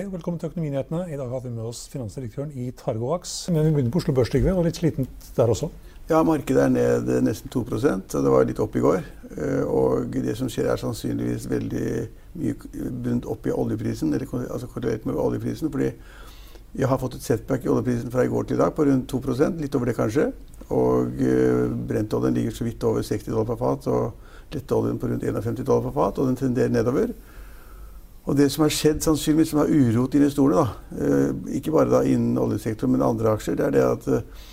Hei 0.00 0.06
og 0.08 0.14
velkommen 0.14 0.40
til 0.40 0.48
Økonominyhetene. 0.48 0.98
I 1.12 1.16
dag 1.20 1.28
har 1.28 1.42
vi 1.44 1.50
med 1.52 1.66
oss 1.68 1.82
finansdirektøren 1.92 2.54
i 2.56 2.70
Targovax. 2.72 3.34
Men 3.52 3.66
vi 3.66 3.72
begynner 3.74 3.92
på 3.92 4.00
Oslo 4.00 4.14
Børs, 4.16 4.30
Trygve, 4.32 4.54
og 4.56 4.64
litt 4.64 4.78
slitent 4.80 5.26
der 5.36 5.50
også? 5.52 5.66
Ja, 6.08 6.22
markedet 6.24 6.62
er 6.62 6.70
ned 6.72 7.10
nesten 7.26 7.52
2 7.52 7.60
og 7.60 7.82
det 8.08 8.30
var 8.32 8.46
litt 8.48 8.62
opp 8.64 8.78
i 8.80 8.80
går. 8.80 9.02
Eh, 9.36 9.60
og 9.68 10.08
det 10.14 10.38
som 10.38 10.48
skjer, 10.48 10.70
er 10.72 10.80
sannsynligvis 10.80 11.44
veldig 11.50 11.90
mye 12.40 12.54
bundet 13.04 13.28
opp 13.28 13.44
i 13.44 13.52
oljeprisen, 13.52 14.14
eller 14.16 14.24
altså 14.48 14.70
korrelert 14.72 15.04
med 15.04 15.20
oljeprisen. 15.20 15.68
fordi 15.70 15.92
jeg 16.80 16.88
har 16.88 16.98
fått 16.98 17.18
et 17.18 17.26
setback 17.28 17.66
i 17.66 17.68
oljeprisen 17.68 18.10
fra 18.10 18.24
i 18.24 18.32
går 18.32 18.44
til 18.48 18.56
i 18.56 18.62
dag 18.62 18.72
på 18.72 18.86
rundt 18.88 19.12
2% 19.12 19.60
litt 19.60 19.74
over 19.74 19.84
det 19.84 19.96
kanskje. 19.96 20.32
Og 20.70 21.12
brentoljen 21.92 22.34
ligger 22.34 22.56
så 22.56 22.64
vidt 22.64 22.84
over 22.84 23.02
60 23.02 23.28
dollar 23.28 23.44
per 23.44 23.60
fat, 23.60 23.86
og 23.92 24.56
letteoljen 24.56 24.96
på 24.96 25.12
rundt 25.12 25.28
51 25.28 25.60
dollar 25.60 25.90
per 25.90 25.98
fat, 26.00 26.18
og 26.18 26.32
den 26.32 26.40
tenderer 26.40 26.72
nedover. 26.72 27.12
Og 28.30 28.36
det 28.38 28.46
som 28.54 28.62
har 28.62 28.70
skjedd, 28.70 29.00
sannsynligvis 29.02 29.50
som 29.50 29.58
har 29.64 29.72
uroet 29.74 30.14
investorene, 30.14 30.62
da, 30.62 31.02
eh, 31.02 31.56
ikke 31.58 31.72
bare 31.74 31.90
da 31.90 32.04
innen 32.06 32.38
oljesektoren, 32.38 32.92
men 32.94 33.02
andre 33.02 33.32
aksjer, 33.34 33.56
det 33.58 33.64
er 33.66 33.74
det 33.74 33.86
at 33.88 34.06
eh, 34.14 34.44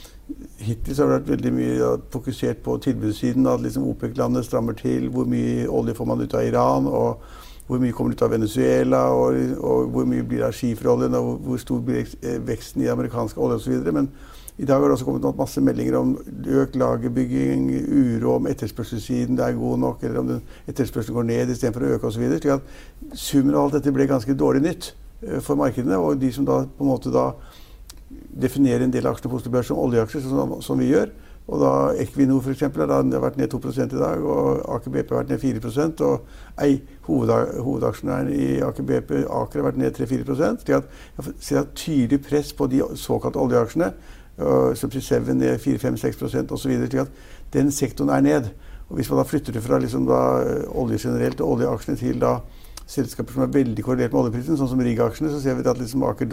hittil 0.65 0.97
har 0.97 1.11
det 1.11 1.17
vært 1.19 1.29
veldig 1.35 1.51
mye 1.53 1.75
ja, 1.77 1.91
fokusert 2.11 2.63
på 2.65 2.79
tilbudssiden. 2.81 3.45
At 3.47 3.61
liksom 3.61 3.85
OPEC-landet 3.85 4.47
strammer 4.47 4.73
til. 4.73 5.11
Hvor 5.13 5.29
mye 5.29 5.67
olje 5.69 5.93
får 5.93 6.09
man 6.09 6.23
ut 6.25 6.33
av 6.33 6.47
Iran? 6.47 6.87
og 6.87 7.21
hvor 7.67 7.81
mye 7.83 7.91
kommer 7.91 8.15
ut 8.15 8.21
av 8.23 8.31
Venezuela, 8.31 9.01
og, 9.11 9.35
og 9.59 9.89
hvor 9.91 10.05
mye 10.07 10.23
blir 10.23 10.39
det 10.39 10.47
av 10.47 10.53
skiferoljen, 10.55 11.15
og 11.19 11.41
hvor, 11.43 11.57
stor 11.59 11.81
blir 11.83 12.07
veksten 12.47 12.85
i 12.85 12.87
amerikansk 12.87 13.37
olje 13.43 13.59
osv. 13.59 13.89
Men 13.91 14.07
i 14.57 14.65
dag 14.65 14.81
har 14.81 14.89
det 14.89 14.95
også 14.95 15.05
kommet 15.05 15.37
masse 15.37 15.61
meldinger 15.61 15.99
om 15.99 16.15
økt 16.61 16.77
lagerbygging, 16.81 17.67
uro 17.85 18.37
om 18.39 18.47
etterspørselssiden 18.49 19.37
er 19.37 19.53
god 19.53 19.77
nok, 19.83 20.03
eller 20.03 20.19
om 20.23 20.31
etterspørselen 20.65 21.13
går 21.19 21.27
ned 21.29 21.51
istedenfor 21.53 21.85
å 21.85 21.91
øke 21.97 22.09
osv. 22.09 22.23
Slik 22.39 22.55
at 22.55 23.13
summen 23.13 23.53
av 23.53 23.67
alt 23.67 23.77
dette 23.77 23.93
ble 23.93 24.09
ganske 24.09 24.33
dårlig 24.33 24.63
nytt 24.65 24.89
eh, 25.21 25.37
for 25.45 25.59
markedene. 25.61 25.99
Og 26.01 26.17
de 26.17 26.31
som 26.33 26.47
da 26.47 26.63
på 26.65 26.85
en 26.85 26.89
måte 26.89 27.13
da 27.13 27.29
definerer 28.47 28.87
en 28.87 28.93
del 28.93 29.05
aksjer 29.05 29.29
på 29.29 29.37
Oslo 29.37 29.53
Børs 29.53 29.69
som 29.69 29.77
oljeaksjer, 29.83 30.25
som, 30.25 30.57
som 30.65 30.81
vi 30.81 30.89
gjør, 30.89 31.13
og 31.47 31.61
da 31.61 31.71
Equinor 32.01 32.41
f.eks. 32.43 32.65
har 32.65 33.21
vært 33.23 33.37
ned 33.39 33.53
2 33.53 33.59
i 33.71 33.87
dag, 33.93 34.23
og 34.23 34.65
Aker 34.75 34.91
BP 34.91 35.13
har 35.13 35.21
vært 35.21 35.29
ned 35.31 35.39
4% 35.39 36.03
og 36.03 36.25
ei, 36.59 36.81
hovedaksjonæren 37.07 38.33
i 38.35 38.47
Aker 38.67 38.83
BP, 38.83 39.13
Aker, 39.23 39.61
har 39.61 39.69
vært 39.69 39.79
ned 39.79 39.95
3-4% 39.95 40.65
slik 40.65 40.73
jeg 40.75 41.35
ser 41.39 41.61
et 41.61 41.71
tydelig 41.79 42.19
press 42.25 42.51
på 42.51 42.67
de 42.67 42.81
såkalte 42.99 43.39
oljeaksjene 43.39 43.93
Subsea 44.37 45.01
7 45.01 45.33
ned 45.33 45.57
4-5-6% 45.59 46.53
osv. 46.53 46.73
slik 46.85 47.01
at 47.01 47.07
den 47.53 47.71
sektoren 47.71 48.13
er 48.13 48.21
ned. 48.21 48.49
Og 48.89 48.95
Hvis 48.95 49.09
man 49.09 49.19
da 49.19 49.23
flytter 49.27 49.53
det 49.53 49.63
fra 49.63 49.79
liksom 49.79 50.05
da, 50.07 50.21
olje 50.69 50.97
generelt 51.07 51.41
og 51.41 51.57
oljeaksjene 51.57 51.97
til 51.97 52.21
da 52.21 52.37
selskaper 52.87 53.35
som 53.35 53.43
er 53.43 53.51
veldig 53.51 53.83
korrelert 53.83 54.13
med 54.13 54.21
oljeprisen, 54.21 54.55
sånn 54.55 54.69
som 54.71 54.79
Rig-aksjene, 54.79 55.31
så 55.33 55.41
ser 55.43 55.57
vi 55.57 55.65
at 55.67 55.79
liksom 55.79 56.05
Aker 56.07 56.29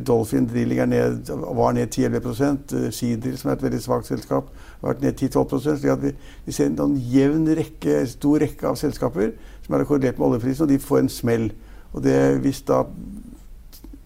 Dolphin 0.00 0.46
Drilling 0.48 0.80
ned, 0.88 1.28
var 1.28 1.74
ned 1.76 1.92
10-11 1.92 2.94
Seadrill, 2.94 3.36
som 3.36 3.50
er 3.50 3.58
et 3.58 3.66
veldig 3.66 3.80
svakt 3.84 4.08
selskap, 4.08 4.48
har 4.80 4.94
vært 4.94 5.04
ned 5.04 5.20
10-12% 5.20 5.82
slik 5.82 5.92
at 5.92 6.02
vi, 6.06 6.14
vi, 6.46 6.56
ser 6.56 6.72
en 6.72 6.96
jevn 6.96 7.44
rekke, 7.58 7.98
stor 8.08 8.40
rekke 8.40 8.70
av 8.70 8.80
selskaper 8.80 9.34
som 9.66 9.76
er 9.76 9.84
korrelert 9.84 10.20
med 10.20 10.30
oljeprisen, 10.30 10.64
og 10.64 10.72
de 10.72 10.80
får 10.80 11.02
en 11.02 11.12
smell. 11.12 11.50
Og 11.92 12.02
det, 12.06 12.16
Hvis 12.40 12.64
da 12.64 12.86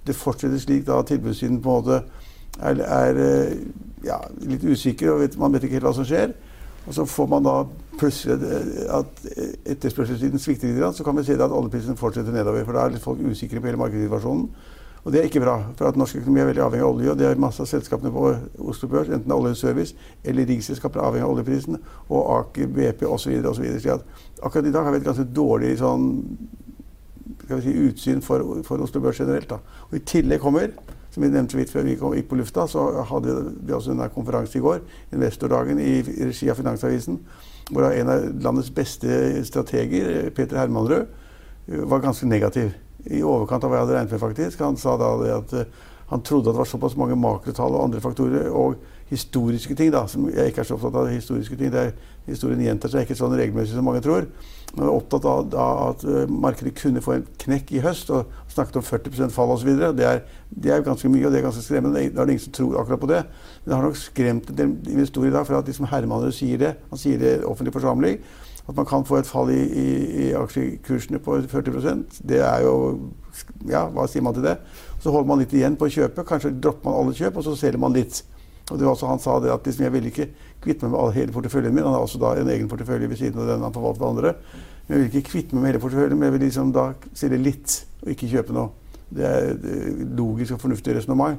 det 0.08 0.16
fortsetter 0.16 0.58
slik 0.58 0.86
da 0.86 1.02
tilbudssiden 1.04 1.60
på 1.62 1.68
en 1.68 1.84
måte 1.84 2.17
er, 2.60 2.82
er 2.82 3.20
eh, 3.24 3.58
ja, 4.06 4.20
litt 4.46 4.64
usikker, 4.64 5.12
og 5.14 5.24
vet, 5.24 5.38
man 5.38 5.54
vet 5.54 5.66
ikke 5.66 5.78
helt 5.78 5.90
hva 5.90 5.96
som 5.96 6.08
skjer. 6.08 6.34
Og 6.88 6.94
så 6.96 7.04
får 7.04 7.28
man 7.28 7.44
da 7.44 7.58
plutselig 8.00 8.38
eh, 8.48 8.82
at 8.98 9.22
etterspørselssiden 9.74 10.42
svikter 10.42 10.72
litt, 10.72 10.96
så 10.96 11.06
kan 11.06 11.18
vi 11.18 11.26
se 11.26 11.36
at 11.38 11.52
oljeprisen 11.52 11.98
fortsetter 12.00 12.34
nedover. 12.34 12.64
For 12.66 12.78
da 12.78 12.88
er 12.88 13.02
folk 13.02 13.22
usikre 13.22 13.62
på 13.62 13.70
hele 13.70 13.80
markedssituasjonen. 13.80 14.50
Og 15.04 15.12
det 15.12 15.20
er 15.20 15.28
ikke 15.28 15.40
bra. 15.40 15.56
For 15.76 15.88
at 15.88 15.96
norsk 15.96 16.18
økonomi 16.20 16.42
er 16.42 16.48
veldig 16.50 16.62
avhengig 16.64 16.84
av 16.84 16.94
olje. 16.94 17.10
Og 17.12 17.18
det 17.18 17.26
er 17.28 17.40
masse 17.40 17.62
av 17.62 17.68
selskapene 17.70 18.10
på 18.12 18.24
Oslo 18.68 18.88
Børs, 18.92 19.08
enten 19.14 19.32
oljeservice 19.32 19.96
eller 20.24 20.48
riksselskaper, 20.50 21.00
avhengig 21.00 21.24
av 21.24 21.32
oljeprisen. 21.32 21.78
Og 22.08 22.32
Aker 22.38 22.68
BP 22.76 23.06
osv. 23.08 23.38
osv. 23.48 23.68
Akkurat 24.42 24.66
i 24.66 24.74
dag 24.74 24.84
har 24.84 24.92
vi 24.92 25.00
et 25.00 25.06
ganske 25.06 25.24
dårlig 25.32 25.76
sånn, 25.80 26.10
si, 27.48 27.72
utsyn 27.86 28.20
for, 28.24 28.60
for 28.66 28.84
Oslo 28.84 29.00
Børs 29.04 29.22
generelt. 29.22 29.48
Da. 29.48 29.62
Og 29.88 29.96
I 29.96 30.04
tillegg 30.12 30.44
kommer 30.44 30.74
som 31.18 31.26
vi 31.26 31.34
nevnte 31.34 31.58
vidt 31.58 31.72
før 31.74 31.82
vi 31.82 31.96
gikk 31.98 32.28
på 32.30 32.38
lufta, 32.38 32.68
så 32.70 33.02
hadde 33.10 33.34
vi 33.66 33.74
også 33.74 33.90
en 33.90 34.04
konferanse 34.14 34.58
i 34.58 34.62
går, 34.62 34.84
Investordagen, 35.16 35.80
i 35.82 35.98
regi 36.06 36.46
av 36.50 36.60
Finansavisen, 36.60 37.18
hvor 37.72 37.88
en 37.88 38.10
av 38.12 38.26
landets 38.44 38.70
beste 38.70 39.42
strateger, 39.48 40.30
Peter 40.36 40.60
Hermanrød, 40.60 41.08
var 41.90 42.04
ganske 42.04 42.28
negativ. 42.30 42.70
I 43.10 43.24
overkant 43.26 43.64
av 43.64 43.72
hva 43.72 43.80
jeg 43.80 43.86
hadde 43.86 43.96
regnet 43.96 44.14
med, 44.14 44.22
faktisk. 44.22 44.62
Han 44.62 44.78
sa 44.78 44.94
da 45.00 45.10
at 45.34 45.52
eh, 45.56 45.74
han 46.08 46.22
trodde 46.24 46.48
at 46.48 46.54
det 46.54 46.62
var 46.62 46.70
såpass 46.70 46.96
mange 46.96 47.18
makrotall 47.18 47.74
og 47.76 47.84
andre 47.88 48.00
faktorer 48.00 48.48
og 48.48 48.78
historiske 49.08 49.74
ting, 49.74 49.90
da, 49.92 50.04
som 50.10 50.28
jeg 50.30 50.52
ikke 50.52 50.62
er 50.62 50.68
så 50.68 50.76
opptatt 50.76 50.96
av 51.00 51.10
historiske 51.12 51.56
ting. 51.56 51.72
Det 51.72 51.80
er, 51.80 51.92
historien 52.28 52.60
gjentar 52.60 52.92
seg 52.92 53.06
ikke 53.06 53.16
sånn 53.16 53.36
regelmessig 53.38 53.76
som 53.76 53.86
mange 53.88 54.02
tror. 54.04 54.26
Men 54.74 54.82
jeg 54.84 54.88
er 54.90 54.96
opptatt 54.98 55.28
av, 55.28 55.54
av 55.56 55.78
at 55.86 56.02
uh, 56.04 56.24
markedet 56.28 56.74
kunne 56.76 57.00
få 57.04 57.14
en 57.16 57.24
knekk 57.40 57.72
i 57.72 57.80
høst, 57.84 58.10
og 58.12 58.28
snakket 58.52 58.80
om 58.80 58.84
40% 58.84 59.32
fall 59.32 59.54
osv. 59.54 59.70
Det, 59.96 60.04
er, 60.04 60.20
det 60.50 60.74
er 60.74 60.84
ganske 60.84 61.08
mye, 61.12 61.24
og 61.24 61.32
det 61.32 61.40
er 61.40 61.46
ganske 61.46 61.64
skremmende. 61.64 62.04
Det 62.12 62.20
er 62.20 62.34
ingen 62.34 62.44
som 62.44 62.56
tror 62.58 62.76
akkurat 62.82 63.00
på 63.04 63.10
det. 63.14 63.22
Men 63.62 63.70
det 63.70 63.78
har 63.78 63.88
nok 63.88 64.02
skremt 64.02 64.52
en 64.52 64.60
del 64.60 64.76
investorer 64.92 65.32
i 65.32 65.36
dag 65.38 65.48
for 65.48 65.60
at 65.60 65.70
de 65.70 65.76
som 65.78 65.88
Hermanrud 65.88 66.36
sier 66.36 66.60
det. 66.60 66.74
Han 66.92 67.00
sier 67.00 67.22
det 67.22 67.38
i 67.38 67.48
offentlig 67.48 67.72
forsamling. 67.78 68.20
At 68.68 68.76
man 68.76 68.84
kan 68.84 69.06
få 69.08 69.16
et 69.16 69.26
fall 69.26 69.48
i, 69.48 69.62
i, 69.64 69.90
i 70.26 70.32
aksjekursene 70.36 71.16
på 71.24 71.38
40% 71.48 72.18
Det 72.28 72.42
er 72.44 72.66
jo 72.66 72.74
Ja, 73.64 73.86
hva 73.88 74.04
sier 74.04 74.20
man 74.20 74.34
til 74.36 74.44
det? 74.44 74.58
Så 75.00 75.08
holder 75.14 75.30
man 75.30 75.40
litt 75.40 75.54
igjen 75.56 75.78
på 75.80 75.88
kjøpet. 75.88 76.26
Kanskje 76.28 76.52
dropper 76.52 76.90
man 76.90 76.98
alle 77.00 77.14
kjøp, 77.16 77.38
og 77.38 77.46
så 77.46 77.54
selger 77.56 77.80
man 77.80 77.96
litt. 77.96 78.20
Og 78.68 78.78
det 78.78 78.84
var 78.84 78.94
også 78.94 79.08
Han 79.08 79.22
sa 79.22 79.38
det 79.40 79.52
at 79.52 79.66
liksom, 79.66 79.84
jeg 79.84 79.92
vil 79.92 80.08
ikke 80.10 80.28
kvitte 80.62 80.88
meg 80.88 80.96
med 80.96 81.14
hele 81.16 81.32
porteføljen 81.32 81.74
min. 81.74 81.84
Han 81.84 81.96
har 81.96 82.04
også 82.04 82.20
da 82.20 82.34
en 82.36 82.50
egen 82.52 82.68
portefølje 82.68 83.08
ved 83.08 83.16
siden 83.16 83.40
av 83.40 83.48
den 83.48 83.64
han 83.64 83.72
forvalter 83.72 84.02
for 84.02 84.10
andre. 84.10 84.34
Men 84.86 84.96
jeg 84.96 85.04
vil 85.04 85.08
ikke 85.12 85.30
kvitte 85.30 85.54
meg 85.54 85.62
med 85.62 85.72
hele 85.72 85.84
porteføljen, 85.84 86.18
men 86.18 86.28
jeg 86.28 86.36
vil 86.36 86.44
liksom 86.46 86.72
da 86.76 86.90
selge 87.16 87.40
litt 87.40 87.78
og 88.02 88.12
ikke 88.14 88.30
kjøpe 88.34 88.56
noe. 88.56 88.68
Det 89.08 89.24
er 89.24 89.54
et 89.54 90.02
logisk 90.18 90.56
og 90.56 90.62
fornuftig 90.66 90.96
resonnement. 90.98 91.38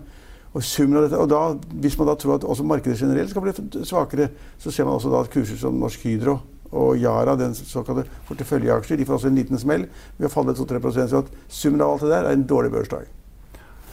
Og 0.57 0.63
summen 0.66 0.97
av 0.97 1.06
dette, 1.06 1.18
og 1.22 1.29
da, 1.29 1.41
Hvis 1.81 1.97
man 1.97 2.07
da 2.09 2.16
tror 2.18 2.39
at 2.39 2.44
også 2.44 2.66
markedet 2.66 2.97
generelt 2.97 3.29
skal 3.29 3.41
bli 3.45 3.85
svakere, 3.85 4.29
så 4.57 4.72
ser 4.72 4.85
man 4.85 4.97
også 4.97 5.12
da 5.13 5.22
at 5.22 5.29
kurser 5.29 5.57
som 5.57 5.78
Norsk 5.78 6.07
Hydro 6.07 6.39
og 6.72 6.97
Yara, 6.97 7.35
den 7.35 7.53
såkalte 7.53 8.06
porteføljeaksjer, 8.28 8.97
de 8.97 9.06
får 9.06 9.13
også 9.13 9.29
en 9.29 9.38
liten 9.38 9.62
smell 9.62 9.88
ved 10.18 10.28
å 10.29 10.34
falle 10.34 10.53
2-3% 10.53 11.09
Så 11.09 11.23
at 11.23 11.31
summen 11.47 11.81
av 11.81 11.94
alt 11.94 12.06
det 12.06 12.13
der 12.13 12.29
er 12.29 12.38
en 12.38 12.45
dårlig 12.50 12.72
børsdag. 12.73 13.19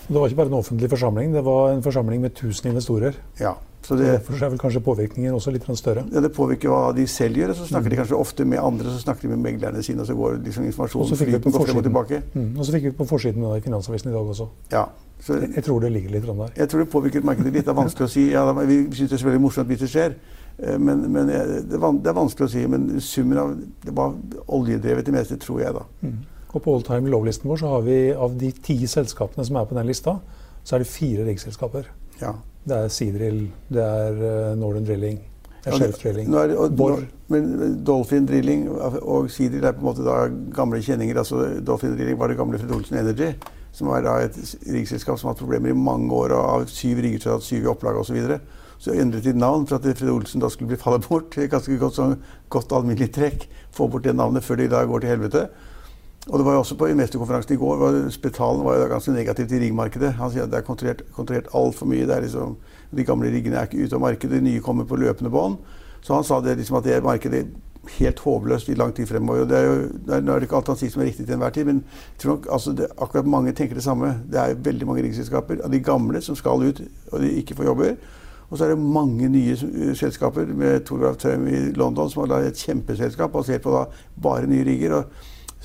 Det 0.06 0.18
var 0.18 0.28
ikke 0.28 0.38
bare 0.42 0.52
en 0.52 0.60
offentlig 0.60 0.90
forsamling, 0.90 1.32
det 1.34 1.42
var 1.46 1.72
en 1.74 1.82
forsamling 1.82 2.22
med 2.22 2.36
1000 2.36 2.70
investorer. 2.70 3.18
Ja, 3.40 3.56
så 3.86 3.94
det, 3.94 4.06
Derfor 4.06 4.44
er 4.44 4.50
vel 4.50 4.58
kanskje 4.58 4.80
påvirkningen 4.82 5.34
også 5.34 5.52
litt 5.54 5.66
større? 5.78 6.02
Ja, 6.12 6.20
Det 6.20 6.32
påvirker 6.34 6.68
hva 6.72 6.92
de 6.96 7.06
selv 7.06 7.38
gjør. 7.38 7.52
Så 7.54 7.68
snakker 7.68 7.86
mm. 7.86 7.92
de 7.92 7.98
kanskje 8.00 8.16
ofte 8.18 8.44
med 8.44 8.58
andre, 8.58 8.90
så 8.90 8.98
snakker 8.98 9.28
de 9.28 9.36
med 9.36 9.42
meglerne 9.44 9.82
sine, 9.82 10.00
og 10.02 10.06
så 10.06 10.14
går 10.14 10.40
liksom 10.42 10.64
informasjonen 10.66 11.16
flyten 11.20 11.52
frem 11.54 11.76
og 11.76 11.84
tilbake. 11.86 12.22
Mm. 12.34 12.48
Og 12.58 12.66
så 12.66 12.74
fikk 12.74 12.88
vi 12.88 12.92
på 12.98 13.06
forsiden 13.06 13.44
av 13.46 13.60
Finansavisen 13.62 14.10
i 14.10 14.14
dag 14.14 14.32
også. 14.34 14.48
Ja. 14.72 14.84
Så, 15.20 15.38
jeg, 15.38 15.52
jeg, 15.54 15.64
tror 15.64 15.80
det 15.80 15.92
ligger 15.92 16.10
litt 16.10 16.26
der. 16.26 16.50
Jeg 16.56 16.68
tror 16.68 16.82
det 16.82 16.88
påvirker 16.90 17.22
markedet 17.24 17.52
litt. 17.52 17.64
Det 17.64 17.72
er 17.72 17.78
vanskelig 17.78 18.08
å 18.08 18.12
si. 18.16 18.26
Ja, 18.32 18.42
vi 18.58 18.80
syns 18.90 19.12
det 19.12 19.20
er 19.20 19.28
veldig 19.30 19.44
morsomt 19.46 19.70
hvis 19.70 19.84
det 19.84 19.92
skjer. 19.92 20.16
Eh, 20.58 20.78
men, 20.78 21.06
men 21.12 21.30
det, 21.30 21.78
er 21.78 22.18
vanskelig 22.18 22.48
å 22.48 22.52
si. 22.56 22.66
Men 22.66 22.88
summen 23.00 23.38
av 23.38 23.54
det 23.86 23.94
var 23.94 24.18
oljedrevet 24.58 25.06
det 25.06 25.14
meste, 25.14 25.38
tror 25.40 25.62
jeg, 25.62 25.76
da. 25.78 25.86
Mm. 26.02 26.18
Og 26.54 26.62
på 26.62 26.74
all 26.74 26.84
time 26.86 27.10
low-listen 27.12 27.48
vår 27.50 27.62
så 27.62 27.70
har 27.74 27.86
vi 27.86 27.96
av 28.14 28.36
de 28.38 28.50
ti 28.64 28.78
selskapene 28.88 29.44
som 29.46 29.58
er 29.58 29.66
på 29.68 29.76
den 29.76 29.88
lista, 29.88 30.18
så 30.64 30.76
er 30.76 30.84
det 30.84 30.90
fire 30.90 31.26
riggselskaper. 31.26 31.88
Ja. 32.20 32.36
Det 32.66 32.76
er 32.76 32.90
Seadrill, 32.90 33.42
det 33.70 33.82
er 33.82 34.20
uh, 34.20 34.54
Northern 34.58 34.86
Drilling, 34.86 35.20
det 35.66 35.74
er 35.74 35.78
Shelf 35.82 35.98
Drilling, 36.02 36.30
ja, 36.30 36.44
er 36.44 36.52
det, 36.52 36.56
og, 36.62 36.72
Borr. 36.78 37.04
Men 37.30 37.76
Dolphin 37.86 38.26
Drilling 38.26 38.68
og 38.70 39.30
Seadrill 39.34 39.66
er 39.66 39.74
på 39.74 39.82
en 39.82 39.88
måte 39.88 40.06
da 40.06 40.26
gamle 40.54 40.78
kjenninger. 40.82 41.18
altså 41.18 41.60
Dolphin 41.66 41.96
Drilling 41.96 42.18
var 42.18 42.30
det 42.30 42.38
gamle 42.38 42.58
Fred 42.58 42.74
Olsen 42.74 42.98
Energy, 42.98 43.32
som 43.74 43.90
var 43.90 44.04
da 44.06 44.16
et 44.24 44.38
riggselskap 44.72 45.18
som 45.18 45.28
har 45.28 45.34
hatt 45.34 45.42
problemer 45.42 45.74
i 45.74 45.78
mange 45.78 46.10
år. 46.14 46.34
og 46.38 46.44
Av 46.52 46.66
syv 46.70 47.02
rigger 47.02 47.34
hatt 47.34 47.46
syv 47.46 47.66
i 47.66 47.70
opplag 47.70 47.98
osv. 47.98 48.08
Så, 48.08 48.14
videre. 48.14 48.38
så 48.78 48.94
endret 48.94 49.26
de 49.26 49.34
navn 49.34 49.66
for 49.66 49.76
at 49.76 49.98
Fred 49.98 50.10
Olsen 50.10 50.42
da 50.42 50.50
skulle 50.50 50.70
bli 50.70 50.80
fallet 50.80 51.06
bort. 51.08 51.34
Ganske 51.34 51.78
godt, 51.82 51.98
sånn, 51.98 52.16
godt 52.48 52.72
alminnelig 52.72 53.10
trekk. 53.18 53.48
Få 53.74 53.90
bort 53.90 54.06
det 54.06 54.14
navnet 54.16 54.46
før 54.46 54.62
de 54.62 54.70
da 54.70 54.84
går 54.86 55.02
til 55.02 55.14
helvete. 55.16 55.48
Og 56.26 56.38
det 56.38 56.46
var 56.46 56.56
jo 56.56 56.58
også 56.58 56.74
På 56.74 56.88
investorkonferansen 56.90 57.54
i 57.54 57.58
går 57.60 57.76
var 57.78 57.98
Spetalen 58.10 58.64
var 58.64 58.80
jo 58.80 58.88
ganske 58.90 59.12
negativ 59.12 59.46
til 59.48 59.62
riggmarkedet. 59.62 60.16
Han 60.18 60.30
sier 60.30 60.46
at 60.46 60.50
det 60.50 60.58
er 60.58 60.66
kontrollert, 60.66 61.04
kontrollert 61.14 61.52
altfor 61.54 61.86
mye. 61.86 62.06
Det 62.06 62.16
er 62.16 62.24
liksom, 62.24 62.56
de 62.96 63.04
gamle 63.04 63.30
riggene 63.30 63.60
er 63.60 63.68
ikke 63.68 63.84
ute 63.84 63.94
av 63.94 64.02
markedet, 64.02 64.40
de 64.40 64.48
nye 64.48 64.64
kommer 64.64 64.84
på 64.84 64.98
løpende 64.98 65.30
bånd. 65.30 65.60
Så 66.02 66.14
han 66.14 66.26
sa 66.26 66.40
det 66.40 66.56
liksom 66.58 66.80
at 66.80 66.84
det 66.84 66.96
er 66.96 67.06
markedet 67.06 67.46
helt 67.98 68.18
håpløst 68.18 68.68
i 68.68 68.74
lang 68.74 68.92
tid 68.94 69.06
fremover. 69.06 69.44
det 69.44 69.56
er 69.56 69.64
jo, 69.64 69.76
det 70.06 70.14
er, 70.14 70.20
Nå 70.20 70.32
er 70.32 70.40
det 70.40 70.48
ikke 70.48 70.56
alt 70.56 70.72
han 70.72 70.78
sier 70.80 70.90
som 70.90 71.02
er 71.02 71.10
riktig 71.10 71.26
til 71.26 71.34
enhver 71.36 71.54
tid, 71.54 71.64
men 71.64 71.82
jeg 71.84 72.20
tror 72.22 72.32
nok 72.32 72.48
altså 72.52 72.72
det, 72.72 72.88
akkurat 72.98 73.26
mange 73.26 73.52
tenker 73.52 73.74
det 73.74 73.84
samme. 73.84 74.12
Det 74.32 74.40
er 74.40 74.58
veldig 74.68 74.86
mange 74.86 75.02
riggselskaper 75.06 75.62
av 75.64 75.70
de 75.70 75.80
gamle 75.80 76.22
som 76.22 76.36
skal 76.36 76.62
ut 76.66 76.82
og 77.12 77.20
de 77.22 77.30
ikke 77.38 77.54
får 77.54 77.70
jobber. 77.70 77.94
Og 78.50 78.58
så 78.58 78.64
er 78.64 78.74
det 78.74 78.78
mange 78.82 79.28
nye 79.28 79.94
selskaper 79.98 80.46
med 80.46 80.84
Toralf 80.86 81.18
Tøm 81.22 81.48
i 81.50 81.72
London 81.74 82.10
som 82.10 82.26
har 82.26 82.46
et 82.46 82.58
kjempeselskap 82.58 83.32
basert 83.34 83.62
på 83.62 83.74
da 83.74 83.86
bare 84.22 84.46
nye 84.50 84.66
rigger. 84.66 85.02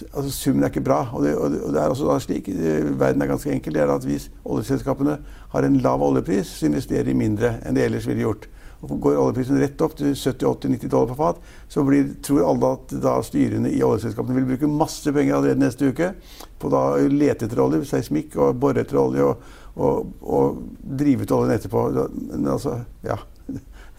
Altså 0.09 0.31
Summen 0.31 0.63
er 0.63 0.71
ikke 0.71 0.83
bra. 0.85 1.03
Og 1.13 1.25
det, 1.25 1.35
og 1.37 1.73
det 1.73 1.81
er 1.81 1.91
også 1.91 2.07
da 2.09 2.17
slik, 2.23 2.49
Verden 2.49 3.21
er 3.21 3.31
ganske 3.31 3.51
enkel. 3.51 3.73
det 3.73 3.83
er 3.83 3.93
at 3.93 4.07
Hvis 4.07 4.29
oljeselskapene 4.45 5.19
har 5.53 5.67
en 5.67 5.77
lav 5.83 6.01
oljepris, 6.01 6.57
så 6.59 6.69
investerer 6.69 7.07
de 7.09 7.17
mindre 7.17 7.55
enn 7.65 7.77
de 7.77 7.85
ellers 7.85 8.07
ville 8.09 8.25
gjort. 8.25 8.47
Og 8.81 8.95
Går 9.01 9.17
oljeprisen 9.21 9.59
rett 9.61 9.81
opp 9.85 9.93
til 9.97 10.15
70-80-90 10.15 10.89
dollar 10.89 11.11
på 11.11 11.17
fat, 11.19 11.41
så 11.69 11.83
blir, 11.85 12.15
tror 12.25 12.47
alle 12.49 12.71
at 12.77 12.95
da 13.03 13.19
styrene 13.25 13.69
i 13.69 13.83
oljeselskapene 13.85 14.39
vil 14.39 14.47
bruke 14.55 14.69
masse 14.69 15.13
penger 15.13 15.37
allerede 15.37 15.61
neste 15.61 15.91
uke 15.91 16.13
på 16.61 16.71
å 16.73 16.85
lete 17.11 17.45
etter 17.45 17.61
olje, 17.61 17.83
seismikk 17.89 18.39
og 18.41 18.57
bore 18.61 18.81
etter 18.81 18.97
olje 18.97 19.27
og, 19.27 19.45
og, 19.75 20.15
og 20.25 20.63
drive 20.81 21.27
ut 21.27 21.35
oljen 21.37 21.53
etterpå. 21.59 21.85
Men 22.31 22.49
altså, 22.55 22.79
ja. 23.05 23.19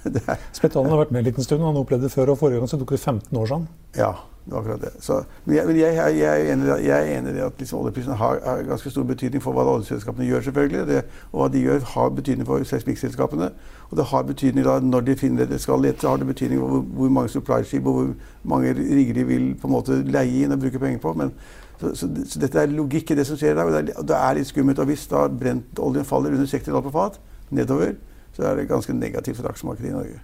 Spetalen 0.58 0.90
har 0.90 1.04
vært 1.04 1.14
med 1.14 1.22
en 1.22 1.30
liten 1.30 1.46
stund, 1.46 1.62
han 1.62 1.78
opplevde 1.78 2.08
det 2.08 2.14
før. 2.16 2.34
og 2.34 2.42
Forrige 2.42 2.58
gang 2.58 2.74
så 2.74 2.80
tok 2.80 2.96
det 2.96 3.04
15 3.04 3.38
år 3.38 3.50
sånn. 3.54 3.70
Ja, 3.94 4.16
det 4.44 4.52
var 4.52 4.58
akkurat 4.58 4.80
det. 4.80 4.90
Så, 4.98 5.22
men 5.44 5.56
jeg, 5.56 5.66
men 5.66 5.76
jeg, 5.76 5.94
jeg, 6.18 6.46
er 6.48 6.52
enig, 6.52 6.66
jeg 6.66 7.12
er 7.12 7.18
enig 7.18 7.34
i 7.36 7.42
at 7.44 7.52
liksom 7.58 7.78
oljeprisen 7.78 8.12
har, 8.12 8.40
har, 8.44 8.62
ganske 8.66 8.90
stor 8.90 9.04
betydning 9.06 9.42
for 9.42 9.54
hva 9.54 9.62
oljeselskapene 9.70 10.26
gjør, 10.26 10.40
selvfølgelig. 10.48 10.86
Det, 10.88 11.02
og 11.30 11.40
hva 11.40 11.48
de 11.52 11.62
gjør, 11.62 11.84
har 11.94 12.08
betydning 12.16 12.46
for 12.46 12.64
seismikkselskapene. 12.66 13.50
Og 13.90 13.96
det 13.96 14.06
har 14.10 14.22
betydning 14.22 14.66
da, 14.66 14.78
når 14.80 15.00
de 15.06 15.16
finner 15.16 15.44
det 15.44 15.54
de 15.54 15.58
skal 15.62 15.82
lete, 15.82 16.08
har 16.08 16.16
det 16.18 16.26
betydning 16.26 16.58
for 16.60 16.68
hvor, 16.74 16.80
hvor 16.98 17.12
mange 17.18 17.28
supply-skip 17.28 17.86
og 17.86 17.98
hvor 17.98 18.08
mange 18.42 18.72
rigger 18.74 19.14
de 19.14 19.26
vil 19.26 19.44
på 19.60 19.70
en 19.70 19.74
måte 19.76 19.98
leie 20.02 20.42
inn 20.42 20.54
og 20.56 20.64
bruke 20.64 20.80
penger 20.82 20.98
på. 21.04 21.12
Men, 21.22 21.30
så, 21.78 21.94
så, 21.94 22.08
så, 22.26 22.40
dette 22.42 22.58
er 22.58 22.74
logikk 22.74 23.12
i 23.12 23.18
det 23.18 23.26
som 23.28 23.38
skjer 23.38 23.54
dag. 23.54 23.70
Og 23.70 23.76
det 23.76 23.82
er, 23.94 24.08
det 24.08 24.16
er 24.18 24.40
litt 24.40 24.50
skummelt. 24.50 24.82
Og 24.82 24.90
hvis 24.90 25.06
da 25.12 25.28
brentoljen 25.28 26.08
faller 26.08 26.34
under 26.34 26.50
60 26.50 26.66
dollar 26.66 26.88
på 26.88 26.94
fat, 26.96 27.20
nedover, 27.54 27.94
så 28.34 28.48
er 28.48 28.58
det 28.58 28.66
ganske 28.70 28.96
negativt 28.96 29.38
for 29.38 29.52
aksjemarkedet 29.52 29.92
i 29.92 29.94
Norge. 29.94 30.18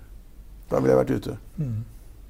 Da 0.70 0.82
ville 0.82 0.96
jeg 0.96 1.00
vært 1.04 1.14
ute. 1.20 1.38
Mm. 1.60 1.78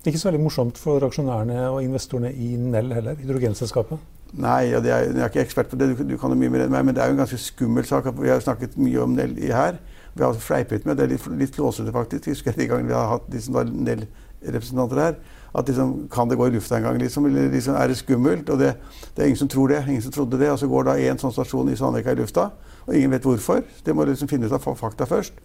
Ikke 0.09 0.21
så 0.21 0.31
veldig 0.31 0.41
morsomt 0.41 0.79
for 0.81 1.05
aksjonærene 1.05 1.67
og 1.69 1.83
investorene 1.85 2.31
i 2.33 2.55
Nell 2.57 2.95
heller, 2.97 3.19
hydrogenselskapet? 3.21 4.01
Nei, 4.41 4.71
ja, 4.71 4.81
er, 4.81 5.09
jeg 5.09 5.21
er 5.21 5.31
ikke 5.31 5.43
ekspert 5.43 5.69
på 5.69 5.77
det, 5.81 5.91
du, 5.93 6.03
du 6.05 6.17
kan 6.21 6.33
jo 6.33 6.39
mye 6.41 6.53
mer 6.53 6.65
enn 6.65 6.73
meg, 6.73 6.87
men 6.89 6.97
det 6.97 7.03
er 7.03 7.11
jo 7.11 7.17
en 7.17 7.23
ganske 7.23 7.41
skummel 7.41 7.85
sak. 7.89 8.09
Vi 8.17 8.31
har 8.33 8.41
snakket 8.45 8.77
mye 8.81 9.03
om 9.05 9.17
Nell 9.17 9.35
her. 9.53 9.77
Vi 10.15 10.25
har 10.25 10.39
fleipet 10.43 10.87
med 10.89 10.97
det, 10.97 11.07
er 11.07 11.13
litt, 11.15 11.27
litt 11.41 11.59
låsete 11.61 11.93
faktisk. 11.93 12.47
Jeg 12.47 12.57
de 12.57 12.69
gangene 12.71 12.91
vi 12.91 12.97
har 12.97 13.11
hatt 13.13 13.29
de 13.33 13.43
som 13.43 13.59
Nell-representanter 13.59 15.03
her. 15.03 15.21
At 15.57 15.69
liksom, 15.69 15.93
kan 16.13 16.29
det 16.29 16.37
gå 16.41 16.49
i 16.49 16.55
lufta 16.57 16.77
en 16.77 16.89
gang, 16.89 16.99
liksom? 17.01 17.29
Eller 17.29 17.53
liksom, 17.53 17.77
er 17.77 17.93
det 17.93 18.01
skummelt? 18.01 18.49
Og 18.53 18.59
det, 18.61 18.75
det, 19.15 19.23
er 19.23 19.29
ingen 19.29 19.43
som 19.45 19.53
tror 19.53 19.73
det. 19.73 19.85
Ingen 19.89 20.05
som 20.05 20.17
trodde 20.17 20.41
det. 20.41 20.51
Og 20.53 20.59
så 20.59 20.69
går 20.69 20.89
da 20.89 20.97
én 21.01 21.21
sånn 21.21 21.37
stasjon 21.37 21.73
i 21.73 21.77
Sandvika 21.77 22.17
i 22.17 22.21
lufta, 22.21 22.51
og 22.87 22.97
ingen 22.97 23.13
vet 23.17 23.29
hvorfor. 23.29 23.65
Det 23.85 23.97
må 23.97 24.09
liksom 24.09 24.29
finne 24.29 24.49
ut 24.49 24.57
av 24.57 24.65
fakta 24.77 25.09
først. 25.09 25.41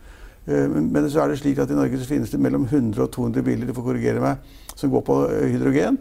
Eh, 0.45 0.65
men 0.69 1.09
så 1.09 1.23
er 1.23 1.31
det 1.31 1.41
slik 1.41 1.61
at 1.63 1.71
i 1.71 1.77
Norge 1.77 1.99
så 1.99 2.07
finnes 2.09 2.31
det 2.31 2.41
mellom 2.41 2.65
100 2.69 3.03
og 3.03 3.11
200 3.13 3.45
biler 3.45 3.69
du 3.69 3.75
får 3.75 3.87
korrigere 3.89 4.23
meg, 4.23 4.57
som 4.75 4.91
går 4.93 5.05
på 5.07 5.19
eh, 5.29 5.53
hydrogen. 5.53 5.99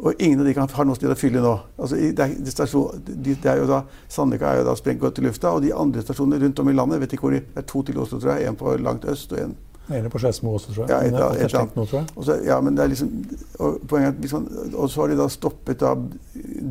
Og 0.00 0.16
ingen 0.16 0.40
av 0.40 0.46
de 0.48 0.54
kan, 0.56 0.68
har 0.72 0.86
noe 0.88 0.96
sted 0.96 1.12
å 1.12 1.18
fylle 1.18 1.42
nå. 1.44 1.56
Altså, 1.76 1.98
det, 2.00 2.24
er, 2.24 2.36
det, 2.40 2.52
stasjon, 2.54 3.02
det 3.04 3.36
er 3.44 3.58
jo 3.60 3.66
da, 3.68 3.82
Sandvika 4.08 4.48
er 4.48 4.62
jo 4.62 4.68
da 4.70 4.76
sprengt 4.78 5.02
godt 5.02 5.20
i 5.20 5.26
lufta, 5.26 5.52
og 5.52 5.64
de 5.64 5.74
andre 5.76 6.04
stasjonene 6.04 6.40
rundt 6.40 6.62
om 6.62 6.70
i 6.72 6.76
landet 6.76 7.02
vet 7.02 7.16
ikke 7.16 7.26
hvor 7.26 7.36
de, 7.36 7.42
Det 7.44 7.60
er 7.60 7.66
to 7.68 7.82
til 7.84 8.00
Oslo, 8.00 8.20
tror 8.22 8.38
jeg. 8.38 8.48
En 8.48 8.56
på 8.56 8.76
langt 8.80 9.04
øst 9.10 9.34
og 9.36 9.42
en 9.42 9.58
en 9.90 10.10
på 10.10 10.20
Skedsmo 10.22 10.52
også, 10.54 10.70
tror 10.74 10.84
jeg. 10.86 10.90
Ja, 10.92 10.98
et, 11.02 11.14
et, 11.40 11.44
et, 11.44 11.54
et, 11.54 11.76
nå, 11.76 11.84
tror 11.84 11.98
jeg. 11.98 12.10
Og 12.14 12.24
så, 12.24 12.36
ja, 12.46 12.60
men 12.62 12.76
det 12.76 12.84
er 12.84 12.92
liksom, 12.92 13.08
og, 13.58 13.80
poenget, 13.90 14.20
liksom, 14.22 14.46
og 14.70 14.90
så 14.90 15.02
har 15.02 15.10
de 15.10 15.16
da 15.18 15.26
stoppet 15.34 15.80
da 15.82 15.94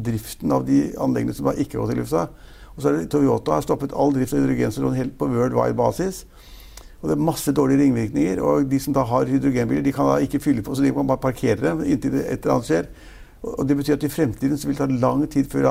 driften 0.06 0.54
av 0.56 0.63
de 0.68 0.77
anleggene 1.04 1.36
som 1.36 1.50
da 1.50 1.56
ikke 1.60 1.75
har 1.75 1.83
gått 1.83 1.98
i 1.98 2.00
lufta. 2.00 2.27
Og 2.75 2.80
så 2.80 2.94
har 2.94 3.10
Toyota 3.12 3.57
har 3.57 3.66
stoppet 3.66 3.92
all 3.92 4.16
drift 4.16 4.33
av 4.33 4.39
hydrogenstasjoner 4.39 5.01
helt 5.01 5.18
på 5.19 5.27
world 5.33 5.57
wide 5.57 5.75
basis. 5.80 6.24
Og 6.99 7.07
det 7.07 7.15
er 7.15 7.21
masse 7.23 7.51
dårlige 7.55 7.83
ringvirkninger. 7.83 8.41
Og 8.43 8.67
de 8.71 8.79
som 8.79 8.95
da 8.95 9.05
har 9.07 9.29
hydrogenbiler, 9.29 9.83
de 9.85 9.93
kan 9.95 10.09
da 10.09 10.17
ikke 10.23 10.41
fylle 10.43 10.63
på, 10.65 10.75
så 10.75 10.83
de 10.83 10.91
kan 10.93 11.07
bare 11.07 11.23
parkere 11.23 11.61
dem 11.61 11.85
inntil 11.85 12.19
et 12.19 12.41
eller 12.41 12.57
annet 12.57 12.67
skjer. 12.67 12.91
Og 13.43 13.63
det 13.67 13.77
betyr 13.79 13.95
at 13.95 14.03
i 14.03 14.11
fremtiden 14.11 14.59
så 14.59 14.67
vil 14.67 14.75
det 14.75 14.83
ta 14.83 14.99
lang 15.07 15.23
tid 15.31 15.47
før 15.51 15.69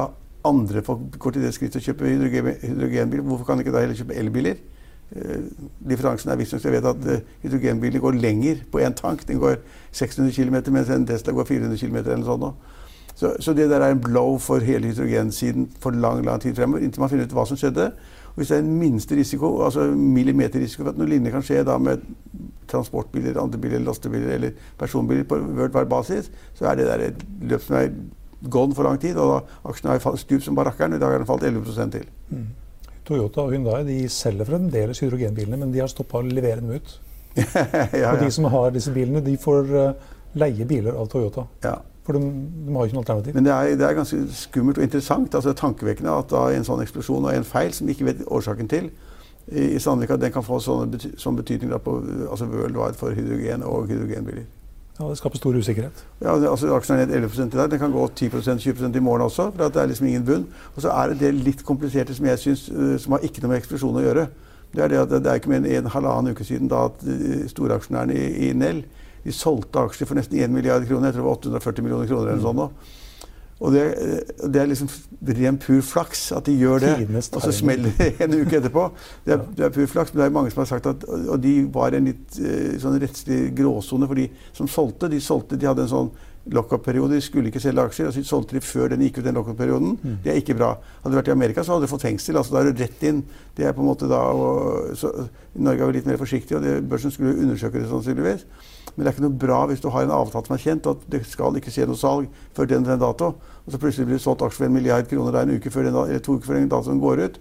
andre 0.49 0.83
folk 0.83 1.19
går 1.19 1.37
til 1.37 1.45
det 1.45 1.53
skrittet 1.55 1.83
å 1.83 1.85
kjøpe 1.85 2.09
hydrogen, 2.09 2.53
hydrogenbil. 2.63 3.23
Hvorfor 3.27 3.45
kan 3.45 3.59
de 3.59 3.67
ikke 3.67 3.75
da 3.75 3.85
heller 3.85 3.99
kjøpe 3.99 4.17
elbiler? 4.17 4.61
Uh, 5.09 5.45
differansen 5.89 6.29
er 6.29 6.37
visstnok 6.37 6.67
Jeg 6.67 6.75
vet 6.75 6.85
at 6.85 7.07
uh, 7.09 7.31
hydrogenbiler 7.43 8.01
går 8.01 8.19
lenger 8.21 8.65
på 8.73 8.81
én 8.85 8.97
tank. 8.97 9.27
Den 9.29 9.41
går 9.41 9.61
600 9.93 10.33
km, 10.33 10.73
mens 10.73 10.93
en 10.93 11.07
Tesla 11.09 11.33
går 11.37 11.49
400 11.49 11.81
km 11.81 11.97
eller 11.97 12.23
noe 12.23 12.29
sånt. 12.29 12.75
Så, 13.19 13.33
så, 13.43 13.53
det 13.53 13.67
der 13.71 13.83
er 13.83 13.91
en 13.91 14.01
blow 14.01 14.37
for 14.39 14.63
hele 14.63 14.93
hydrogensiden 14.93 15.73
for 15.83 15.91
lang 15.91 16.23
lang 16.25 16.41
tid 16.41 16.55
fremover, 16.55 16.85
inntil 16.85 17.03
man 17.03 17.11
finner 17.11 17.27
ut 17.27 17.35
hva 17.35 17.45
som 17.51 17.59
skjedde. 17.59 17.91
Hvis 18.39 18.53
det 18.53 18.59
er 18.59 18.63
en 18.63 18.77
minste 18.79 19.17
risiko, 19.19 19.49
altså 19.67 19.89
millimeterrisiko 19.91 20.85
for 20.85 20.93
at 20.93 21.01
noe 21.01 21.11
lignende 21.11 21.33
kan 21.35 21.43
skje 21.43 21.65
da 21.67 21.75
med 21.83 22.05
transportbiler, 22.71 23.41
andre 23.41 23.59
biler, 23.59 23.83
lastebiler 23.83 24.37
eller 24.37 24.69
personbiler 24.79 25.27
på 25.27 25.41
worldwide 25.43 25.89
basis, 25.91 26.31
så 26.55 26.69
er 26.71 26.79
det 26.79 26.87
der 26.87 27.05
et 27.09 27.25
løp 27.51 27.65
som 27.65 27.81
er 27.81 27.91
gone 28.47 28.77
for 28.79 28.87
lang 28.87 29.01
tid. 29.03 29.19
Og 29.19 29.33
da 29.33 29.71
aksjene 29.73 29.97
har 29.97 30.23
stupt 30.23 30.47
som 30.47 30.59
barakkeren, 30.59 30.95
og 30.95 31.01
i 31.01 31.03
dag 31.03 31.17
har 31.17 31.25
den 31.25 31.31
falt 31.31 31.47
11 31.49 31.91
til. 31.97 32.07
Mm. 32.31 32.47
Toyota 33.09 33.47
og 33.47 33.55
Hyundai 33.57 33.83
de 33.89 33.99
selger 34.13 34.49
fremdeles 34.49 35.01
hydrogenbilene, 35.03 35.59
men 35.59 35.73
de 35.73 35.83
har 35.83 35.91
stoppa 35.91 36.21
å 36.21 36.27
levere 36.29 36.61
dem 36.61 36.77
ut. 36.77 36.95
ja, 37.39 37.89
ja. 38.03 38.13
Og 38.13 38.23
de 38.23 38.31
som 38.35 38.49
har 38.53 38.71
disse 38.75 38.93
bilene, 38.93 39.25
de 39.25 39.37
får 39.41 39.73
uh, 39.73 40.11
leie 40.39 40.67
biler 40.69 40.99
av 40.99 41.09
Toyota. 41.11 41.47
Ja. 41.65 41.79
For 42.09 42.17
de, 42.17 42.21
de, 42.25 42.73
har 42.73 42.81
jo 42.81 42.89
ikke 42.89 42.97
noe 42.97 43.03
alternativ. 43.05 43.35
Men 43.37 43.45
det 43.45 43.53
er, 43.53 43.75
det 43.77 43.85
er, 43.85 43.95
ganske 43.99 44.19
skummelt 44.33 44.79
og 44.81 44.85
interessant. 44.87 45.35
altså 45.35 45.53
Tankevekkende 45.53 46.15
at 46.17 46.31
da 46.33 46.47
en 46.57 46.65
sånn 46.65 46.81
eksplosjon 46.81 47.27
og 47.29 47.35
en 47.37 47.45
feil 47.45 47.75
som 47.77 47.85
vi 47.85 47.93
ikke 47.93 48.07
vet 48.07 48.23
årsaken 48.25 48.71
til 48.73 48.87
i, 49.53 49.75
i 49.75 49.79
Sandvika, 49.79 50.17
den 50.17 50.33
kan 50.33 50.47
få 50.47 50.57
sånn, 50.65 50.95
sånn 51.21 51.37
betydning 51.37 51.69
da 51.75 51.77
på 51.85 51.99
altså 52.31 52.49
worldwide 52.49 52.97
for 52.97 53.13
hydrogen 53.13 53.67
og 53.69 53.91
hydrogenbiler. 53.93 54.47
Ja, 54.97 55.11
Det 55.11 55.19
skaper 55.21 55.37
stor 55.43 55.59
usikkerhet. 55.61 56.01
Ja, 56.23 56.39
altså 56.39 56.73
Aksjen 56.75 56.97
er 56.97 57.05
ned 57.07 57.15
11 57.21 57.45
i 57.45 57.57
dag. 57.59 57.71
Den 57.75 57.83
kan 57.83 57.93
gå 57.93 58.07
10-20% 58.09 58.97
i 58.97 59.03
morgen 59.05 59.27
også. 59.27 59.51
for 59.51 59.69
det 59.69 59.83
er 59.83 59.87
liksom 59.93 60.07
ingen 60.07 60.25
bunn. 60.25 60.47
Og 60.77 60.83
så 60.83 60.91
er 60.91 61.13
det 61.13 61.21
det 61.21 61.35
litt 61.35 61.65
kompliserte 61.65 62.15
som 62.15 62.27
jeg 62.27 62.39
synes, 62.39 62.69
eh, 62.69 62.97
som 62.99 63.13
har 63.13 63.21
ikke 63.21 63.45
noe 63.45 63.53
med 63.53 63.61
eksplosjon 63.61 64.01
å 64.01 64.07
gjøre. 64.07 64.27
Det 64.73 64.85
er 64.85 64.89
det 64.89 64.99
at 64.99 65.11
det 65.11 65.27
er 65.27 65.35
ikke 65.35 65.53
mer 65.53 65.61
enn 65.61 65.85
en 65.85 65.93
halvannen 65.93 66.33
uke 66.33 66.45
siden 66.45 66.73
da 66.73 66.87
at 66.89 67.05
eh, 67.05 67.45
storaksjonærene 67.53 68.17
i, 68.17 68.49
i 68.49 68.53
Nell 68.53 68.83
de 69.29 69.35
solgte 69.37 69.85
aksjer 69.85 70.09
for 70.09 70.19
nesten 70.19 70.41
1 70.41 70.55
milliard 70.55 70.87
kroner. 70.89 71.11
Jeg 71.11 71.19
tror 71.19 71.27
det 71.27 71.29
var 71.29 71.43
840 71.61 71.87
millioner 71.87 72.11
kroner 72.11 72.33
eller 72.33 72.43
noe 72.43 72.49
sånt. 72.49 72.97
Og 73.59 73.73
det, 73.75 73.83
det, 74.55 74.61
er 74.61 74.69
liksom 74.71 74.89
ren 75.35 75.57
pur 75.59 75.81
flaks 75.83 76.29
at 76.37 76.47
de 76.47 76.55
gjør 76.61 76.85
det. 76.85 76.93
Og 77.35 77.43
så 77.43 77.51
smeller 77.55 77.91
det 77.99 78.13
en 78.23 78.37
uke 78.39 78.61
etterpå. 78.61 78.85
Det 79.27 79.35
er, 79.35 79.43
det 79.57 79.65
er, 79.67 79.73
pur 79.75 79.89
flaks, 79.91 80.15
men 80.15 80.23
det 80.23 80.29
er 80.29 80.37
mange 80.37 80.53
som 80.55 80.63
har 80.63 80.71
sagt 80.71 80.87
at 80.87 81.07
Og 81.09 81.41
de 81.43 81.55
var 81.75 81.97
en 81.97 82.07
litt 82.07 82.39
uh, 82.39 82.77
sånn 82.79 83.01
rettslig 83.03 83.41
gråsone, 83.59 84.07
for 84.07 84.21
de 84.21 84.29
som 84.55 84.71
solgte, 84.71 85.11
de 85.11 85.19
solgte, 85.23 85.59
de 85.59 85.67
hadde 85.67 85.89
en 85.89 85.91
sånn 85.91 86.13
lockup-periode. 86.55 87.19
De 87.19 87.25
skulle 87.25 87.51
ikke 87.51 87.63
selge 87.63 87.85
aksjer. 87.85 88.09
Altså, 88.09 88.23
de 88.23 88.29
solgte 88.29 88.57
de 88.57 88.63
før 88.65 88.93
den 88.93 89.05
gikk 89.07 89.21
ut, 89.21 89.27
den 89.27 89.39
lockup-perioden. 89.39 89.99
Mm. 90.03 90.17
Det 90.25 90.33
er 90.33 90.41
ikke 90.41 90.57
bra. 90.59 90.73
Hadde 91.03 91.13
du 91.15 91.19
vært 91.21 91.31
i 91.31 91.35
Amerika, 91.37 91.65
så 91.65 91.75
hadde 91.75 91.89
du 91.89 91.93
fått 91.93 92.07
fengsel. 92.07 92.39
altså 92.41 92.55
Da 92.55 92.63
er 92.63 92.73
du 92.73 92.83
rett 92.83 93.05
inn. 93.09 93.23
Det 93.57 93.69
er 93.69 93.77
på 93.77 93.85
en 93.85 93.91
måte 93.91 94.09
da, 94.11 94.23
og, 94.33 94.97
så, 94.99 95.13
Norge 95.59 95.83
er 95.83 95.87
jo 95.87 95.97
litt 95.99 96.09
mer 96.09 96.21
forsiktig, 96.21 96.57
og 96.57 96.65
det, 96.65 96.79
børsen 96.89 97.15
skulle 97.15 97.37
undersøke 97.37 97.81
det 97.81 97.91
sannsynligvis. 97.91 98.45
Men 98.95 99.05
det 99.05 99.11
er 99.11 99.15
ikke 99.17 99.27
noe 99.29 99.41
bra 99.45 99.61
hvis 99.71 99.83
du 99.83 99.91
har 99.95 100.07
en 100.07 100.15
avtale 100.15 100.49
som 100.49 100.57
er 100.57 100.65
kjent, 100.65 100.89
at 100.91 101.05
det 101.13 101.23
skal 101.31 101.57
ikke 101.59 101.71
skje 101.75 101.87
noe 101.87 101.99
salg 101.99 102.43
før 102.57 102.71
den, 102.71 102.87
den 102.87 103.03
dato. 103.03 103.35
Og 103.67 103.75
så 103.75 103.79
plutselig 103.79 104.09
blir 104.09 104.19
det 104.19 104.25
solgt 104.25 104.43
aksjer 104.43 104.65
for 104.65 104.67
en 104.71 104.75
milliard 104.75 105.09
kroner 105.11 105.37
der 105.37 105.47
en 105.47 105.59
uke 105.59 105.71
før 105.71 105.87
den, 105.87 105.99
eller 106.03 106.25
to 106.25 106.39
uker 106.39 106.51
før 106.51 106.59
den 106.59 106.71
datoen 106.73 107.03
går 107.03 107.25
ut. 107.27 107.41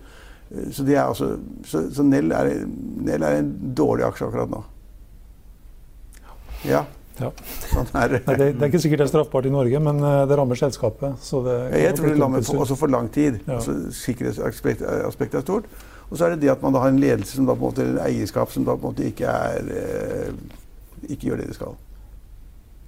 Så, 0.72 0.84
det 0.88 0.96
er 0.96 1.04
altså, 1.04 1.38
så, 1.66 1.82
så 1.92 2.04
Nell, 2.08 2.32
er, 2.32 2.52
Nell, 3.04 3.24
er, 3.24 3.40
en 3.42 3.50
dårlig 3.76 4.06
aksje 4.08 4.28
akkurat 4.30 4.52
nå. 4.52 4.62
Ja. 6.68 6.86
Ja. 7.18 7.32
Sånn 7.72 7.88
det. 7.90 8.22
Nei, 8.28 8.36
det, 8.38 8.48
det, 8.54 8.62
er 8.62 8.70
ikke 8.70 8.82
sikkert 8.84 9.04
det 9.04 9.08
er 9.08 9.12
straffbart 9.12 9.50
i 9.50 9.54
Norge, 9.54 9.82
men 9.90 10.02
eh, 10.06 10.22
det 10.30 10.38
rammer 10.40 10.60
selskapet. 10.60 11.18
Det, 11.48 11.58
jeg 11.82 11.98
tror 11.98 12.12
det 12.12 12.18
rammer 12.22 12.46
for, 12.46 12.64
også 12.66 12.78
for 12.80 12.94
lang 12.94 13.10
tid. 13.14 13.42
Ja. 13.46 13.58
Altså, 13.58 13.78
sikkerhetsaspektet 13.98 15.42
er 15.42 15.46
stort. 15.46 15.70
Og 16.08 16.16
så 16.16 16.28
er 16.28 16.36
det 16.36 16.46
det 16.46 16.54
at 16.54 16.62
man 16.64 16.76
da 16.76 16.86
har 16.86 16.94
en 16.94 17.02
ledelse 17.02 17.36
som 17.36 17.50
da 17.50 17.56
på 17.58 17.66
en 17.66 17.74
måte, 17.74 17.84
eller 17.84 18.06
eierskap 18.06 18.54
som 18.54 18.64
da 18.68 18.78
på 18.78 18.88
en 18.88 18.94
måte 18.94 19.10
ikke 19.10 19.28
er 19.28 19.74
eh, 19.76 20.32
ikke 21.10 21.30
gjør 21.30 21.42
det 21.42 21.50
de 21.52 21.58
skal. 21.58 21.76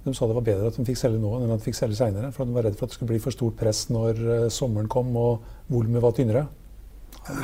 De 0.04 0.14
sa 0.16 0.26
det 0.26 0.36
var 0.38 0.46
bedre 0.46 0.70
at 0.70 0.78
de 0.78 0.84
fikk 0.88 0.98
selge 0.98 1.20
nå 1.20 1.34
enn 1.36 1.52
at 1.52 1.60
de 1.60 1.68
fikk 1.68 1.76
selge 1.76 1.98
seinere. 1.98 2.30
For 2.32 2.48
de 2.48 2.56
var 2.56 2.64
redd 2.66 2.78
for 2.78 2.88
at 2.88 2.94
det 2.94 2.96
skulle 2.96 3.12
bli 3.12 3.20
for 3.20 3.36
stort 3.36 3.58
press 3.60 3.84
når 3.92 4.22
uh, 4.24 4.48
sommeren 4.52 4.88
kom 4.90 5.12
og 5.20 5.44
volumet 5.68 6.02
var 6.02 6.14
tynnere. 6.16 6.46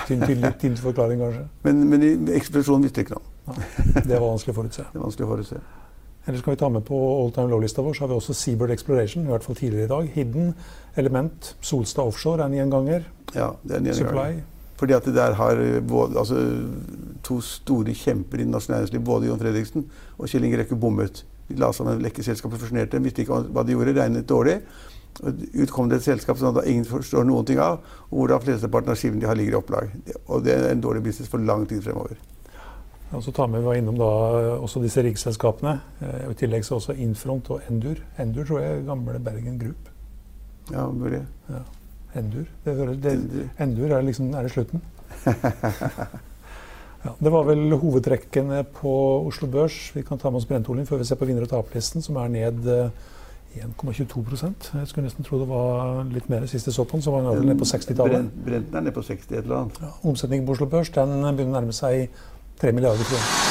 Tynn, 0.08 0.22
tynn, 0.24 0.46
tynn 0.60 0.78
forklaring, 0.80 1.20
kanskje. 1.20 1.42
Men, 1.66 1.82
men 1.90 2.30
ekspedisjonen 2.32 2.86
visste 2.86 3.04
ikke 3.04 3.18
noe. 3.18 3.26
Ja, 3.46 4.00
det 4.00 4.16
var 4.16 4.30
vanskelig 4.30 4.54
å 4.54 4.58
forutse. 4.62 4.86
Det 4.92 4.98
er 4.98 5.04
vanskelig 5.04 5.26
å 5.26 5.32
forutse. 5.34 5.60
Ellers 6.26 6.42
skal 6.42 6.56
vi 6.56 6.58
ta 6.58 6.68
med 6.74 6.82
på 6.86 6.96
all 7.20 7.30
time 7.34 7.52
low-lista 7.52 7.84
vår, 7.86 7.94
så 7.94 8.04
har 8.04 8.10
vi 8.10 8.18
også 8.18 8.34
Seabird 8.34 8.74
Exploration, 8.74 9.28
i 9.28 9.30
hvert 9.30 9.44
fall 9.46 9.56
tidligere 9.56 9.86
i 9.86 9.92
dag. 9.92 10.08
Hidden, 10.16 10.54
Element, 10.98 11.52
Solstad 11.62 12.10
Offshore 12.10 12.42
er 12.42 12.50
en 12.50 12.56
gjenganger. 12.58 13.06
Ja, 13.36 13.52
det 13.62 13.76
er 13.76 13.78
en 13.78 13.86
gjenganger. 13.92 14.10
Supply. 14.10 14.56
Fordi 14.76 14.92
at 14.92 15.06
det 15.06 15.14
der 15.14 15.38
har 15.38 15.62
både, 15.88 16.18
altså, 16.18 16.42
to 17.24 17.38
store 17.40 17.94
kjemper 17.94 18.42
i 18.42 18.44
norsk 18.44 18.68
næringsliv, 18.68 19.04
både 19.04 19.30
Jon 19.30 19.40
Fredriksen 19.40 19.86
og 20.18 20.28
Kjell 20.28 20.44
Inge 20.44 20.60
Røkke, 20.60 20.76
bommet. 20.76 21.22
De 21.48 21.56
la 21.62 21.70
sammen 21.72 22.02
lekkeselskapet, 22.02 22.58
fusjonerte, 22.60 23.00
visste 23.04 23.22
ikke 23.22 23.40
hva 23.54 23.62
de 23.62 23.76
gjorde, 23.76 23.94
regnet 23.96 24.28
dårlig. 24.28 24.58
Ut 25.22 25.70
kom 25.72 25.88
det 25.88 26.02
et 26.02 26.10
selskap 26.10 26.36
som 26.42 26.58
ingen 26.66 26.84
forstår 26.84 27.24
noen 27.24 27.46
ting 27.48 27.62
av, 27.62 27.78
og 28.10 28.18
hvor 28.18 28.34
da 28.34 28.42
flesteparten 28.42 28.92
av 28.92 28.98
skivene 29.00 29.22
de 29.22 29.30
har, 29.30 29.38
ligger 29.38 29.54
i 29.54 29.60
opplag. 29.62 29.94
Og 30.26 30.42
det 30.44 30.58
er 30.58 30.72
en 30.74 30.82
dårlig 30.82 31.06
business 31.06 31.30
for 31.30 31.40
lang 31.40 31.64
tid 31.70 31.86
fremover. 31.86 32.18
Ja, 33.12 33.20
så 33.22 33.32
tar 33.32 33.46
vi 33.52 33.60
var 33.62 33.74
innom 33.78 33.96
da 34.00 34.06
også 34.58 34.80
disse 34.82 35.02
riggselskapene. 35.06 35.76
Eh, 36.02 36.30
I 36.30 36.34
tillegg 36.34 36.64
så 36.66 36.74
også 36.80 36.96
Infront 36.98 37.50
og 37.54 37.60
Endur. 37.70 38.00
Endur 38.18 38.44
tror 38.48 38.60
jeg 38.64 38.78
er 38.80 38.86
gamle 38.88 39.18
Bergen 39.22 39.58
Group. 39.60 39.88
Ja, 40.72 40.88
mulig. 40.90 41.22
Ja. 41.48 41.60
Endur. 42.18 42.46
Det, 42.64 42.74
hører- 42.76 43.00
det, 43.02 43.48
Endur 43.60 43.92
er 43.94 44.02
liksom 44.02 44.32
er 44.34 44.42
det 44.48 44.52
slutten. 44.56 44.82
Ja, 47.06 47.12
det 47.22 47.30
var 47.30 47.44
vel 47.46 47.70
hovedtrekkene 47.78 48.64
på 48.80 48.92
Oslo 49.28 49.46
Børs. 49.46 49.92
Vi 49.94 50.02
kan 50.02 50.18
ta 50.18 50.30
med 50.30 50.40
oss 50.40 50.46
Brentoljen 50.50 50.86
før 50.88 50.98
vi 50.98 51.04
ser 51.06 51.14
på 51.20 51.26
vinner- 51.28 51.44
og 51.44 51.50
taperlisten, 51.52 52.02
som 52.02 52.16
er 52.18 52.28
ned 52.32 52.66
eh, 52.66 52.90
1,22% 53.62 54.72
Jeg 54.74 54.88
skulle 54.90 55.04
nesten 55.06 55.24
tro 55.24 55.38
det 55.38 55.46
var 55.48 56.00
litt 56.10 56.26
mer 56.32 56.48
sist 56.50 56.66
jeg 56.66 56.74
så 56.74 56.82
på 56.84 56.96
den. 56.98 57.04
Så 57.06 57.12
var 57.14 57.22
den 57.22 57.30
ned 57.38 57.46
nede 57.52 57.60
på 57.60 57.68
60-tallet. 57.70 58.16
Brent- 58.26 58.42
Brenten 58.48 58.74
er 58.80 58.80
nede 58.88 58.94
på 58.96 59.04
60 59.06 59.28
et 59.30 59.36
eller 59.44 59.56
annet. 59.60 59.78
Ja, 59.84 59.92
omsetningen 60.10 60.48
på 60.48 60.56
Oslo 60.56 60.66
Børs 60.72 60.90
den 60.96 61.14
begynner 61.36 61.52
å 61.54 61.60
nærme 61.60 61.76
seg 61.78 62.08
3 62.60 62.72
milliarder 62.72 63.04
kroner. 63.04 63.46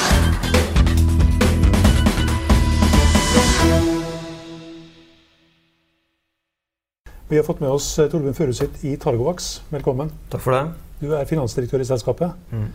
Vi 7.28 7.36
har 7.36 7.44
fått 7.44 7.60
med 7.60 7.70
oss 7.70 7.86
eh, 7.98 8.06
Torbjørn 8.10 8.34
Furuseth 8.38 8.84
i 8.86 8.96
Targovax. 9.02 9.48
Velkommen. 9.72 10.12
Takk 10.30 10.44
for 10.44 10.54
det. 10.54 10.60
Du 11.00 11.10
er 11.18 11.26
finansdirektør 11.26 11.82
i 11.82 11.88
selskapet. 11.88 12.36
Mm. 12.54 12.68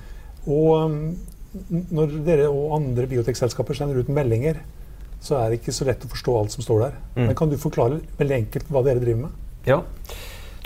Og 0.51 0.73
um, 0.75 0.97
når 1.91 2.17
dere 2.27 2.49
og 2.51 2.75
andre 2.79 3.07
biotekselskaper 3.11 3.77
sender 3.77 4.01
ut 4.01 4.11
meldinger, 4.11 4.59
så 5.23 5.37
er 5.39 5.51
det 5.51 5.61
ikke 5.61 5.75
så 5.75 5.87
lett 5.87 6.03
å 6.03 6.11
forstå 6.11 6.35
alt 6.35 6.55
som 6.55 6.65
står 6.65 6.83
der. 6.83 6.99
Mm. 7.15 7.23
Men 7.29 7.39
kan 7.39 7.51
du 7.51 7.55
forklare 7.61 8.01
veldig 8.19 8.37
enkelt 8.41 8.71
hva 8.73 8.83
dere 8.87 9.03
driver 9.03 9.27
med? 9.27 9.39
Ja. 9.67 9.79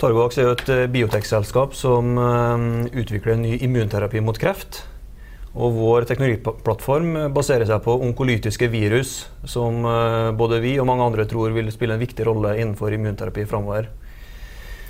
Targovax 0.00 0.38
er 0.38 0.48
jo 0.48 0.56
et 0.56 0.68
eh, 0.74 0.84
biotekselskap 0.92 1.78
som 1.78 2.18
eh, 2.18 2.66
utvikler 3.02 3.36
en 3.36 3.46
ny 3.46 3.54
immunterapi 3.66 4.22
mot 4.24 4.38
kreft. 4.40 4.82
Og 5.56 5.72
vår 5.72 6.04
teknologiplattform 6.08 7.30
baserer 7.32 7.64
seg 7.68 7.80
på 7.84 7.94
onkolytiske 8.04 8.68
virus, 8.68 9.22
som 9.48 9.86
eh, 9.88 10.30
både 10.36 10.60
vi 10.60 10.74
og 10.76 10.88
mange 10.88 11.06
andre 11.08 11.24
tror 11.28 11.54
vil 11.56 11.72
spille 11.72 11.96
en 11.96 12.02
viktig 12.02 12.26
rolle 12.28 12.58
innenfor 12.60 12.92
immunterapi 12.92 13.46
framover. 13.48 13.88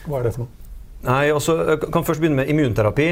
Hva 0.07 0.19
er 0.19 0.27
det 0.27 0.35
for 0.35 0.47
noe? 0.47 0.63
Nei, 1.07 1.29
altså, 1.31 1.55
jeg 1.69 1.93
kan 1.93 2.05
først 2.07 2.23
begynne 2.23 2.41
med 2.41 2.51
immunterapi. 2.51 3.07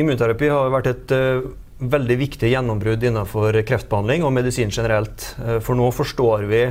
Immunterapi 0.00 0.48
har 0.50 0.72
vært 0.72 0.88
et 0.90 1.14
uh, 1.14 1.46
veldig 1.78 2.16
viktig 2.18 2.50
gjennombrudd 2.50 3.04
innenfor 3.06 3.60
kreftbehandling 3.68 4.24
og 4.26 4.34
medisin 4.34 4.72
generelt. 4.74 5.28
Eh, 5.44 5.60
for 5.62 5.78
nå 5.78 5.92
forstår 5.94 6.48
vi 6.50 6.64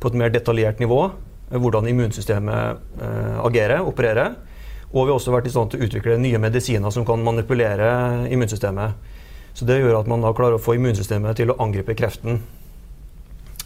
på 0.00 0.12
et 0.12 0.20
mer 0.20 0.30
detaljert 0.32 0.78
nivå 0.80 1.02
hvordan 1.50 1.88
immunsystemet 1.90 3.00
uh, 3.02 3.40
agerer, 3.42 3.82
opererer. 3.82 4.36
Og 4.92 5.02
vi 5.02 5.08
har 5.10 5.16
også 5.16 5.34
vært 5.34 5.48
i 5.50 5.54
stand 5.54 5.72
til 5.72 5.80
å 5.80 5.88
utvikle 5.88 6.18
nye 6.22 6.38
medisiner 6.42 6.94
som 6.94 7.02
kan 7.06 7.22
manipulere 7.26 7.90
immunsystemet. 8.30 9.18
Så 9.54 9.66
det 9.68 9.80
gjør 9.80 10.00
at 10.00 10.08
man 10.10 10.22
da 10.24 10.32
klarer 10.36 10.56
å 10.56 10.62
få 10.62 10.76
immunsystemet 10.78 11.38
til 11.40 11.52
å 11.52 11.58
angripe 11.62 11.96
kreften. 11.98 12.40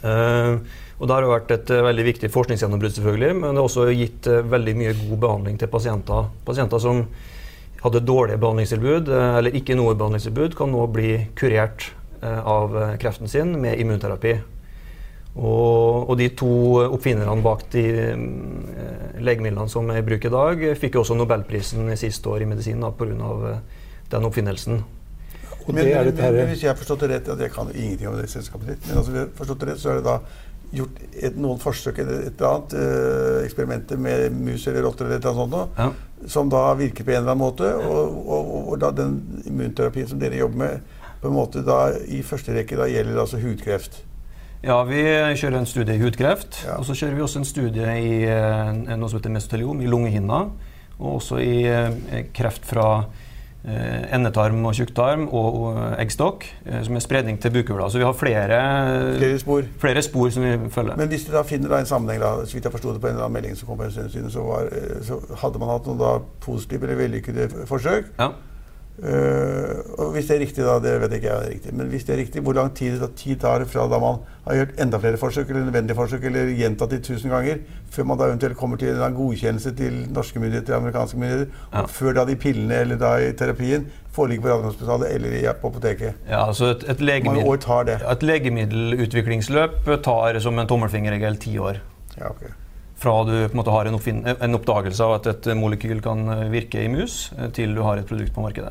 Uh, 0.04 0.60
og 1.00 1.08
Det 1.08 1.16
har 1.16 1.26
vært 1.28 1.52
et 1.54 1.70
uh, 1.72 1.82
veldig 1.86 2.04
viktig 2.10 2.30
forskningsgjennombrudd, 2.32 2.92
selvfølgelig, 2.98 3.36
men 3.40 3.54
det 3.54 3.62
har 3.62 3.68
også 3.68 3.86
gitt 3.96 4.28
uh, 4.28 4.42
veldig 4.52 4.74
mye 4.76 4.96
god 4.98 5.20
behandling 5.22 5.60
til 5.60 5.70
pasienter. 5.72 6.28
Pasienter 6.44 6.82
som 6.82 7.06
hadde 7.84 8.00
dårlige 8.04 8.40
behandlingstilbud 8.40 9.10
eh, 9.12 9.34
eller 9.36 9.56
ikke 9.58 9.74
noe 9.76 9.92
behandlingstilbud, 9.92 10.54
kan 10.56 10.70
nå 10.72 10.86
bli 10.88 11.18
kurert 11.36 11.90
av 12.24 12.72
kreften 12.96 13.28
sin 13.28 13.50
med 13.60 13.76
immunterapi. 13.82 14.32
Og, 15.34 16.08
og 16.08 16.14
de 16.16 16.30
to 16.32 16.54
oppfinnerne 16.86 17.44
bak 17.44 17.66
de 17.74 17.82
legemidlene 19.20 19.68
som 19.68 19.92
er 19.92 20.00
i 20.00 20.06
bruk 20.06 20.24
i 20.24 20.32
dag, 20.32 20.64
fikk 20.80 20.96
jo 20.96 21.02
også 21.02 21.18
nobelprisen 21.20 21.92
sist 22.00 22.24
år 22.24 22.40
i 22.40 22.48
medisin 22.48 22.80
pga. 22.96 23.58
den 24.16 24.30
oppfinnelsen. 24.30 24.80
Og 25.66 25.74
Men, 25.74 25.84
det 25.86 26.14
men, 26.18 26.34
men 26.36 26.48
hvis 26.50 26.62
jeg 26.62 26.70
har 26.72 26.76
forstått 26.76 27.00
det 27.06 27.10
rett, 27.14 27.28
at 27.32 27.40
jeg 27.40 27.52
kan 27.54 27.70
ingenting 27.74 28.08
om 28.10 28.18
det 28.20 28.28
selskapet 28.28 28.74
ditt, 28.74 28.88
men 28.88 28.98
altså, 29.00 29.28
forstått 29.38 29.60
det 29.62 29.68
rett, 29.70 29.80
så 29.80 29.94
er 29.94 30.00
det 30.00 30.04
da 30.04 30.18
gjort 30.74 30.98
et, 31.14 31.36
noen 31.38 31.60
forsøk 31.62 32.00
eller 32.02 32.26
et 32.26 32.40
eller 32.40 32.50
annet 32.50 32.74
eh, 32.80 33.38
eksperimenter 33.46 34.00
med 34.00 34.34
mus 34.34 34.66
eller 34.68 34.84
rotter 34.84 35.06
eller 35.06 35.20
et 35.22 35.24
eller 35.30 35.44
annet 35.44 35.54
sånt, 35.54 35.78
Ja. 35.78 36.28
som 36.34 36.50
da 36.52 36.64
virker 36.76 37.04
på 37.06 37.14
en 37.14 37.22
eller 37.22 37.32
annen 37.32 37.44
måte, 37.44 37.70
og, 37.78 38.16
og, 38.26 38.50
og, 38.58 38.68
og 38.74 38.80
da 38.82 38.90
den 38.90 39.14
immunterapien 39.46 40.08
som 40.10 40.20
dere 40.20 40.40
jobber 40.42 40.60
med, 40.64 40.80
på 41.22 41.30
en 41.30 41.36
måte 41.38 41.62
da 41.64 41.78
i 42.12 42.20
første 42.26 42.52
rekke 42.52 42.76
da 42.76 42.90
gjelder 42.90 43.22
altså 43.22 43.40
hudkreft. 43.40 44.02
Ja, 44.64 44.78
vi 44.88 45.00
kjører 45.36 45.58
en 45.60 45.66
studie 45.68 45.94
i 45.96 46.00
hudkreft. 46.00 46.62
Ja. 46.66 46.78
Og 46.80 46.86
så 46.88 46.96
kjører 46.96 47.16
vi 47.18 47.24
også 47.24 47.40
en 47.42 47.48
studie 47.48 47.96
i 48.00 48.12
eh, 48.24 48.70
noe 48.96 49.08
som 49.12 49.18
heter 49.20 49.32
mesoteliom, 49.32 49.80
i 49.84 49.88
lungehinna. 49.88 50.38
Og 50.98 51.18
også 51.18 51.40
i 51.44 51.64
eh, 51.68 52.22
kreft 52.36 52.64
fra 52.68 52.86
endetarm 53.64 54.64
og 54.68 54.74
tjukktarm 54.76 55.22
og, 55.32 55.54
og 55.64 55.78
eggstokk, 56.02 56.44
eh, 56.66 56.82
som 56.84 56.96
er 56.98 57.04
spredning 57.04 57.38
til 57.40 57.50
bukhula. 57.54 57.88
Så 57.90 57.98
vi 57.98 58.04
har 58.04 58.12
flere, 58.12 58.58
Flere 59.18 59.38
spor. 59.38 59.62
flere 59.80 60.02
spor 60.02 60.28
som 60.30 60.42
vi 60.44 60.70
følger. 60.70 60.96
Men 60.96 61.08
hvis 61.08 61.24
du 61.24 61.32
da 61.32 61.42
finner 61.42 61.68
da 61.72 61.78
en 61.80 61.86
sammenheng, 61.88 62.20
da, 62.22 62.34
så 62.44 62.52
vidt 62.58 62.64
jeg 62.68 62.72
forsto 62.72 62.92
det 62.92 63.00
på 63.00 63.06
en 63.08 63.14
eller 63.16 63.24
annen 63.24 63.38
melding 63.40 63.56
som 63.56 63.68
kom 63.68 63.78
på 63.80 63.84
en 63.88 63.94
stund 63.94 64.10
siden, 64.12 64.30
så, 64.30 64.42
var, 64.44 64.68
eh, 64.72 64.98
så 65.06 65.20
hadde 65.42 65.58
man 65.62 65.72
hatt 65.72 65.86
noen 65.88 65.98
da 66.02 66.18
positive 66.44 66.84
eller 66.88 67.00
vellykkede 67.00 67.48
forsøk. 67.66 68.12
ja. 68.20 68.32
Eh, 69.02 69.80
og 69.98 70.12
hvis 70.14 70.28
det 70.28 70.36
er 70.36 70.40
riktig, 70.44 70.62
da, 70.64 70.76
det 70.78 70.92
vet 71.02 71.10
jeg 71.16 71.18
ikke 71.20 71.30
jeg 71.32 71.44
er 71.46 71.50
riktig, 71.50 71.72
men 71.74 71.88
hvis 71.90 72.04
det 72.06 72.12
er 72.14 72.20
riktig, 72.20 72.42
hvor 72.46 72.54
lang 72.54 72.68
tid, 72.78 73.00
da, 73.02 73.08
tid 73.18 73.40
tar 73.42 73.58
det 73.64 73.66
fra 73.72 73.88
da 73.90 73.98
man 73.98 74.20
har 74.44 74.54
gjort 74.60 74.76
enda 74.84 75.00
flere 75.02 75.18
forsøk, 75.18 75.50
eller 75.50 75.64
nødvendige 75.66 75.96
forsøk, 75.98 76.24
eller 76.30 76.52
gjentatt 76.54 76.90
det 76.94 77.00
tusen 77.08 77.32
ganger, 77.34 77.58
før 77.90 78.06
man 78.06 78.20
da 78.20 78.28
eventuelt 78.30 78.56
kommer 78.60 78.78
til 78.78 78.94
en 79.02 79.16
godkjennelse 79.18 79.72
til 79.80 79.96
norske 80.14 80.38
myndigheter, 80.38 80.76
amerikanske 80.78 81.18
myndigheter, 81.18 81.50
Ja. 81.72 81.82
og 81.82 81.90
før 81.90 82.12
da 82.20 82.24
de 82.30 82.36
pillene 82.36 82.74
eller 82.84 82.96
da 83.02 83.16
i 83.18 83.32
terapien 83.32 83.88
foreligger 84.14 84.42
på 84.46 84.48
Radiumhospitalet 84.52 85.10
eller 85.14 85.28
i- 85.40 85.54
på 85.60 85.68
apoteket? 85.74 86.14
ja 86.30 86.44
altså 86.46 86.70
et, 86.76 86.84
et, 86.88 87.00
legemiddel, 87.00 87.48
år 87.50 87.56
tar 87.56 87.82
det? 87.90 87.98
et 88.10 88.22
legemiddelutviklingsløp 88.22 89.90
tar 90.04 90.38
som 90.40 90.58
en 90.58 90.66
tommelfingerregel 90.70 91.36
ti 91.42 91.58
år. 91.58 91.80
Ja, 92.18 92.30
ok. 92.30 92.44
Fra 92.96 93.24
du 93.26 93.32
på 93.48 93.50
en 93.52 93.58
måte 93.58 93.72
har 93.74 93.86
en, 93.90 93.98
en 94.40 94.54
oppdagelse 94.54 95.02
av 95.02 95.16
at 95.18 95.26
et 95.26 95.56
molekyl 95.58 96.00
kan 96.00 96.28
eh, 96.30 96.44
virke 96.52 96.78
i 96.84 96.88
mus, 96.88 97.32
eh, 97.36 97.50
til 97.50 97.74
du 97.74 97.82
har 97.82 97.98
et 97.98 98.06
produkt 98.06 98.32
på 98.32 98.40
markedet. 98.44 98.70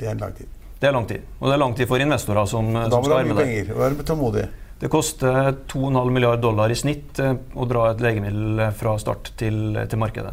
Det 0.00 0.08
er 0.08 0.16
en 0.16 0.24
lang 0.24 0.34
tid. 0.38 0.56
Det 0.80 0.88
er 0.88 0.96
lang 0.96 1.06
tid. 1.10 1.24
Og 1.40 1.50
det 1.50 1.54
er 1.58 1.60
lang 1.60 1.74
tid 1.76 1.88
for 1.90 2.00
investorer 2.00 2.46
som, 2.48 2.72
Da 2.72 2.86
som 2.88 3.02
må 3.02 3.04
du 3.04 3.10
skal 3.10 3.16
ha 3.16 3.22
være 3.22 3.28
mye 3.28 3.34
med 3.34 3.40
der. 3.44 3.48
penger 3.76 4.00
og 4.00 4.04
tålmodig. 4.08 4.44
Det 4.80 4.88
koster 4.88 5.50
2,5 5.68 6.10
milliard 6.16 6.40
dollar 6.40 6.72
i 6.72 6.76
snitt 6.80 7.18
eh, 7.20 7.34
å 7.52 7.66
dra 7.68 7.90
et 7.92 8.00
legemiddel 8.00 8.62
eh, 8.64 8.70
fra 8.78 8.94
start 9.02 9.34
til, 9.36 9.76
til 9.92 10.00
markedet. 10.00 10.32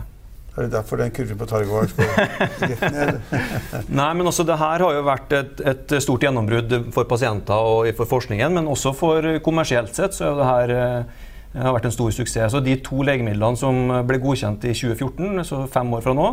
Er 0.57 0.65
det 0.65 0.71
derfor 0.73 0.97
den 0.97 1.11
kurven 1.13 1.37
på 1.37 1.45
Targovax 1.51 1.91
skal 1.91 2.07
rett 2.15 2.85
ned? 2.95 3.17
Nei, 3.99 4.07
men 4.17 4.25
også 4.31 4.45
det 4.47 4.55
her 4.57 4.81
har 4.85 4.95
jo 4.95 5.03
vært 5.05 5.35
et, 5.37 5.59
et 5.69 5.91
stort 6.01 6.23
gjennombrudd 6.25 6.71
for 6.95 7.05
pasienter 7.11 7.59
og 7.75 7.91
for 7.99 8.09
forskningen, 8.09 8.55
men 8.55 8.71
også 8.71 8.95
for 8.97 9.27
kommersielt 9.45 9.91
sett 9.99 10.15
så 10.17 10.31
det 10.39 10.47
her 10.47 10.73
eh, 10.73 11.27
har 11.59 11.75
vært 11.75 11.89
en 11.91 11.93
stor 11.97 12.15
suksess. 12.15 12.55
Så 12.55 12.63
De 12.63 12.77
to 12.87 13.03
legemidlene 13.05 13.59
som 13.59 13.83
ble 14.07 14.17
godkjent 14.23 14.63
i 14.65 14.71
2014, 14.73 15.43
så 15.51 15.61
fem 15.75 15.91
år 15.93 16.07
fra 16.07 16.15
nå, 16.17 16.31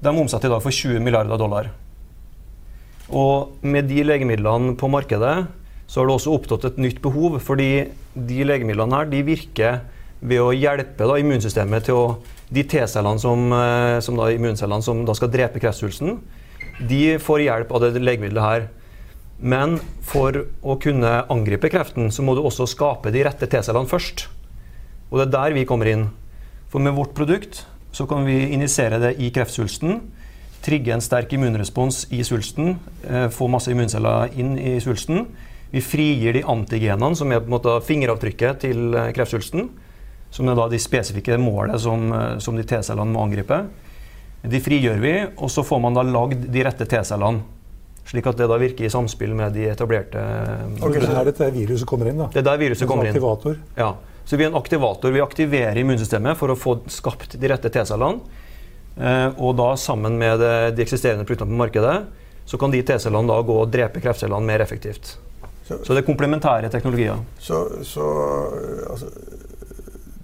de 0.00 0.16
omsetter 0.16 0.48
i 0.48 0.54
dag 0.56 0.64
for 0.64 0.74
20 0.74 1.04
milliarder 1.04 1.38
dollar. 1.44 1.70
Og 3.08 3.64
med 3.64 3.88
de 3.88 4.02
legemidlene 4.04 4.74
på 4.76 4.90
markedet 4.92 5.36
så 5.88 6.00
har 6.00 6.08
det 6.08 6.16
også 6.18 6.34
oppstått 6.36 6.66
et 6.68 6.80
nytt 6.82 6.98
behov, 7.04 7.38
fordi 7.40 7.88
de 8.12 8.42
legemidlene 8.44 8.98
her 8.98 9.08
de 9.08 9.22
virker 9.24 9.78
ved 10.20 10.42
å 10.42 10.52
hjelpe 10.52 11.06
da, 11.06 11.16
immunsystemet 11.20 11.88
til 11.88 12.00
å 12.00 12.08
De 12.48 12.62
T-cellene 12.64 13.20
som, 13.20 13.42
eh, 13.52 14.00
som 14.00 14.16
da, 14.16 14.30
immuncellene 14.32 14.80
som 14.80 15.02
da 15.04 15.12
skal 15.12 15.28
drepe 15.28 15.60
kreftsvulsten, 15.60 16.14
de 16.80 17.18
får 17.20 17.42
hjelp 17.44 17.72
av 17.76 17.82
det 17.82 18.00
legemiddelet 18.00 18.40
her. 18.40 18.62
Men 19.38 19.76
for 20.00 20.46
å 20.64 20.78
kunne 20.80 21.26
angripe 21.28 21.68
kreften, 21.68 22.08
så 22.08 22.24
må 22.24 22.34
du 22.34 22.40
også 22.40 22.64
skape 22.64 23.12
de 23.12 23.26
rette 23.26 23.44
T-cellene 23.44 23.90
først. 23.90 24.28
Og 25.10 25.20
det 25.20 25.26
er 25.26 25.34
der 25.34 25.58
vi 25.58 25.66
kommer 25.68 25.92
inn. 25.92 26.08
For 26.72 26.80
med 26.80 26.96
vårt 26.96 27.12
produkt 27.12 27.66
så 27.92 28.08
kan 28.08 28.24
vi 28.24 28.48
injisere 28.48 28.96
det 28.96 29.18
i 29.20 29.28
kreftsvulsten, 29.28 30.00
trigge 30.64 30.92
en 30.94 31.02
sterk 31.04 31.32
immunrespons 31.32 32.06
i 32.10 32.22
svulsten, 32.26 32.76
eh, 33.08 33.28
få 33.28 33.48
masse 33.48 33.70
immunceller 33.70 34.30
inn 34.38 34.56
i 34.58 34.78
svulsten. 34.80 35.26
Vi 35.70 35.80
frigir 35.84 36.32
de 36.32 36.42
antigenene, 36.42 37.16
som 37.16 37.30
er 37.32 37.40
på 37.40 37.50
en 37.50 37.56
måte 37.58 37.74
fingeravtrykket 37.84 38.60
til 38.64 38.94
eh, 38.94 39.12
kreftsvulsten. 39.12 39.68
Som 40.30 40.48
er 40.48 40.56
da 40.58 40.66
de 40.68 40.76
spesifikke 40.80 41.38
målet 41.40 41.80
som, 41.80 42.12
eh, 42.12 42.38
som 42.38 42.56
de 42.56 42.64
T-cellene 42.64 43.12
må 43.12 43.22
angripe. 43.24 43.62
De 44.48 44.60
frigjør 44.62 45.00
vi, 45.02 45.14
og 45.36 45.50
så 45.50 45.64
får 45.66 45.80
man 45.82 45.94
da 45.96 46.04
lagd 46.06 46.50
de 46.52 46.64
rette 46.64 46.86
T-cellene. 46.86 47.42
Slik 48.08 48.26
at 48.30 48.38
det 48.40 48.46
da 48.48 48.56
virker 48.56 48.86
i 48.86 48.88
samspill 48.88 49.34
med 49.36 49.52
de 49.52 49.66
etablerte 49.68 50.20
Så 50.78 50.88
det 50.88 51.10
er 51.10 51.32
der 51.36 51.50
viruset 51.52 51.86
kommer 51.86 52.08
inn. 52.08 52.16
da. 52.22 52.28
Det 52.32 52.40
er 52.40 52.46
der 52.46 52.60
viruset 52.62 52.88
kommer 52.88 53.04
inn. 53.04 53.12
aktivator. 53.12 53.58
Ja. 53.76 53.90
Så 54.24 54.36
vi 54.36 54.44
er 54.44 54.48
en 54.48 54.56
aktivator. 54.56 55.12
Vi 55.12 55.20
aktiverer 55.20 55.76
immunsystemet 55.76 56.36
for 56.36 56.48
å 56.48 56.56
få 56.56 56.78
skapt 56.88 57.36
de 57.40 57.48
rette 57.48 57.68
T-cellene. 57.68 58.20
Eh, 58.98 59.28
og 59.38 59.56
da 59.56 59.72
sammen 59.76 60.18
med 60.18 60.40
de 60.40 60.82
eksisterende 60.82 61.24
produktene 61.24 61.54
på 61.54 61.62
markedet, 61.64 61.96
så 62.48 62.58
kan 62.58 62.72
de 62.72 62.82
T-cellene 62.82 63.28
da 63.28 63.40
gå 63.44 63.56
og 63.62 63.70
drepe 63.70 64.00
kreftcellene 64.00 64.46
mer 64.46 64.64
effektivt. 64.64 65.16
Så, 65.68 65.76
Så 65.84 65.92
det 65.92 66.00
er 66.02 66.06
komplementære 66.06 66.70
teknologier. 66.72 67.18
så, 67.38 67.58
så 67.84 68.04
altså, 68.90 69.06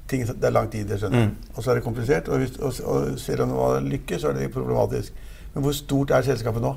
ting, 0.09 0.25
Det 0.27 0.45
er 0.49 0.51
lang 0.55 0.71
tid, 0.73 0.89
det 0.89 0.99
skjønner 1.01 1.21
jeg. 1.21 1.29
Mm. 1.29 1.53
Og 1.57 1.63
så 1.63 1.71
er 1.71 1.75
det 1.75 1.85
komplisert. 1.85 2.29
Og, 2.29 2.39
hvis, 2.39 2.57
og, 2.59 2.73
og 2.89 3.19
selv 3.21 3.45
om 3.45 3.53
man 3.53 3.89
lykkes, 3.93 4.23
så 4.23 4.33
er 4.33 4.39
det 4.39 4.51
problematisk. 4.55 5.13
Men 5.55 5.63
hvor 5.67 5.77
stort 5.77 6.11
er 6.17 6.23
selskapet 6.27 6.65
nå? 6.65 6.75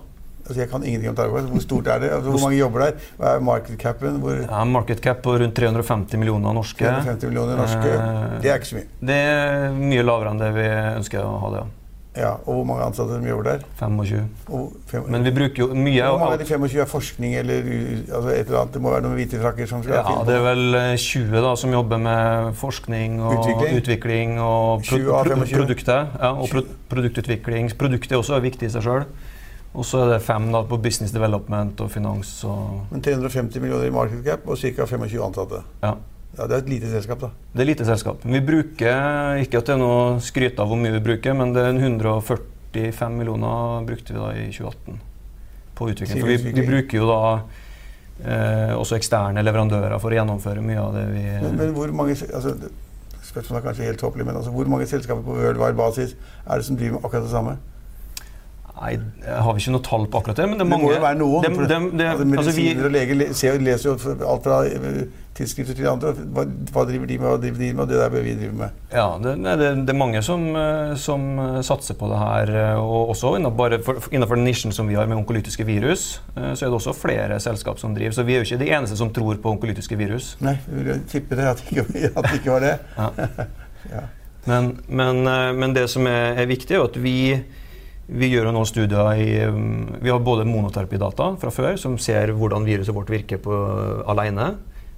Altså 0.47 0.61
jeg 0.61 0.69
kan 0.71 0.83
ingenting 0.83 1.09
om 1.11 1.15
Targovax. 1.15 1.47
Hvor 1.51 1.63
stort 1.63 1.87
er 1.91 1.99
det? 1.99 2.09
Altså 2.15 2.31
hvor 2.31 2.43
mange 2.45 2.57
jobber 2.59 2.83
der? 2.85 3.07
Hva 3.19 3.31
er 3.35 3.41
market 3.43 3.79
capen? 3.81 4.19
Hvor 4.23 4.37
Ja, 4.45 4.61
market 4.63 5.01
cap 5.03 5.19
på 5.23 5.33
rundt 5.41 5.55
350 5.55 6.19
millioner 6.21 6.53
norske. 6.55 6.85
350 6.85 7.27
millioner 7.27 7.57
norske? 7.59 7.89
Eh, 7.97 8.37
Det 8.43 8.51
er 8.51 8.55
ikke 8.61 8.69
så 8.69 8.77
mye. 8.79 8.87
Det 9.09 9.17
er 9.31 9.75
mye 9.75 10.05
lavere 10.07 10.31
enn 10.31 10.39
det 10.39 10.53
vi 10.55 10.67
ønsker 10.69 11.23
å 11.23 11.33
ha 11.41 11.49
det. 11.55 11.65
ja. 11.65 11.67
Ja, 12.17 12.31
Og 12.47 12.55
hvor 12.57 12.63
mange 12.65 12.83
ansatte 12.88 13.19
de 13.21 13.27
gjorde 13.29 13.51
der? 13.53 13.65
25. 13.79 14.24
Og 14.57 14.74
fem, 14.89 15.03
Men 15.13 15.24
vi 15.27 15.31
bruker 15.36 15.62
jo 15.63 15.67
mye 15.77 16.01
hvor 16.07 16.19
mange 16.24 16.33
av 16.33 16.39
de 16.41 16.47
25 16.50 16.81
er 16.81 16.89
forskning 16.89 17.36
eller 17.43 17.69
altså 18.17 18.29
et 18.33 18.47
eller 18.47 18.59
annet? 18.63 18.74
Det 18.74 18.81
må 18.81 18.91
være 18.95 19.05
noen 19.05 19.15
hvite 19.19 19.41
frakker 19.41 19.69
som 19.69 19.83
skal 19.86 20.00
ja, 20.00 20.03
finne 20.07 20.24
på 20.24 20.29
Det 20.31 20.36
er 20.39 20.43
vel 20.47 20.79
eh, 20.81 20.95
20 20.97 21.45
da, 21.45 21.53
som 21.62 21.75
jobber 21.77 22.01
med 22.07 22.51
forskning 22.57 23.19
og 23.21 23.38
Utvikling. 23.38 23.77
utvikling, 23.83 24.36
og 24.41 24.83
20 24.89 25.13
av 25.13 25.31
25. 25.31 25.55
produktet. 25.55 26.17
Ja, 26.21 26.31
og 26.33 26.50
pro 26.51 26.65
produktutvikling. 26.89 27.71
Produktet 27.77 28.12
er 28.17 28.21
også 28.24 28.41
viktig 28.41 28.67
i 28.69 28.74
seg 28.74 28.86
sjøl. 28.88 29.05
Og 29.77 29.86
så 29.86 30.00
er 30.05 30.13
det 30.15 30.21
fem 30.25 30.47
da, 30.51 30.63
på 30.65 30.77
business 30.81 31.12
development 31.13 31.81
og 31.86 31.91
finans. 31.93 32.31
Og, 32.50 32.88
Men 32.91 33.03
350 33.05 33.62
millioner 33.62 33.86
i 33.91 33.93
market 33.93 34.24
cap 34.25 34.47
og 34.47 34.57
ca. 34.57 34.86
25 34.89 35.21
ansatte. 35.29 35.63
ja. 35.86 35.93
Ja, 36.38 36.46
Det 36.46 36.53
er 36.53 36.60
et 36.62 36.69
lite 36.69 36.89
selskap, 36.91 37.22
da. 37.24 37.29
Det 37.53 37.63
er 37.63 37.69
lite 37.69 37.86
selskap. 37.88 38.25
Vi 38.25 38.41
bruker 38.46 39.39
ikke 39.41 39.62
at 39.62 39.69
det 39.69 39.75
er 39.77 39.79
noe 39.81 40.17
skryt 40.22 40.60
av 40.62 40.69
hvor 40.69 40.79
mye 40.79 40.93
vi 40.98 41.03
bruker, 41.05 41.34
men 41.38 41.53
det 41.55 41.63
er 41.65 41.77
145 41.79 43.15
millioner 43.15 43.86
brukte 43.88 44.13
vi 44.13 44.19
da 44.19 44.34
i 44.36 44.50
2018 44.51 45.00
på 45.77 45.89
utvikling. 45.93 46.22
For 46.22 46.34
vi, 46.34 46.51
vi 46.57 46.65
bruker 46.67 47.00
jo 47.00 47.07
da 47.10 47.22
eh, 48.25 48.74
også 48.77 48.98
eksterne 49.00 49.46
leverandører 49.46 49.98
for 50.01 50.13
å 50.13 50.19
gjennomføre 50.19 50.65
mye 50.65 50.84
av 50.84 50.98
det 50.98 51.07
vi 51.13 51.24
Men, 51.46 51.57
men 51.62 51.74
hvor 51.77 51.93
mange 51.96 52.17
altså, 52.17 52.57
Spørsmålet 53.27 53.60
er 53.60 53.65
kanskje 53.65 53.88
helt 53.89 54.00
tåpelig, 54.00 54.24
men 54.25 54.38
altså, 54.39 54.53
hvor 54.55 54.69
mange 54.72 54.86
selskaper 54.88 55.25
på 55.25 55.34
worldwide 55.36 55.75
basis 55.77 56.13
er 56.46 56.62
det 56.62 56.65
som 56.65 56.77
driver 56.79 56.96
med 56.96 57.03
akkurat 57.05 57.25
det 57.25 57.34
samme? 57.34 57.57
Nei, 58.77 58.91
jeg 59.25 59.43
har 59.43 59.53
vi 59.57 59.62
ikke 59.63 59.72
noe 59.74 59.86
tall 59.88 60.03
på 60.12 60.19
akkurat 60.22 60.38
det, 60.38 60.46
men 60.51 60.60
det 60.60 60.65
Det 60.65 60.69
mange. 60.69 60.84
må 60.86 60.91
jo 60.93 61.01
være 61.01 61.17
noen. 61.17 61.43
Dem, 61.48 61.55
dem, 61.67 61.86
det, 61.98 62.05
altså, 62.12 62.25
medisiner 62.25 62.43
altså 62.43 62.57
vi, 62.62 62.67
og 62.86 62.91
leger 62.93 63.34
ser, 63.34 63.57
leser 63.65 63.89
jo 63.89 63.96
alt 64.27 64.43
fra 64.46 64.60
tilskrifter 64.67 65.25
tidsskrifter 65.38 65.75
til 65.77 65.86
andre. 65.89 66.12
Hva, 66.34 66.43
hva 66.74 66.84
driver 66.89 67.05
de 67.10 67.17
med, 67.22 67.27
hva 67.29 67.38
driver 67.41 67.60
de 67.62 67.67
med, 67.74 67.81
og 67.84 67.89
det 67.91 67.98
der 68.01 68.10
bør 68.13 68.24
vi 68.25 68.31
drive 68.39 68.55
med. 68.57 68.77
ja, 68.93 69.03
det, 69.22 69.34
det, 69.46 69.91
er 69.93 69.98
mange 69.98 70.22
som, 70.25 70.46
eh, 70.57 70.93
som 70.98 71.25
eh, 71.43 71.60
satser 71.67 71.93
på 72.00 72.10
det 72.10 72.17
her. 72.17 72.51
eh, 72.57 72.79
Og 72.81 73.12
også 73.13 73.36
innenfor, 73.38 73.75
innenfor 74.13 74.39
nisjen 74.41 74.74
som 74.74 74.89
vi 74.89 74.98
har 74.98 75.05
med 75.05 75.17
onkolytiske 75.19 75.65
virus, 75.67 76.07
eh, 76.36 76.53
så 76.57 76.65
er 76.65 76.72
det 76.74 76.79
også 76.79 76.93
flere 76.98 77.38
selskap 77.43 77.77
som 77.81 77.93
driver. 77.93 78.15
Så 78.17 78.25
vi 78.25 78.34
er 78.34 78.41
jo 78.41 78.48
ikke 78.50 78.63
de 78.65 78.72
eneste 78.79 78.98
som 78.98 79.13
tror 79.13 79.38
på 79.41 79.53
onkolytiske 79.53 79.98
virus. 79.98 80.36
Nei, 80.41 80.55
jeg 80.72 80.86
vil 80.89 81.05
tippe 81.13 81.38
det 81.38 81.46
at 81.53 81.62
det 81.62 81.69
ikke, 81.69 81.86
at 82.17 82.29
det 82.31 82.39
ikke 82.41 82.55
var 82.57 82.65
det. 82.65 82.75
Ja. 82.98 83.10
Ja. 83.93 84.01
Men, 84.50 84.74
men, 84.89 85.22
eh, 85.27 85.53
men 85.55 85.74
det 85.77 85.86
som 85.93 86.07
er, 86.10 86.34
er 86.41 86.50
viktig, 86.50 86.75
er 86.75 86.84
at 86.89 86.98
vi, 87.00 87.13
vi 88.07 88.29
gjør 88.31 88.47
jo 88.47 88.53
nå 88.55 88.63
studier 88.67 89.19
i 89.19 89.27
um, 89.51 89.87
Vi 89.99 90.11
har 90.11 90.23
både 90.23 90.47
monoterapidata 90.47 91.33
fra 91.41 91.51
før, 91.51 91.75
som 91.79 91.97
ser 91.99 92.31
hvordan 92.31 92.67
viruset 92.67 92.95
vårt 92.95 93.11
virker 93.11 93.41
på, 93.43 93.55
alene, 94.07 94.53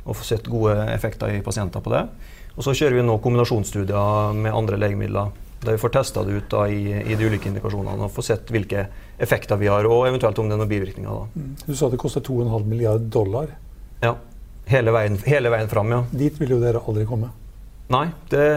og 0.05 0.17
får 0.17 0.27
sett 0.27 0.49
gode 0.49 0.75
effekter 0.93 1.33
i 1.33 1.41
pasienter 1.45 1.81
på 1.81 1.93
det. 1.93 2.03
Og 2.55 2.65
så 2.65 2.75
kjører 2.77 2.99
vi 2.99 3.05
nå 3.07 3.17
kombinasjonsstudier 3.23 4.37
med 4.37 4.53
andre 4.53 4.77
legemidler. 4.77 5.33
Der 5.63 5.75
vi 5.75 5.81
får 5.81 5.91
testa 5.97 6.23
det 6.23 6.37
ut 6.37 6.53
da, 6.53 6.67
i, 6.71 6.93
i 7.01 7.17
de 7.19 7.27
ulike 7.27 7.49
indikasjonene 7.49 8.05
og 8.05 8.13
får 8.15 8.27
sett 8.29 8.53
hvilke 8.53 8.85
effekter 9.19 9.59
vi 9.59 9.67
har, 9.71 9.89
og 9.89 10.05
eventuelt 10.07 10.39
om 10.39 10.47
det 10.47 10.55
er 10.55 10.61
noen 10.61 10.71
bivirkninger. 10.71 11.09
Da. 11.09 11.49
Du 11.65 11.75
sa 11.75 11.89
det 11.91 11.99
koster 11.99 12.23
2,5 12.23 12.69
milliard 12.69 13.09
dollar. 13.11 13.51
Ja. 14.03 14.15
Hele 14.69 14.93
veien, 14.93 15.17
hele 15.25 15.49
veien 15.51 15.69
fram, 15.71 15.91
ja. 15.91 16.03
Dit 16.13 16.37
vil 16.39 16.53
jo 16.55 16.61
dere 16.61 16.83
aldri 16.85 17.09
komme. 17.09 17.33
Nei, 17.89 18.05
det 18.29 18.47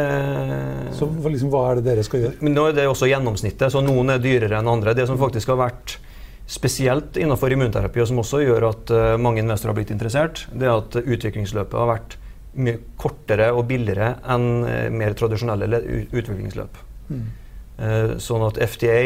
Så 0.93 1.09
liksom, 1.09 1.49
hva 1.53 1.71
er 1.71 1.79
det 1.81 1.87
dere 1.87 2.05
skal 2.05 2.27
gjøre? 2.27 2.39
Men 2.45 2.53
nå 2.57 2.67
er 2.69 2.75
det 2.77 2.89
også 2.89 3.09
gjennomsnittet, 3.09 3.73
så 3.73 3.81
noen 3.81 4.13
er 4.13 4.21
dyrere 4.21 4.59
enn 4.61 4.69
andre. 4.69 4.93
Det 4.97 5.07
som 5.09 5.21
faktisk 5.21 5.55
har 5.55 5.61
vært 5.63 5.97
spesielt 6.53 7.17
innenfor 7.17 7.55
immunterapi, 7.55 8.03
og 8.03 8.11
som 8.11 8.21
også 8.21 8.43
gjør 8.43 8.67
at 8.69 8.93
eh, 8.93 9.15
mange 9.17 9.41
investorer 9.41 9.73
har 9.73 9.79
blitt 9.79 9.95
interessert, 9.95 10.45
det 10.53 10.69
er 10.69 10.75
at 10.75 10.99
utviklingsløpet 11.01 11.81
har 11.81 11.89
vært 11.95 12.19
mye 12.61 12.83
kortere 13.01 13.49
og 13.57 13.65
billigere 13.71 14.19
enn 14.35 14.49
eh, 14.69 14.89
mer 14.93 15.17
tradisjonelle 15.17 15.81
utviklingsløp. 16.13 16.83
Mm. 17.13 17.31
sånn 18.23 18.45
at 18.47 18.61
FDA 18.63 18.99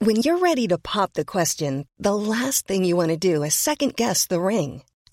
When 0.00 0.16
you're 0.16 0.42
ready 0.42 0.66
to 0.68 0.78
pop 0.78 1.12
the 1.14 1.24
question, 1.24 1.86
the 1.98 2.14
last 2.14 2.66
thing 2.66 2.84
you 2.84 2.96
want 2.96 3.10
to 3.10 3.16
do 3.16 3.42
is 3.44 3.54
second 3.54 3.94
guess 3.96 4.26
the 4.26 4.40
ring. 4.40 4.82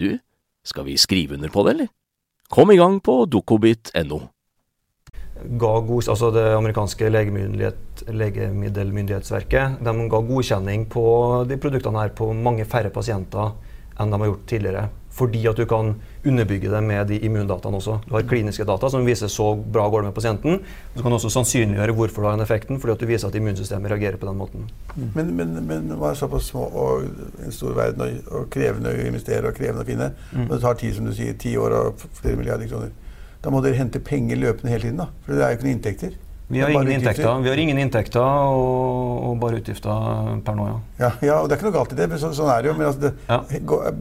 du, 0.00 0.18
skal 0.66 0.86
vi 0.88 0.98
skrive 1.00 1.36
under 1.38 1.52
på 1.52 1.64
det, 1.66 1.76
eller? 1.76 1.90
Kom 2.50 2.72
i 2.72 2.78
gang 2.80 2.98
på 3.04 3.22
dokobit.no. 3.30 4.20
GAGOS, 5.40 6.08
altså 6.12 6.28
det 6.34 6.44
amerikanske 6.52 7.08
legemiddelmyndighet, 7.08 8.02
legemiddelmyndighetsverket 8.12 9.78
de 9.86 9.94
ga 10.12 10.20
godkjenning 10.28 10.84
på 10.92 11.04
de 11.48 11.56
produktene 11.62 12.02
her 12.02 12.12
på 12.16 12.32
mange 12.36 12.66
færre 12.68 12.92
pasienter 12.92 13.54
enn 14.00 14.12
de 14.12 14.20
har 14.20 14.30
gjort 14.32 14.44
tidligere. 14.50 14.84
Fordi 15.20 15.42
at 15.50 15.58
du 15.60 15.66
kan 15.68 15.92
underbygge 16.24 16.70
det 16.72 16.80
med 16.84 17.10
de 17.10 17.18
immundataene 17.26 17.80
også. 17.80 17.98
Du 18.06 18.14
har 18.16 18.24
kliniske 18.28 18.64
data 18.68 18.88
som 18.92 19.04
viser 19.04 19.28
så 19.32 19.52
bra 19.54 19.86
går 19.92 20.02
det 20.02 20.10
med 20.10 20.16
pasienten. 20.16 20.60
Du 20.94 21.02
kan 21.04 21.12
også 21.16 21.30
sannsynliggjøre 21.34 21.96
hvorfor 21.96 22.24
du 22.24 22.28
har 22.28 22.38
den 22.38 22.46
effekten, 22.46 22.80
fordi 22.80 22.94
at 22.96 23.04
du 23.04 23.10
viser 23.10 23.28
at 23.28 23.36
immunsystemet 23.36 23.92
reagerer 23.92 24.16
på 24.20 24.28
den 24.28 24.40
måten. 24.40 24.64
Men, 24.96 25.34
men, 25.36 25.54
men 25.66 25.92
det 25.92 26.00
er 26.00 26.18
såpass 26.18 26.50
små 26.54 26.64
og 26.70 27.04
en 27.44 27.54
stor 27.54 27.76
verden 27.76 28.06
og, 28.06 28.32
og 28.32 28.48
krevende 28.52 28.94
å 28.94 29.04
investere 29.10 29.52
og 29.52 29.60
krevende 29.60 29.84
å 29.84 29.90
finne. 29.90 30.10
Mm. 30.32 30.48
Og 30.48 30.56
det 30.56 30.62
tar 30.64 30.80
tid, 30.80 30.96
som 30.96 31.08
du 31.08 31.14
sier, 31.16 31.36
ti 31.40 31.54
år 31.60 31.76
og 31.76 32.08
flere 32.22 32.40
milliarder 32.40 32.70
kroner. 32.70 32.96
Da 33.40 33.52
må 33.52 33.62
dere 33.64 33.78
hente 33.78 34.02
penger 34.04 34.40
løpende 34.40 34.72
hele 34.72 34.88
tiden, 34.88 35.00
da. 35.00 35.08
For 35.24 35.36
det 35.36 35.44
er 35.44 35.52
jo 35.52 35.60
ikke 35.60 35.68
noen 35.68 35.78
inntekter. 35.78 36.18
Vi 36.50 36.58
har 36.60 36.70
ingen 36.74 36.90
inntekter, 36.96 37.38
vi 37.44 37.48
har 37.52 37.60
ingen 37.62 37.78
inntekter 37.78 38.20
og, 38.26 39.28
og 39.28 39.36
bare 39.42 39.60
utgifter 39.60 40.40
per 40.42 40.56
nå, 40.58 40.64
ja. 40.66 40.78
Ja, 41.04 41.10
ja, 41.28 41.36
og 41.38 41.46
det 41.48 41.54
er 41.54 41.60
ikke 41.60 41.68
noe 41.68 41.76
galt 41.76 41.92
i 41.94 41.98
det, 42.00 42.08
men 42.10 42.18
så, 42.18 42.32
sånn 42.34 42.50
er 42.50 42.64
det 42.64 42.72
jo. 42.72 42.74
Men 42.80 42.88
altså, 42.88 43.00
det, 43.04 43.12
Ja. 43.30 43.38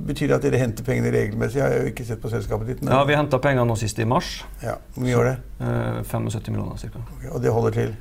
betyr 0.10 0.32
det 0.32 0.38
at 0.40 0.48
dere 0.48 0.62
henter 0.64 0.88
pengene 0.88 1.12
regelmessig? 1.14 1.60
Jeg 1.62 1.68
har 1.68 1.78
jo 1.86 1.92
ikke 1.92 2.08
sett 2.10 2.22
på 2.24 2.32
selskapet 2.34 2.72
ditt. 2.72 2.82
Men, 2.82 2.94
Ja, 2.96 3.04
Vi 3.06 3.14
henta 3.20 3.38
penger 3.44 3.70
nå 3.70 3.78
sist 3.78 4.00
i 4.02 4.06
mars. 4.10 4.32
Ja, 4.66 4.76
Hvor 4.96 5.06
mye 5.06 5.14
gjør 5.14 5.30
det? 5.30 5.36
Eh, 5.62 6.02
75 6.10 6.50
millioner 6.56 6.82
ca. 6.82 7.06
Okay, 7.20 7.30
og 7.30 7.42
det 7.46 7.54
holder 7.54 7.72
til? 7.78 7.96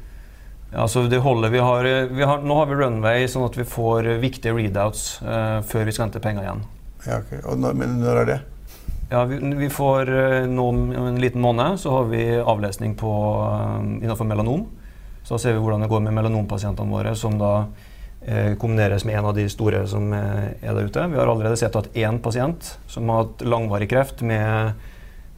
Ja, 0.72 0.87
så 0.88 1.04
det 1.08 1.20
holder. 1.24 1.50
Vi 1.52 1.58
har, 1.58 1.84
vi 2.12 2.24
har, 2.24 2.40
nå 2.44 2.56
har 2.56 2.66
vi 2.72 2.74
runway 2.80 3.28
sånn 3.28 3.44
at 3.44 3.56
vi 3.56 3.64
får 3.68 4.08
viktige 4.20 4.56
readouts 4.56 5.20
eh, 5.22 5.61
før 5.68 5.84
vi 5.84 5.92
skal 5.92 6.08
hente 6.08 6.20
penger 6.24 6.42
igjen. 6.48 6.64
Ja, 7.06 7.20
ok. 7.20 7.37
Og 7.52 7.58
når, 7.61 7.76
men 7.84 8.00
når 8.00 8.22
er 8.24 8.24
det? 8.32 8.38
Ja, 9.11 9.25
vi, 9.25 9.38
vi 9.57 9.71
får 9.71 10.11
eh, 10.11 10.47
nå 10.47 10.68
om 10.68 10.92
en 10.92 11.21
liten 11.21 11.40
måned 11.40 11.81
så 11.81 11.90
har 11.90 12.05
vi 12.05 12.25
avlesning 12.37 12.94
på, 12.94 13.12
eh, 13.53 14.05
innenfor 14.05 14.25
melanom. 14.29 14.66
Så 15.25 15.38
ser 15.38 15.55
vi 15.57 15.62
hvordan 15.62 15.81
det 15.81 15.88
går 15.88 16.03
med 16.05 16.16
melanompasientene 16.16 16.92
våre 16.92 17.14
som 17.16 17.38
da 17.40 17.53
eh, 18.27 18.53
kombineres 18.61 19.07
med 19.09 19.16
en 19.16 19.31
av 19.31 19.35
de 19.37 19.47
store 19.49 19.87
som 19.88 20.12
er 20.12 20.61
der 20.61 20.90
ute. 20.90 21.07
Vi 21.09 21.16
har 21.16 21.25
allerede 21.29 21.57
sett 21.57 21.77
at 21.77 21.88
én 21.97 22.21
pasient 22.21 22.75
som 22.87 23.09
har 23.09 23.25
hatt 23.25 23.47
langvarig 23.49 23.88
kreft 23.88 24.21
med, 24.21 24.77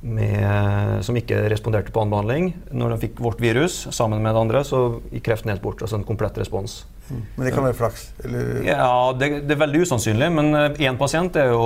med, 0.03 1.05
som 1.07 1.19
ikke 1.19 1.45
responderte 1.55 1.95
på 1.95 2.03
annen 2.03 2.17
behandling, 2.17 2.53
når 2.75 2.97
de 2.97 3.03
fikk 3.07 3.23
vårt 3.23 3.43
virus 3.43 3.85
sammen 3.95 4.19
med 4.19 4.35
det 4.35 4.47
andre, 4.49 4.65
så 4.67 4.99
gikk 5.13 5.29
kreften 5.31 5.55
helt 5.55 5.63
bort. 5.63 5.83
Altså 5.83 6.01
en 6.01 6.09
komplett 6.11 6.43
respons. 6.43 6.81
Men 7.11 7.47
det 7.47 7.53
kan 7.55 7.67
være 7.67 7.77
flaks? 7.79 8.05
Eller? 8.25 8.51
Ja, 8.67 8.91
det, 9.19 9.31
det, 9.45 9.55
er 9.57 9.63
veldig 9.63 9.85
usannsynlig. 9.87 10.29
Men 10.33 10.53
én 10.57 10.99
pasient 11.01 11.39
er 11.41 11.51
jo 11.53 11.63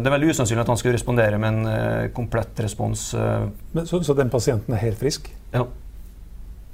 Det 0.00 0.10
er 0.10 0.16
veldig 0.16 0.34
usannsynlig 0.34 0.64
at 0.64 0.74
han 0.74 0.80
skulle 0.80 0.98
respondere 0.98 1.40
med 1.40 1.50
en 1.52 1.70
uh, 1.70 2.12
komplett 2.16 2.62
respons. 2.64 3.08
Uh. 3.14 3.48
Men, 3.72 3.88
så, 3.90 4.02
så, 4.06 4.16
den 4.18 4.30
pasienten 4.30 4.76
er 4.76 4.84
helt 4.84 5.00
frisk? 5.00 5.32
Ja. 5.54 5.66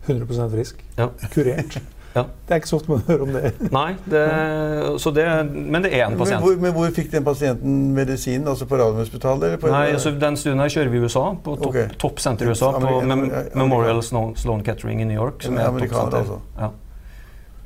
100% 0.09 0.53
frisk? 0.53 0.85
Ja. 0.99 1.09
Kurert? 1.33 1.81
Ja. 2.15 2.25
Det 2.47 2.55
er 2.55 2.59
ikke 2.59 2.69
så 2.69 2.79
ofte 2.81 2.91
man 2.91 3.03
hører 3.07 3.21
om 3.23 3.29
det. 3.37 3.53
Nei, 3.71 3.93
det, 4.11 4.23
det, 5.15 5.27
men 5.55 5.85
det 5.85 5.93
er 5.95 6.09
en 6.09 6.17
pasient. 6.19 6.41
Men 6.41 6.43
hvor, 6.43 6.57
men 6.65 6.73
hvor, 6.75 6.89
fikk 6.95 7.13
den 7.13 7.25
pasienten 7.25 7.77
medisinen? 7.95 8.49
Altså 8.51 8.67
på 8.67 8.81
Radiumhospitalet? 8.81 9.63
Nei, 9.63 9.85
altså, 9.95 10.11
Den 10.11 10.37
studien 10.37 10.59
her 10.59 10.73
kjører 10.75 10.91
vi 10.91 10.99
i 10.99 11.05
USA, 11.07 11.23
på 11.45 11.55
topp 11.61 11.69
okay. 11.71 11.87
top 12.03 12.19
senter 12.19 12.49
i 12.49 12.51
USA. 12.51 12.73
På 12.83 12.97
Mem 13.07 13.29
Memorial 13.55 14.03
Sloan, 14.03 14.65
Kettering 14.67 15.05
i 15.05 15.07
New 15.07 15.23
York. 15.23 15.47
Som 15.47 15.59
er 15.59 15.71
Amerikaner, 15.71 16.25
altså. 16.25 16.41
Ja. 16.59 16.73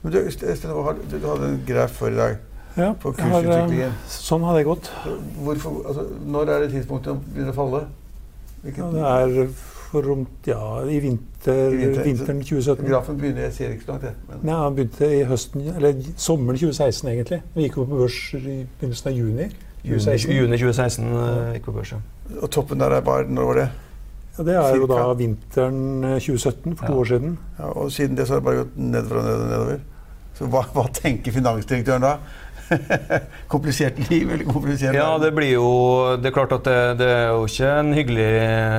Men 0.04 0.12
du, 0.12 0.18
du, 0.20 1.18
du 1.18 1.26
hadde 1.26 1.46
en 1.48 1.60
graf 1.66 1.94
for 1.98 2.12
i 2.12 2.18
dag. 2.18 2.40
Ja, 2.76 2.90
på 3.00 3.12
kursutviklingen. 3.14 3.92
Har, 3.94 4.10
sånn 4.10 4.42
har 4.44 4.58
det 4.58 4.64
gått. 4.66 4.90
Hvorfor, 5.46 5.78
altså, 5.88 6.08
når 6.26 6.50
er 6.50 6.64
det 6.64 6.72
tidspunktet 6.74 7.14
det 7.14 7.36
begynner 7.36 7.54
å 7.54 7.56
falle? 7.56 7.84
Ja, 8.64 8.88
det 8.90 9.04
er 9.04 9.54
for 9.94 10.10
om, 10.10 10.24
ja, 10.48 10.60
i, 10.90 10.98
vinter, 11.00 11.70
I 11.70 11.78
vinter, 11.78 12.02
vinteren 12.08 12.40
2017. 12.42 12.88
Grafen 12.88 13.20
begynner, 13.20 13.46
jeg 13.46 13.54
ser 13.54 13.76
ikke 13.76 13.86
så 13.86 13.92
langt, 13.92 14.08
jeg. 14.08 14.18
Men. 14.28 14.42
Nei, 14.48 14.56
Han 14.58 14.76
begynte 14.76 15.10
i 15.14 15.22
høsten, 15.28 15.68
eller 15.74 16.02
sommeren 16.26 16.58
2016, 16.58 17.12
egentlig. 17.12 17.40
Vi 17.54 17.68
gikk 17.68 17.78
jo 17.78 17.86
på 17.86 18.02
børs 18.02 18.18
i 18.40 18.42
begynnelsen 18.42 19.12
av 19.12 19.16
juni. 19.20 19.48
2016. 19.84 20.34
Juni 20.34 20.60
2016 20.64 21.08
uh, 21.14 21.32
gikk 21.54 21.70
på 21.70 21.76
børs, 21.78 21.94
ja. 21.94 22.02
Og 22.40 22.52
toppen 22.56 22.82
der, 22.82 22.98
var, 23.06 23.28
når 23.30 23.50
var 23.52 23.60
det? 23.62 23.70
Ja, 24.34 24.44
Det 24.50 24.54
er 24.58 24.76
jo 24.80 24.90
da 24.90 25.02
vinteren 25.14 25.82
2017, 26.18 26.74
for 26.74 26.86
to 26.90 27.00
år 27.04 27.10
siden. 27.12 27.38
Ja, 27.60 27.70
og 27.70 27.92
siden 27.94 28.18
det 28.18 28.26
så 28.26 28.34
har 28.34 28.42
det 28.42 28.48
bare 28.50 28.64
gått 28.64 28.78
nedover 28.80 29.20
og 29.22 29.44
nedover. 29.46 29.82
Så 30.34 30.48
hva, 30.50 30.64
hva 30.74 30.88
tenker 30.94 31.34
finansdirektøren 31.34 32.02
da? 32.04 32.16
komplisert 33.52 33.98
liv 34.08 34.30
eller 34.32 34.48
komplisert 34.48 34.96
Ja, 34.96 35.18
det 35.20 35.34
blir 35.36 35.50
jo 35.52 35.68
Det 36.16 36.30
er 36.30 36.34
klart 36.34 36.54
at 36.56 36.64
det, 36.64 36.78
det 37.02 37.08
er 37.12 37.26
jo 37.34 37.44
ikke 37.44 37.70
en 37.82 37.92
hyggelig 37.92 38.28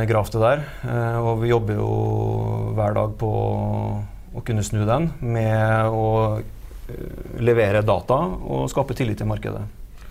graf, 0.10 0.32
det 0.34 0.42
der. 0.42 0.66
Eh, 0.90 1.18
og 1.22 1.44
vi 1.44 1.52
jobber 1.52 1.80
jo 1.80 1.94
hver 2.76 2.98
dag 2.98 3.16
på 3.22 3.32
å 4.36 4.44
kunne 4.46 4.66
snu 4.66 4.84
den 4.88 5.10
med 5.22 5.94
å 5.94 6.10
eh, 6.42 7.40
levere 7.46 7.86
data 7.86 8.20
og 8.26 8.68
skape 8.74 8.98
tillit 8.98 9.22
til 9.22 9.30
markedet. 9.30 9.64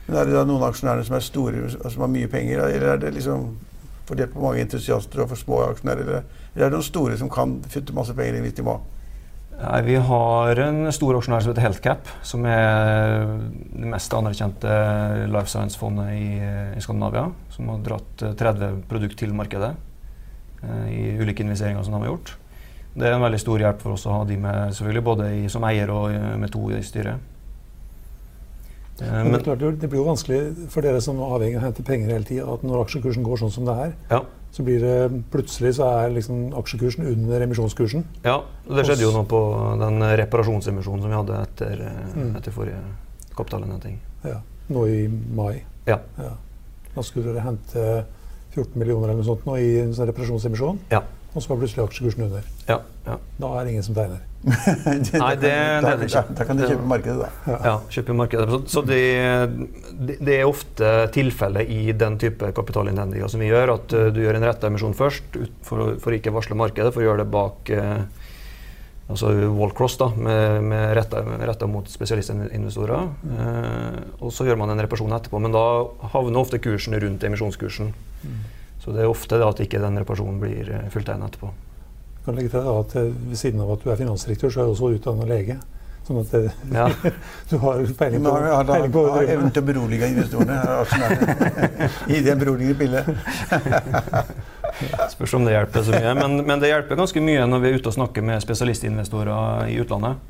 Men 0.06 0.20
Er 0.20 0.28
det 0.28 0.36
da 0.36 0.46
noen 0.48 0.64
aksjonærer 0.68 1.04
som 1.06 1.16
er 1.18 1.24
store, 1.24 1.68
som 1.76 2.04
har 2.04 2.12
mye 2.12 2.30
penger, 2.30 2.64
eller 2.68 2.94
er 2.94 3.04
det 3.04 3.14
liksom 3.16 3.54
fordelt 4.08 4.34
på 4.34 4.42
mange 4.42 4.64
entusiaster 4.64 5.24
og 5.24 5.30
for 5.32 5.40
små 5.40 5.62
aksjonærer? 5.70 6.08
Eller 6.08 6.66
er 6.66 6.68
det 6.68 6.76
noen 6.76 6.88
store 6.88 7.16
som 7.20 7.32
kan 7.32 7.58
fytte 7.72 7.96
masse 7.96 8.16
penger 8.16 8.38
inn 8.38 8.46
hvis 8.46 8.58
de 8.60 8.66
må? 8.66 8.78
Nei, 9.54 9.82
Vi 9.86 9.96
har 9.96 10.58
en 10.64 10.92
stor 10.92 11.16
aksjonær 11.18 11.44
som 11.44 11.52
heter 11.52 11.64
Healthcap, 11.64 12.08
som 12.26 12.46
er 12.50 13.26
det 13.70 13.90
mest 13.90 14.14
anerkjente 14.16 14.78
life 15.30 15.50
science-fondet 15.52 16.14
i, 16.16 16.30
i, 16.74 16.82
Skandinavia. 16.82 17.28
Som 17.54 17.70
har 17.70 17.84
dratt 17.86 18.24
30 18.40 18.64
eh, 18.66 18.80
produkt 18.90 19.18
til 19.20 19.34
markedet 19.36 19.74
eh, 20.64 20.88
i 20.90 21.04
ulike 21.20 21.46
investeringer 21.46 21.86
som 21.86 21.94
de 21.94 22.02
har 22.02 22.10
gjort. 22.10 22.34
Det 22.94 23.06
er 23.08 23.16
en 23.16 23.24
veldig 23.26 23.40
stor 23.42 23.62
hjelp 23.62 23.80
for 23.82 23.96
oss 23.96 24.06
å 24.06 24.18
ha 24.18 24.26
de 24.26 24.36
med, 24.38 24.74
selvfølgelig 24.74 25.06
både 25.06 25.30
i, 25.38 25.46
som 25.50 25.64
eier 25.66 25.90
og 25.90 26.12
med 26.38 26.52
to 26.54 26.68
i 26.74 26.82
styret. 26.86 27.33
Eh, 29.02 29.20
men, 29.26 29.40
det, 29.42 29.74
det 29.82 29.90
blir 29.90 30.02
jo 30.02 30.06
vanskelig 30.06 30.68
for 30.70 30.86
dere 30.86 31.02
som 31.04 31.18
er 31.18 31.36
avhengig 31.36 31.58
av 31.58 31.64
å 31.64 31.66
hente 31.68 31.86
penger 31.86 32.14
hele 32.14 32.28
tida, 32.28 32.46
at 32.52 32.66
når 32.66 32.84
aksjekursen 32.84 33.26
går 33.26 33.42
sånn 33.42 33.54
som 33.54 33.68
det 33.68 33.78
er, 33.88 33.94
ja 34.14 34.24
så 34.54 34.62
blir 34.62 34.78
det 34.78 35.22
plutselig 35.32 35.72
så 35.74 35.86
er 35.98 36.12
liksom 36.14 36.52
aksjekursen 36.54 37.08
under 37.10 37.42
emisjonskursen. 37.42 38.04
Ja, 38.22 38.36
og 38.38 38.76
det 38.78 38.84
skjedde 38.86 39.02
jo 39.02 39.10
nå 39.10 39.24
på 39.26 39.40
den 39.80 39.98
reparasjonsemisjonen 40.20 41.02
som 41.02 41.10
vi 41.10 41.16
hadde 41.18 41.40
etter, 41.42 41.80
mm. 42.14 42.28
etter 42.38 42.54
forrige 42.54 42.78
kapitalhenting. 43.34 43.96
Ja, 44.22 44.36
nå 44.70 44.84
i 44.86 45.00
mai. 45.10 45.56
Ja. 45.88 45.98
ja. 46.22 46.30
Da 46.94 47.02
skulle 47.02 47.32
dere 47.32 47.42
hente 47.48 47.88
14 48.54 48.78
millioner 48.78 49.10
eller 49.10 49.24
noe 49.24 49.26
sånt 49.26 49.42
nå 49.48 49.58
i 49.58 49.72
en 49.82 49.90
sånn 49.96 50.06
reparasjonsemisjon. 50.12 50.78
Ja. 50.94 51.02
Og 51.34 51.42
så 51.42 51.50
var 51.50 51.58
plutselig 51.64 51.82
aksjekursen 51.82 52.24
under. 52.28 52.46
Ja, 52.68 52.76
ja. 53.08 53.16
Da 53.42 53.48
er 53.58 53.66
det 53.66 53.74
ingen 53.74 53.84
som 53.86 53.96
tegner. 53.96 54.20
Nei, 54.44 55.30
det, 55.40 55.50
da, 55.82 55.94
det 55.98 56.08
da, 56.12 56.22
da, 56.30 56.46
kan 56.46 56.60
de 56.60 56.68
kjøpe 56.68 56.86
markedet, 56.86 57.24
da. 57.24 57.56
Ja, 57.64 57.74
kjøpe 57.90 58.14
markedet. 58.14 58.46
Så, 58.52 58.60
så 58.70 58.82
det, 58.86 59.00
det, 60.14 60.36
er 60.36 60.44
ofte 60.46 60.92
tilfellet 61.16 61.72
i 61.74 61.94
den 61.98 62.20
type 62.22 62.52
kapitalinnhendinger 62.54 63.32
som 63.32 63.42
vi 63.42 63.50
gjør, 63.50 63.74
at 63.78 63.96
uh, 63.96 64.10
du 64.14 64.22
gjør 64.22 64.38
en 64.38 64.46
retta 64.46 64.70
emisjon 64.70 64.94
først 64.94 65.40
for, 65.66 65.96
for 66.04 66.16
ikke 66.16 66.34
varsle 66.34 66.58
markedet, 66.60 66.94
for 66.94 67.02
å 67.02 67.08
gjøre 67.08 67.24
det 67.24 67.32
bak 67.34 67.74
uh, 67.74 68.04
altså 69.08 69.32
Wallcross, 69.58 69.98
da, 70.00 70.08
med, 70.16 70.62
med 70.70 70.94
retta, 70.96 71.22
retta, 71.44 71.68
mot 71.68 71.88
spesialistinvestorer. 71.90 73.08
Eh, 73.36 73.98
og 74.20 74.32
så 74.32 74.46
gjør 74.48 74.60
man 74.60 74.72
en 74.72 74.80
reparasjon 74.84 75.12
etterpå, 75.16 75.40
men 75.44 75.54
da 75.54 75.64
havner 76.14 76.40
ofte 76.40 76.60
kursen 76.62 76.96
rundt 77.00 77.26
emisjonskursen. 77.28 77.92
Mm. 78.24 78.38
Så 78.84 78.92
det 78.92 79.04
er 79.04 79.08
ofte 79.08 79.40
at 79.40 79.60
ikke 79.64 79.80
den 79.80 79.96
reparasjonen 80.02 80.40
blir 80.42 80.68
eh, 80.68 80.88
fulltegnet 80.92 81.32
etterpå. 81.32 81.52
Jeg 82.14 82.26
kan 82.26 82.36
legge 82.36 82.50
til 82.52 82.66
at 82.74 82.96
eh, 83.00 83.14
Ved 83.30 83.38
siden 83.40 83.62
av 83.64 83.70
at 83.74 83.84
du 83.84 83.92
er 83.92 84.00
finansdirektør, 84.00 84.52
så 84.52 84.60
er 84.60 84.68
du 84.68 84.74
også 84.74 84.90
utdannet 84.98 85.30
lege. 85.30 85.56
Sånn 86.04 86.18
at 86.20 86.34
det, 86.34 86.40
ja. 86.74 86.84
du 87.50 87.54
har 87.62 87.80
peiling 87.96 88.26
på, 88.26 88.34
har, 88.36 88.66
peiling 88.68 88.92
på 88.92 89.04
har 89.08 89.30
evnen 89.38 89.54
til 89.56 89.64
å 89.64 89.68
berolige 89.70 90.10
investorene. 90.12 90.58
Gi 92.10 92.20
dem 92.26 92.42
beroligende 92.42 92.76
pille. 92.76 93.04
Spørs 95.14 95.36
om 95.38 95.48
det 95.48 95.56
hjelper 95.56 95.86
så 95.86 95.96
mye. 95.96 96.12
Men, 96.20 96.36
men, 96.44 96.60
det 96.60 96.74
hjelper 96.74 97.00
ganske 97.00 97.24
mye 97.24 97.48
når 97.48 97.64
vi 97.64 97.70
er 97.70 97.80
ute 97.80 97.88
og 97.88 97.96
snakker 97.96 98.26
med 98.26 98.44
spesialistinvestorer 98.44 99.72
i 99.72 99.80
utlandet. 99.80 100.20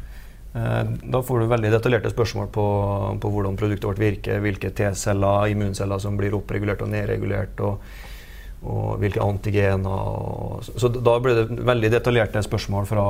Eh, 0.55 0.81
da 1.11 1.27
får 1.27 1.43
du 1.43 1.51
veldig 1.51 1.75
detaljerte 1.75 2.15
spørsmål 2.15 2.55
på, 2.55 2.71
på 3.19 3.35
hvordan 3.35 3.59
produktet 3.59 3.91
vårt 3.91 4.03
virker, 4.03 4.39
hvilke 4.47 4.71
T-celler, 4.79 5.51
immunceller 5.51 5.99
som 5.99 6.15
blir 6.21 6.39
oppregulert 6.39 6.87
og 6.87 6.95
nedregulert. 6.95 7.67
og 7.67 8.14
og 8.65 9.01
hvilke 9.03 9.23
antigener. 9.23 9.91
Og, 9.91 10.69
så 10.81 10.91
da 10.95 11.17
ble 11.23 11.35
det 11.39 11.65
veldig 11.65 11.91
detaljerte 11.93 12.43
spørsmål 12.45 12.89
fra, 12.89 13.05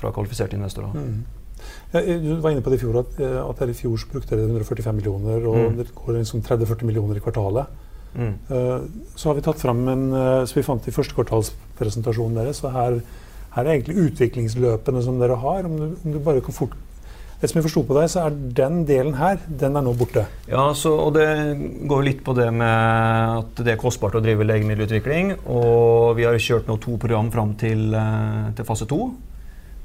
fra 0.00 0.12
kvalifiserte 0.14 0.58
investorer. 0.58 0.94
Mm. 0.94 1.24
Ja, 1.94 2.02
du 2.02 2.30
var 2.42 2.52
inne 2.52 2.62
på 2.64 2.72
det 2.72 2.80
i 2.80 2.82
fjor 2.82 3.00
at, 3.04 3.18
at 3.22 3.60
dere 3.60 3.72
i 3.72 3.78
fjor 3.78 4.06
brukte 4.10 4.34
dere 4.34 4.50
145 4.50 4.96
millioner, 4.98 5.44
og 5.48 5.60
mm. 5.60 5.76
det 5.80 5.88
går 5.96 6.18
liksom 6.18 6.42
30-40 6.44 6.88
millioner 6.88 7.18
i 7.18 7.24
kvartalet. 7.24 7.82
Mm. 8.14 8.34
Uh, 8.50 9.10
så 9.18 9.30
har 9.30 9.38
vi 9.38 9.44
tatt 9.46 9.62
fram 9.62 9.80
en 9.90 10.04
som 10.46 10.58
vi 10.58 10.66
fant 10.66 10.86
i 10.86 10.94
første 10.94 11.16
kvartalspresentasjonen 11.16 12.38
deres. 12.38 12.62
så 12.62 12.70
her, 12.74 13.00
her 13.56 13.64
er 13.64 13.76
egentlig 13.76 14.08
utviklingsløpene 14.08 15.02
som 15.02 15.18
dere 15.22 15.38
har. 15.42 15.66
Om 15.66 15.78
du, 15.80 15.86
om 16.04 16.14
du 16.14 16.20
bare 16.22 16.44
kan 16.44 16.54
fort 16.54 16.76
det 17.44 17.50
som 17.50 17.58
jeg 17.60 17.66
forsto 17.66 17.82
på 17.84 17.96
deg, 17.98 18.08
så 18.08 18.24
er 18.24 18.36
den 18.56 18.84
delen 18.88 19.16
her 19.18 19.36
den 19.44 19.76
er 19.76 19.84
nå 19.84 19.92
borte. 19.98 20.24
Ja, 20.48 20.70
så, 20.76 20.94
og 20.96 21.12
det 21.16 21.28
går 21.90 22.06
litt 22.06 22.22
på 22.24 22.32
det 22.36 22.48
med 22.56 23.42
at 23.44 23.60
det 23.60 23.74
er 23.74 23.80
kostbart 23.80 24.16
å 24.16 24.22
drive 24.24 24.46
legemiddelutvikling. 24.48 25.34
Og 25.52 26.14
vi 26.16 26.24
har 26.24 26.38
kjørt 26.40 26.70
nå 26.70 26.78
to 26.80 26.96
program 27.00 27.28
fram 27.34 27.52
til, 27.60 27.90
eh, 27.94 28.46
til 28.56 28.68
fase 28.68 28.88
to. 28.88 29.10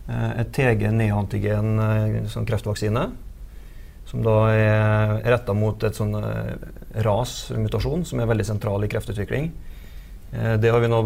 Eh, 0.07 0.29
et 0.39 0.53
TG 0.55 0.87
neantigen 0.95 1.73
eh, 1.83 2.21
sånn 2.31 2.47
kreftvaksine. 2.47 3.09
Som 4.07 4.23
da 4.25 4.37
er 4.53 5.19
retta 5.35 5.53
mot 5.53 5.83
et 5.83 5.99
sånn 5.99 6.15
ras-mutasjon 7.05 8.07
som 8.07 8.23
er 8.23 8.31
veldig 8.31 8.47
sentral 8.47 8.81
i 8.81 8.89
kreftutvikling. 8.89 9.51
Det 10.31 10.71
har 10.73 10.81
vi 10.81 10.89
nå 10.89 11.01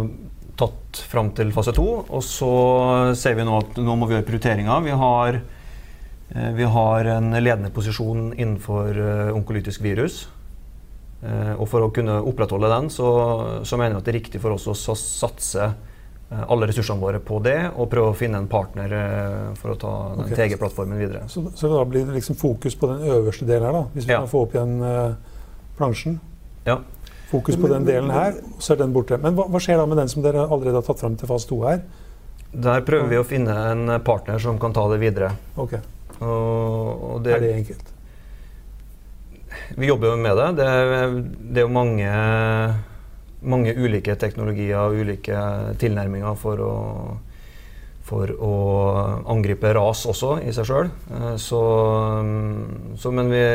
tatt 0.56 1.02
fram 1.12 1.34
til 1.36 1.52
fase 1.52 1.74
to. 1.76 1.88
Og 2.08 2.24
så 2.24 2.54
ser 3.20 3.36
vi 3.36 3.44
nå 3.44 3.58
at 3.60 3.82
nå 3.82 3.98
må 4.00 4.08
vi 4.08 4.16
gjøre 4.16 4.28
prioriteringer. 4.30 4.86
Vi 4.88 4.96
har 5.04 5.42
vi 6.34 6.64
har 6.64 7.06
en 7.06 7.30
ledende 7.44 7.70
posisjon 7.70 8.32
innenfor 8.34 8.98
eh, 8.98 9.36
onkolytisk 9.36 9.84
virus. 9.86 10.24
Eh, 11.22 11.54
og 11.54 11.68
for 11.70 11.86
å 11.86 11.92
kunne 11.94 12.16
opprettholde 12.26 12.72
den, 12.72 12.90
så, 12.94 13.10
så 13.62 13.78
mener 13.78 13.96
jeg 13.96 14.02
at 14.02 14.08
det 14.08 14.14
er 14.14 14.18
riktig 14.18 14.42
for 14.42 14.56
oss 14.58 14.66
å 14.72 14.98
satse 14.98 15.74
alle 16.34 16.66
ressursene 16.66 16.98
våre 16.98 17.20
på 17.22 17.38
det, 17.46 17.60
og 17.78 17.92
prøve 17.92 18.10
å 18.10 18.16
finne 18.18 18.40
en 18.42 18.48
partner 18.50 18.94
for 19.60 19.76
å 19.76 19.78
ta 19.78 19.92
den 20.16 20.24
okay. 20.24 20.48
TG-plattformen 20.48 20.98
videre. 20.98 21.28
Så, 21.30 21.44
så, 21.54 21.70
da 21.70 21.84
blir 21.86 22.08
det 22.08 22.16
liksom 22.16 22.40
fokus 22.40 22.74
på 22.80 22.90
den 22.90 23.04
øverste 23.06 23.46
delen 23.46 23.68
her, 23.68 23.76
da? 23.76 23.84
Hvis 23.94 24.08
vi 24.10 24.16
ja. 24.16 24.24
kan 24.24 24.32
få 24.32 24.42
opp 24.48 24.56
igjen 24.56 24.74
uh, 24.82 25.36
plansjen? 25.78 26.18
Ja. 26.66 26.80
Fokus 27.30 27.60
på 27.62 27.70
den 27.70 27.86
delen 27.86 28.10
her, 28.14 28.40
så 28.58 28.74
er 28.74 28.82
den 28.82 28.96
borte. 28.96 29.22
Men 29.22 29.38
hva, 29.38 29.46
hva, 29.50 29.62
skjer 29.62 29.78
da 29.78 29.86
med 29.90 30.02
den 30.02 30.10
som 30.10 30.26
dere 30.26 30.48
allerede 30.48 30.80
har 30.80 30.88
tatt 30.90 31.06
fram 31.06 31.20
til 31.22 31.30
fase 31.30 31.50
to 31.50 31.62
her? 31.68 31.84
Der 32.66 32.82
prøver 32.86 33.14
vi 33.14 33.22
å 33.22 33.26
finne 33.26 33.54
en 33.72 33.94
partner 34.06 34.42
som 34.42 34.58
kan 34.62 34.74
ta 34.74 34.88
det 34.90 35.00
videre. 35.06 35.36
Okay. 35.54 35.82
Og, 36.22 37.04
og 37.10 37.26
det, 37.26 37.34
er 37.36 37.44
det 37.44 37.52
enkelt? 37.58 37.94
Vi 39.78 39.90
jobber 39.90 40.14
jo 40.14 40.16
med 40.22 40.38
det. 40.38 40.50
Det 40.60 40.68
er, 40.70 41.14
det 41.54 41.62
er 41.62 41.68
jo 41.68 41.74
mange, 41.74 42.10
mange 43.42 43.76
ulike 43.78 44.16
teknologier 44.20 44.82
og 44.82 45.00
ulike 45.02 45.46
tilnærminger 45.82 46.36
for 46.40 46.64
å, 46.64 46.74
for 48.06 48.34
å 48.34 48.54
angripe 49.34 49.74
ras 49.76 50.06
også 50.10 50.38
i 50.44 50.54
seg 50.56 50.70
sjøl. 50.70 50.92
Så, 51.42 51.62
så, 53.00 53.14
Men 53.14 53.32
vi, 53.34 53.46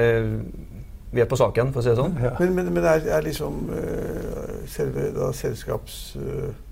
vi, 1.12 1.22
er 1.22 1.30
på 1.30 1.38
saken, 1.40 1.74
for 1.74 1.82
å 1.82 1.86
si 1.86 1.92
det 1.92 2.00
sånn. 2.00 2.18
Ja. 2.22 2.34
Men, 2.40 2.56
men, 2.58 2.72
men 2.76 2.88
er, 2.88 3.04
er, 3.18 3.26
liksom 3.26 3.68
uh, 3.72 4.56
selve 4.70 5.10
da, 5.16 5.32
selskapsmåten 5.36 6.66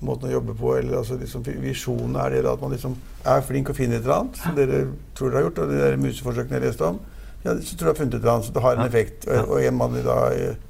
uh, 0.00 0.12
å 0.12 0.32
jobbe 0.32 0.54
på, 0.58 0.76
eller 0.78 0.98
altså, 1.02 1.18
liksom, 1.20 1.44
visjonen, 1.62 2.16
er 2.16 2.36
det 2.36 2.46
at 2.50 2.62
man 2.62 2.72
liksom 2.74 2.96
er 3.28 3.44
flink 3.46 3.70
og 3.70 3.76
finner 3.78 4.00
et 4.00 4.06
eller 4.06 4.20
annet, 4.20 4.40
som 4.42 4.56
dere 4.56 4.84
tror 5.14 5.30
dere 5.30 5.40
har 5.40 5.48
gjort, 5.48 5.60
og 5.62 5.74
de 5.74 5.82
der 5.82 5.98
museforsøkene 6.00 6.58
jeg 6.58 6.66
leste 6.68 6.88
om? 6.88 7.02
Ja, 7.42 7.56
så 7.58 7.76
tror 7.76 7.90
jeg 7.90 7.94
har 7.94 7.98
funnet 7.98 8.14
et 8.14 8.20
eller 8.20 8.32
annet, 8.36 8.46
så 8.46 8.54
det 8.54 8.62
har 8.62 8.78
en 8.78 8.86
effekt. 8.86 9.26
Og, 9.26 9.48
og 9.56 9.66
en 9.66 9.78
mann 9.78 9.98
er 9.98 10.06
da 10.06 10.18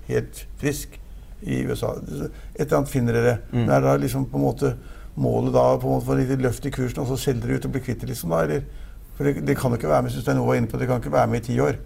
helt 0.08 0.46
frisk 0.60 0.98
i 1.42 1.62
USA. 1.68 1.94
Et 2.00 2.64
eller 2.64 2.78
annet 2.78 2.92
finner 2.92 3.18
dere. 3.18 3.34
Mm. 3.52 3.64
Men 3.66 3.74
er 3.76 3.84
det 3.84 4.00
liksom 4.06 4.24
på 4.30 4.40
en 4.40 4.46
måte 4.46 4.74
målet 5.14 5.52
da 5.52 5.64
på 5.76 5.88
en 5.88 5.98
måte 5.98 6.06
for 6.06 6.22
et 6.22 6.40
løft 6.40 6.66
i 6.66 6.72
kursen, 6.72 7.02
og 7.02 7.10
så 7.10 7.18
selger 7.26 7.46
dere 7.46 7.58
ut 7.60 7.68
og 7.68 7.74
blir 7.74 7.84
kvitt 7.84 8.00
det, 8.00 8.08
liksom? 8.12 8.32
da, 8.32 8.44
eller? 8.46 8.64
For 9.16 9.28
det, 9.28 9.46
det, 9.46 9.56
kan 9.58 9.70
jo 9.70 9.76
ikke 9.76 9.90
være 9.90 10.06
med 10.06 10.14
Stein 10.14 10.40
var 10.40 10.56
inne 10.56 10.70
på, 10.70 10.78
det 10.80 10.88
kan 10.88 11.02
ikke 11.02 11.12
være 11.12 11.28
med 11.28 11.42
i 11.42 11.46
ti 11.50 11.58
år. 11.60 11.76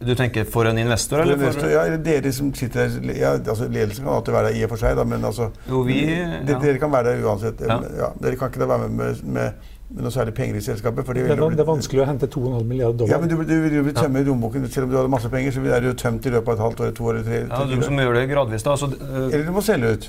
Du 0.00 0.14
tenker 0.16 0.46
for 0.48 0.64
en 0.64 0.78
investor? 0.78 1.20
eller? 1.20 1.36
For 1.36 1.44
investor, 1.44 1.68
ja, 1.68 1.80
eller 1.84 1.98
dere 2.04 2.32
som 2.32 2.54
sitter 2.56 2.88
der 2.88 3.18
ja, 3.18 3.32
altså 3.36 3.66
Ledelsen 3.68 4.06
kan 4.06 4.14
alltid 4.14 4.32
være 4.32 4.48
der 4.48 4.56
i 4.56 4.62
og 4.64 4.70
for 4.72 4.80
seg, 4.80 4.94
da, 4.96 5.04
men 5.04 5.26
altså 5.28 5.50
jo, 5.68 5.82
vi, 5.84 5.98
ja. 6.08 6.38
dere, 6.48 6.78
kan 6.80 6.92
være 6.92 7.12
der 7.12 7.26
uansett. 7.26 7.60
Ja. 7.60 8.08
dere 8.22 8.38
kan 8.40 8.48
ikke 8.48 8.62
da 8.62 8.70
være 8.70 8.86
med 8.86 8.96
med, 8.96 9.20
med, 9.24 9.66
med 9.90 10.06
noe 10.06 10.14
særlig 10.14 10.34
penger 10.38 10.56
i 10.56 10.62
selskapet. 10.64 11.04
det, 11.04 11.26
det, 11.28 11.36
er, 11.36 11.66
vanskelig 11.68 12.00
å 12.00 12.06
hente 12.08 12.30
2,5 12.32 12.64
milliarder 12.64 13.02
dollar. 13.02 13.12
Ja, 13.12 13.18
men 13.20 13.28
Du, 13.28 13.36
du, 13.44 13.76
jo 13.76 13.84
bli 13.84 13.94
tømme 13.96 14.22
lommeboken 14.24 14.64
selv 14.70 14.86
om 14.86 14.94
du 14.94 14.98
hadde 15.02 15.12
masse 15.12 15.28
penger. 15.28 15.52
Så 15.52 15.66
er 15.68 15.84
du 15.84 15.92
tømt 15.92 16.26
i 16.26 16.32
løpet 16.32 16.48
av 16.48 16.56
et 16.56 16.64
halvt 16.64 16.80
år, 16.86 16.94
to 16.96 17.10
år 17.10 17.18
eller 17.18 17.28
tre. 17.28 17.42
Ja, 17.50 17.60
du 17.68 17.84
som 17.84 18.00
gjør 18.00 18.16
det 18.16 18.26
gradvis 18.30 18.64
da. 18.64 18.76
Så, 18.80 18.88
uh, 18.94 19.26
eller 19.26 19.44
du 19.50 19.52
må 19.52 19.64
selge 19.66 19.90
ut. 19.92 20.08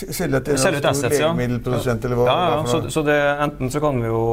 Selge 0.00 0.40
til 0.46 0.54
en 0.54 0.62
stor 0.62 0.80
assets, 0.90 1.14
legemiddelprodusent 1.14 2.04
eller 2.06 2.18
hva? 2.18 2.26
Ja, 2.26 2.50
ja, 2.56 2.66
så, 2.66 2.82
så 2.94 3.02
det, 3.06 3.20
enten, 3.46 3.70
så 3.70 3.82
kan 3.82 4.02
vi 4.02 4.10
jo, 4.10 4.24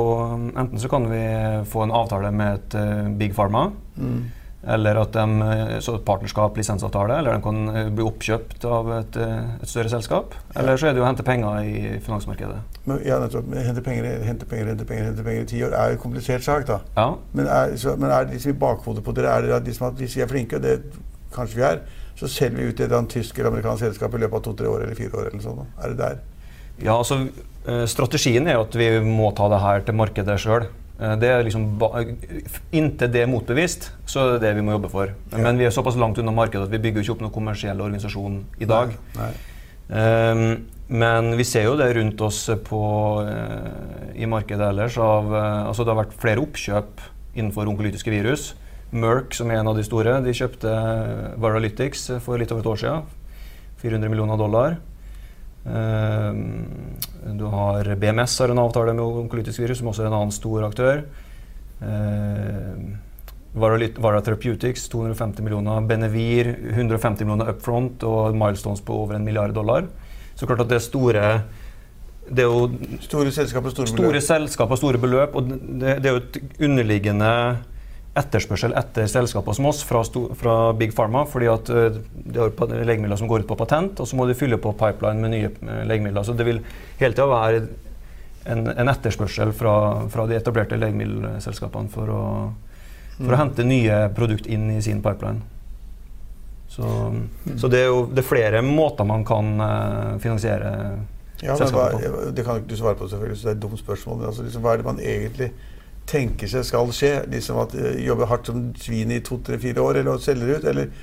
enten 0.54 0.82
så 0.82 0.90
kan 0.90 1.08
vi 1.12 1.22
få 1.70 1.86
en 1.86 1.94
avtale 1.98 2.34
med 2.34 2.58
et 2.58 2.78
uh, 2.82 3.14
Big 3.22 3.38
Pharma. 3.38 3.68
Mm. 3.98 4.26
Eller 4.68 5.00
at 5.00 5.14
de, 5.16 5.26
eh, 5.46 5.74
så 5.84 5.96
partnerskap, 6.04 6.58
lisensavtale, 6.60 7.22
eller 7.22 7.38
de 7.38 7.44
kan 7.46 7.70
eh, 7.72 7.90
bli 7.94 8.04
oppkjøpt 8.04 8.66
av 8.68 8.92
et, 8.98 9.20
et 9.22 9.70
større 9.70 9.92
selskap. 9.94 10.36
Eller 10.56 10.80
så 10.80 10.90
er 10.90 10.96
det 10.96 11.02
jo 11.02 11.06
å 11.06 11.08
hente 11.08 11.26
penger 11.28 11.62
i 11.64 11.94
finansmarkedet. 12.04 12.60
Men, 12.86 13.00
ja, 13.08 13.20
nettopp. 13.24 13.48
Hente 13.56 13.84
penger, 13.86 14.10
hente 14.28 14.50
penger, 14.50 14.74
hente 14.74 14.88
penger, 14.90 15.12
hente 15.12 15.28
penger 15.28 15.46
i 15.46 15.52
ti 15.54 15.62
år 15.64 15.76
er 15.78 15.94
jo 15.94 16.00
en 16.00 16.04
komplisert 16.04 16.44
sak, 16.44 16.68
da. 16.68 16.82
Ja. 16.98 17.10
Men, 17.32 17.48
er, 17.48 17.78
så, 17.80 17.96
men 18.00 18.12
er 18.12 18.28
det 18.28 18.36
liksom 18.36 18.56
i 18.56 18.60
bakhodet 18.66 19.06
på 19.06 19.16
dere 19.16 19.38
er 19.38 19.48
det 19.48 19.56
at 19.62 19.86
at 19.88 20.02
hvis 20.02 20.18
vi 20.18 20.26
er 20.26 20.32
flinke, 20.32 20.60
og 20.60 20.66
det 20.68 20.82
kanskje 21.36 21.62
vi 21.62 21.68
er, 21.68 21.86
så 22.18 22.30
selger 22.32 22.58
vi 22.58 22.72
ut 22.72 22.82
et 22.82 22.96
tysk 23.14 23.38
eller 23.38 23.52
amerikansk 23.52 23.86
selskap 23.86 24.16
i 24.16 24.24
løpet 24.24 24.40
av 24.40 24.44
to-tre 24.50 24.72
år 24.72 24.84
eller 24.86 24.98
fire 24.98 25.14
år. 25.14 25.30
eller 25.30 25.44
sånn. 25.44 25.64
Er 25.78 25.94
det 25.94 25.98
der? 26.02 26.20
Ja, 26.82 26.98
altså 26.98 27.20
eh, 27.68 27.86
Strategien 27.90 28.48
er 28.48 28.58
jo 28.58 28.66
at 28.66 28.78
vi 28.78 28.90
må 29.06 29.32
ta 29.38 29.50
det 29.54 29.62
her 29.62 29.86
til 29.86 29.98
markedet 29.98 30.40
sjøl. 30.42 30.68
Eh, 30.98 31.14
det 31.22 31.30
er 31.30 31.44
liksom 31.46 31.68
Inntil 32.76 33.12
det 33.14 33.22
er 33.24 33.30
motbevist, 33.30 33.92
så 34.10 34.24
er 34.24 34.32
det 34.34 34.48
det 34.48 34.56
vi 34.58 34.66
må 34.66 34.78
jobbe 34.78 34.92
for. 34.94 35.14
Ja. 35.32 35.44
Men 35.44 35.60
vi 35.60 35.68
er 35.68 35.76
såpass 35.76 35.98
langt 36.00 36.18
unna 36.22 36.34
markedet 36.34 36.66
at 36.68 36.74
vi 36.74 36.82
bygger 36.88 37.06
ikke 37.06 37.18
opp 37.18 37.22
noen 37.26 37.36
kommersiell 37.36 37.84
organisasjon 37.84 38.42
i 38.60 38.70
dag. 38.70 38.96
Nei. 39.18 39.30
Nei. 39.30 39.36
Um, 39.88 40.42
men 40.88 41.34
vi 41.40 41.46
ser 41.48 41.68
jo 41.68 41.76
det 41.80 41.90
rundt 41.96 42.22
oss 42.24 42.42
på, 42.68 42.82
uh, 43.24 44.08
i 44.16 44.28
markedet 44.28 44.72
ellers. 44.72 44.98
Av, 45.00 45.30
uh, 45.32 45.68
altså 45.68 45.84
det 45.84 45.94
har 45.94 46.02
vært 46.02 46.18
flere 46.20 46.44
oppkjøp 46.44 47.04
innenfor 47.38 47.70
onkolytiske 47.70 48.12
virus. 48.12 48.50
Merck, 48.92 49.36
som 49.36 49.52
er 49.52 49.62
en 49.62 49.70
av 49.72 49.78
de 49.78 49.84
store, 49.84 50.18
de 50.24 50.34
kjøpte 50.36 50.74
Varalytics 51.44 52.08
for 52.24 52.40
litt 52.40 52.54
over 52.56 52.64
et 52.64 52.72
år 52.72 52.84
siden. 52.84 53.10
400 53.84 54.12
millioner 54.12 54.40
dollar. 54.40 54.78
Uh, 55.68 56.32
du 57.38 57.44
har 57.52 57.90
BMS 58.00 58.40
har 58.40 58.54
en 58.54 58.64
avtale 58.64 58.94
med 58.96 59.04
onkolytisk 59.24 59.60
virus, 59.60 59.82
som 59.82 59.92
også 59.92 60.06
er 60.06 60.12
en 60.12 60.20
annen 60.22 60.36
stor 60.36 60.68
aktør. 60.70 61.04
Uh, 61.82 62.96
Vara 63.58 64.22
Therapeutics 64.22 64.88
250 64.90 65.42
millioner. 65.44 65.82
Benevir 65.90 66.52
150 66.74 67.26
millioner 67.26 67.54
upfront 67.54 68.04
og 68.06 68.36
milestones 68.38 68.84
på 68.86 68.94
over 69.04 69.18
en 69.18 69.26
milliard 69.26 69.54
dollar. 69.56 69.88
Så 70.36 70.46
klart 70.46 70.62
at 70.62 70.70
det 70.70 70.78
er 70.78 70.86
store 70.86 71.24
det 72.28 72.44
er 72.44 72.50
jo 72.52 72.68
Store 73.02 73.32
selskaper 73.32 73.72
store, 73.72 73.88
store 73.88 74.12
beløp. 74.12 74.24
selskaper 74.24 74.76
store 74.76 75.00
beløp. 75.02 75.36
Og 75.36 75.50
det, 75.50 75.98
det 76.04 76.06
er 76.06 76.16
jo 76.18 76.22
et 76.22 76.40
underliggende 76.68 77.32
etterspørsel 78.18 78.74
etter 78.78 79.08
selskaper 79.12 79.56
som 79.56 79.68
oss 79.70 79.84
fra, 79.86 80.02
fra, 80.40 80.56
Big 80.78 80.96
Pharma. 80.96 81.26
fordi 81.30 81.50
at 81.52 81.70
de 81.70 81.90
det 82.28 82.44
er 82.44 82.86
legemidler 82.86 83.20
som 83.20 83.30
går 83.30 83.44
ut 83.44 83.50
på 83.50 83.58
patent, 83.60 84.00
og 84.00 84.08
så 84.08 84.18
må 84.18 84.28
de 84.28 84.36
fylle 84.38 84.60
på 84.62 84.74
pipeline 84.78 85.22
med 85.22 85.34
nye 85.34 85.52
uh, 85.62 85.84
legemidler. 85.88 86.24
Så 86.24 86.34
det 86.38 86.48
vil 86.48 86.62
hele 87.00 87.14
tida 87.14 87.28
være 87.30 87.66
en, 88.48 88.68
en, 88.72 88.90
etterspørsel 88.90 89.52
fra, 89.54 89.76
fra, 90.10 90.26
de 90.28 90.38
etablerte 90.38 90.80
legemiddelselskapene 90.80 91.92
for 91.92 92.14
å, 92.14 92.24
for 93.18 93.28
mm. 93.28 93.36
å 93.36 93.42
hente 93.42 93.68
nye 93.68 94.02
produkt 94.16 94.48
inn 94.48 94.70
i 94.76 94.82
sin 94.84 95.04
pipeline. 95.04 95.44
Så, 96.68 96.84
mm. 96.84 97.58
så 97.60 97.70
det 97.72 97.86
er 97.86 97.92
jo 97.92 98.06
det 98.12 98.24
er 98.24 98.28
flere 98.28 98.64
måter 98.66 99.08
man 99.08 99.24
kan 99.28 99.54
uh, 99.62 100.18
finansiere 100.24 100.74
ja, 101.42 101.56
selskapet 101.56 102.02
på. 102.02 102.30
Det 102.36 102.46
kan 102.46 102.62
ikke 102.62 102.72
du 102.72 102.78
svare 102.80 103.00
på, 103.00 103.10
selvfølgelig, 103.10 103.40
så 103.40 103.50
det 103.50 103.54
er 103.54 103.58
et 103.60 103.66
dumt 103.66 103.82
spørsmål. 103.82 104.22
Men 104.22 104.32
altså, 104.32 104.46
liksom, 104.48 104.64
hva 104.66 104.74
er 104.74 104.82
det 104.82 104.88
man 104.88 105.02
egentlig 105.04 105.52
tenker 106.08 106.50
seg 106.52 106.66
skal 106.68 106.94
skje? 106.96 107.14
Liksom 107.32 107.60
at 107.64 107.76
uh, 107.78 107.92
Jobbe 108.04 108.30
hardt 108.30 108.52
som 108.52 108.70
svin 108.80 109.12
i 109.14 109.20
to-tre-fire 109.26 109.84
år, 109.84 110.02
eller 110.02 110.22
selge 110.24 110.58
ut? 110.58 110.70
Eller 110.72 110.94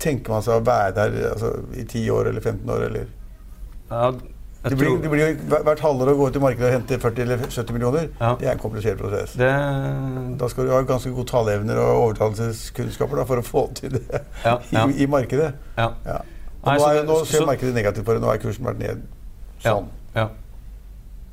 tenker 0.00 0.32
man 0.32 0.44
seg 0.44 0.60
å 0.60 0.66
være 0.66 0.92
der 0.96 1.16
altså, 1.34 1.54
i 1.76 1.86
10 1.86 2.10
år 2.16 2.30
eller 2.32 2.44
15 2.44 2.76
år, 2.76 2.84
eller? 2.88 3.08
Ja, 3.90 4.10
det 4.62 4.76
blir, 4.76 4.98
det 5.00 5.08
blir, 5.08 5.38
hvert 5.64 5.80
halvår 5.80 6.10
å 6.12 6.14
gå 6.18 6.26
ut 6.28 6.34
i 6.36 6.40
markedet 6.42 6.66
og 6.68 6.74
hente 6.74 6.96
40 7.00 7.22
eller 7.24 7.44
70 7.46 7.72
millioner. 7.72 8.10
Ja. 8.18 8.34
Det 8.36 8.48
er 8.48 8.52
en 8.52 8.60
komplisert 8.60 8.98
prosess. 9.00 9.32
Det... 9.40 9.48
Da 10.40 10.48
skal 10.52 10.68
du 10.68 10.74
ha 10.74 10.82
ganske 10.84 11.12
gode 11.16 11.30
taleevner 11.30 11.80
og 11.80 12.02
overtalelseskunnskaper 12.02 13.22
da, 13.22 13.24
for 13.28 13.40
å 13.40 13.46
få 13.46 13.62
til 13.78 13.96
det 13.96 14.02
ja, 14.44 14.58
ja. 14.68 14.84
I, 14.90 14.98
I, 15.00 15.08
markedet. 15.08 15.54
Ja. 15.78 15.88
Nei, 16.04 16.76
nå, 16.76 16.90
er, 16.90 17.00
nå 17.08 17.16
ser 17.24 17.40
så, 17.40 17.48
markedet 17.48 17.72
negativt 17.76 18.04
for 18.04 18.18
det. 18.18 18.20
Nå 18.20 18.28
har 18.28 18.42
kursen 18.42 18.68
vært 18.68 18.82
ned 18.84 19.08
sånn. 19.64 19.88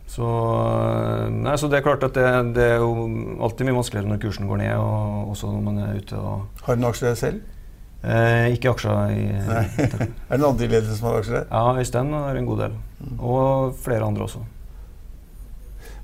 Så, 0.08 0.26
nei, 1.36 1.54
så 1.60 1.67
det 1.67 1.82
er 1.82 1.86
klart 1.86 2.06
at 2.08 2.15
det, 2.15 2.26
det, 2.56 2.63
er 2.78 2.80
jo 2.80 2.93
alltid 3.43 3.67
mye 3.67 3.76
vanskeligere 3.76 4.08
når 4.08 4.22
kursen 4.24 4.48
går 4.48 4.62
ned, 4.62 4.74
og 4.80 5.34
også 5.34 5.52
når 5.52 5.63
man 5.65 5.80
er 5.84 5.98
ute 6.00 6.15
og 6.15 6.63
Har 6.63 6.78
du 6.78 6.82
noen 6.82 6.93
aksjer 6.93 7.17
selv? 7.20 7.41
Eh, 8.08 8.54
ikke 8.56 8.72
aksjer 8.72 9.12
i 9.12 9.24
Nei. 9.50 9.63
er 9.84 9.89
det 9.98 10.39
noen 10.39 10.54
andre 10.54 10.67
i 10.67 10.72
ledelsen 10.72 11.00
som 11.00 11.10
har 11.10 11.20
aksjer? 11.20 11.50
Ja, 11.50 11.63
Øystein 11.82 12.13
har 12.15 12.39
en 12.39 12.48
god 12.48 12.63
del. 12.63 12.78
Mm. 13.02 13.17
Og 13.20 13.76
flere 13.84 14.08
andre 14.08 14.30
også. 14.30 14.46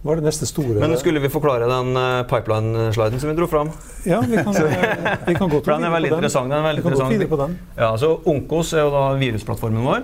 Hva 0.04 0.12
er 0.12 0.20
det 0.20 0.28
neste 0.28 0.48
store 0.50 0.82
Men 0.84 0.98
skulle 1.00 1.22
vi 1.24 1.30
forklare 1.32 1.68
den 1.70 1.96
uh, 1.96 2.26
pipeline-sliden 2.28 3.22
som 3.24 3.32
vi 3.32 3.38
dro 3.38 3.48
fram? 3.48 3.70
Ja, 4.04 4.20
vi 4.20 4.36
kan, 4.36 4.52
vi 5.30 5.36
kan 5.38 5.48
gå 5.48 5.62
til 5.64 5.74
den 5.78 5.88
er 5.88 5.94
veldig 5.96 6.12
interessant. 6.12 6.52
Den 6.52 6.60
er 6.60 6.66
veldig 6.68 6.84
vi 6.84 6.98
kan 7.00 7.16
gå 7.24 7.30
på 7.32 7.40
den. 7.46 7.56
Ja, 7.78 7.94
så 8.02 8.18
Onkos 8.28 8.74
er 8.76 8.84
jo 8.84 8.92
da 8.92 9.06
virusplattformen 9.22 9.88
vår. 9.88 10.04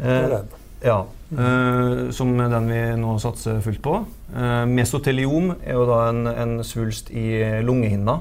Eh, 0.00 0.38
ja, 0.86 1.02
Uh, 1.28 2.08
som 2.08 2.30
den 2.40 2.70
vi 2.72 2.80
nå 2.96 3.18
satser 3.20 3.60
fullt 3.60 3.82
på. 3.84 3.98
Uh, 4.32 4.64
mesoteliom 4.64 5.52
er 5.60 5.76
jo 5.76 5.84
da 5.88 5.98
en, 6.08 6.22
en 6.30 6.54
svulst 6.64 7.10
i 7.12 7.60
lungehinna. 7.64 8.14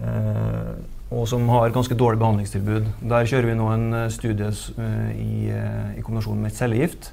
Uh, 0.00 0.72
og 1.12 1.26
som 1.28 1.44
har 1.52 1.74
ganske 1.74 1.96
dårlig 1.98 2.22
behandlingstilbud. 2.22 2.88
Der 3.10 3.28
kjører 3.28 3.50
vi 3.50 3.56
nå 3.58 3.66
en 3.68 3.88
studie 4.08 4.48
i, 5.12 5.50
i, 5.52 6.00
kombinasjon 6.00 6.38
med 6.40 6.48
et 6.48 6.56
cellegift. 6.56 7.10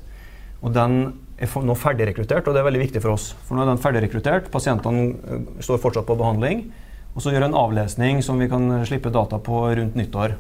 Og 0.64 0.72
den 0.72 1.02
er 1.36 1.52
nå 1.68 1.76
ferdigrekruttert, 1.76 2.48
og 2.48 2.56
det 2.56 2.62
er 2.62 2.70
veldig 2.70 2.86
viktig 2.86 3.02
for 3.04 3.18
oss. 3.18 3.34
For 3.44 3.58
nå 3.58 3.66
er 3.66 3.74
den 3.74 3.82
ferdigrekruttert, 3.84 4.48
pasientene 4.54 5.44
står 5.60 5.82
fortsatt 5.84 6.08
på 6.08 6.16
behandling. 6.16 6.70
Og 7.12 7.26
så 7.26 7.36
gjør 7.36 7.50
en 7.50 7.60
avlesning 7.60 8.24
som 8.24 8.40
vi 8.40 8.48
kan 8.48 8.72
slippe 8.88 9.12
data 9.12 9.36
på 9.44 9.66
rundt 9.68 10.00
nyttår. 10.00 10.38